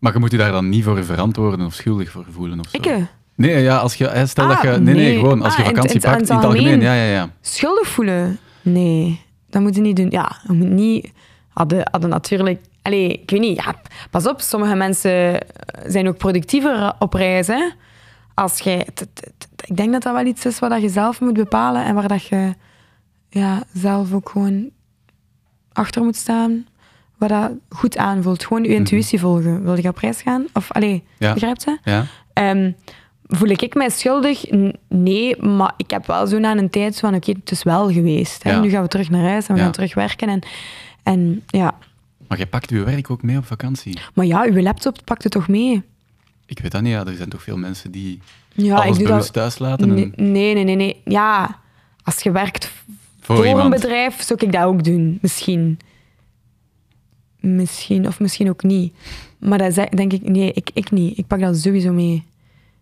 [0.00, 2.76] maar je moet je daar dan niet voor verantwoorden of schuldig voor voelen of zo.
[2.76, 2.96] ik, eh,
[3.34, 4.68] Nee, ja, als je, eh, stel dat Ah, je...
[4.68, 5.18] Nee, nee, nee.
[5.18, 6.80] gewoon als je Ah, vakantie het- pakt, in in het algemeen.
[6.80, 7.30] Ja, ja, ja.
[7.40, 8.38] schuldig voelen?
[8.62, 9.20] Nee,
[9.50, 10.10] dat moet je niet doen.
[10.10, 11.12] Ja, je moet niet...
[11.48, 12.60] Hadden, hadden natuurlijk...
[12.82, 13.56] Allee, ik weet niet.
[13.64, 13.74] Ja,
[14.10, 15.46] pas op, sommige mensen
[15.86, 17.46] zijn ook productiever op reis.
[17.46, 17.68] Hè?
[18.34, 18.86] Als jij...
[19.64, 22.24] Ik denk dat dat wel iets is wat je zelf moet bepalen en waar dat
[22.24, 22.54] je
[23.28, 24.70] ja, zelf ook gewoon
[25.72, 26.66] achter moet staan.
[27.20, 28.44] Wat dat goed aanvoelt.
[28.44, 29.62] Gewoon je intuïtie volgen.
[29.64, 30.44] Wil je op reis gaan?
[30.52, 31.32] Of, allee, Ja.
[31.32, 31.78] begrijpt je?
[31.84, 32.06] ja.
[32.32, 32.72] Ehm,
[33.26, 34.44] voel ik mij schuldig?
[34.88, 37.90] Nee, maar ik heb wel zo na een tijd zo van, oké, het is wel
[37.92, 38.42] geweest.
[38.42, 38.50] Hè?
[38.50, 38.60] Ja.
[38.60, 40.28] Nu gaan we terug naar huis en we gaan terug werken.
[40.28, 40.40] En,
[41.02, 41.74] en ja,
[42.28, 43.98] Maar je pakt je werk ook mee op vakantie.
[44.14, 45.82] maar ja, uw laptop pakt het toch mee?
[46.46, 47.04] Ik weet dat niet, ja.
[47.06, 48.20] er zijn toch veel mensen die
[48.52, 49.32] Ja, alles ik bewust dat...
[49.32, 49.88] thuis laten.
[49.98, 51.00] en- Nee, nee, nee, nee.
[51.04, 51.58] Ja,
[52.02, 52.70] als je werkt
[53.20, 55.18] Voor voor, een bedrijf, zou ik dat ook doen.
[55.22, 55.78] Misschien.
[57.40, 58.94] Misschien, of misschien ook niet.
[59.38, 61.18] Maar dat denk ik, nee, ik, ik niet.
[61.18, 62.26] Ik pak dat sowieso mee.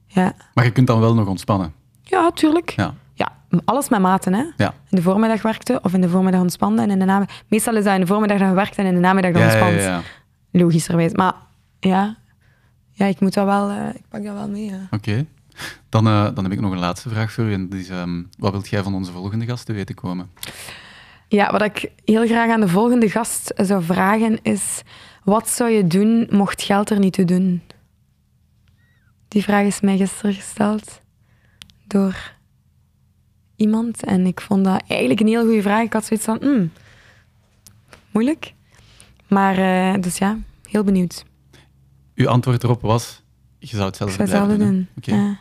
[0.06, 1.72] Ja, Maar je kunt dan wel nog ontspannen.
[2.02, 2.70] ja tuurlijk.
[2.70, 2.94] Ja.
[3.14, 3.32] Ja,
[3.64, 4.44] alles met maten, hè.
[4.56, 4.74] Ja.
[4.90, 7.36] In de voormiddag werkte, of in de voormiddag ontspande, en in de namiddag...
[7.48, 9.48] Meestal is dat in de voormiddag dat je werkt en in de namiddag dat Ja,
[9.48, 10.05] je ja, ontspant.
[10.51, 10.60] ja.
[10.60, 11.12] Logischerwijs.
[11.12, 11.32] Maar
[11.80, 12.16] ja,
[12.93, 13.70] ja ik moet dat wel...
[13.70, 14.72] eh, ik pak dat wel mee.
[14.90, 15.26] Oké.
[15.89, 17.52] Dan, eh, dan heb ik nog een laatste vraag voor u.
[17.52, 20.30] En is, ehm, wat wilt jij van onze volgende gast te weten komen?
[21.28, 24.82] Ja, wat ik heel graag aan de volgende gast zou vragen is...
[25.24, 27.62] Wat zou je doen mocht geld er niet toe doen?
[29.28, 31.00] Die vraag is mij gisteren gesteld
[31.86, 32.34] door
[33.56, 34.05] iemand.
[34.05, 35.82] En ik vond dat eigenlijk een heel goede vraag.
[35.82, 36.38] Ik had zoiets van...
[36.40, 36.72] hmm,
[38.10, 38.55] moeilijk.
[39.26, 40.38] Maar, eh, dus ja,
[40.68, 41.24] heel benieuwd.
[42.14, 43.22] Uw antwoord erop was,
[43.59, 44.66] je zou hetzelfde zou hetzelfde doen.
[44.72, 44.88] doen.
[44.96, 45.14] Oké.
[45.14, 45.38] Ja.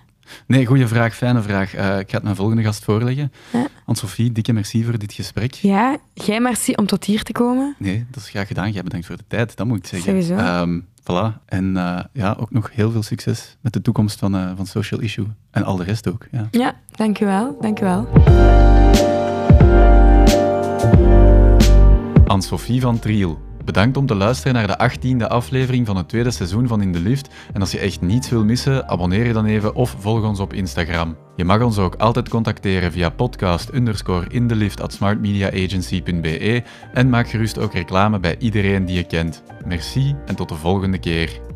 [0.47, 1.73] Nee, goede vraag, fijne vraag.
[1.73, 3.31] Eh, ik ga het mijn volgende gast voorleggen.
[3.53, 3.67] Ja.
[3.85, 5.53] Anne-Sophie, dikke merci voor dit gesprek.
[5.53, 7.75] ja, jij merci om tot hier te komen.
[7.79, 8.71] Nee, dat is graag gedaan.
[8.71, 10.23] Jij bedankt voor de tijd, dat moet ik zeggen.
[10.23, 10.35] Sowieso.
[10.35, 11.43] Ehm, voilà.
[11.45, 14.99] En eh, ja, ook nog heel veel succes met de toekomst van, eh, van Social
[14.99, 15.25] Issue.
[15.51, 16.27] En al de rest ook.
[16.31, 16.47] Ja.
[16.51, 17.57] Ja, dankjewel.
[17.61, 18.07] Dankjewel.
[22.25, 23.46] Anne-Sophie van Triel.
[23.67, 26.99] Bedankt om te luisteren naar de achttiende aflevering van het tweede seizoen van In de
[26.99, 27.33] Lift.
[27.53, 30.53] En als je echt niets wil missen, abonneer je dan even of volg ons op
[30.53, 31.15] Instagram.
[31.35, 36.63] Je mag ons ook altijd contacteren via podcast underscore in de lift at smartmediaagency.be
[36.93, 39.43] en maak gerust ook reclame bij iedereen die je kent.
[39.65, 41.46] Merci en tot de volgende keer.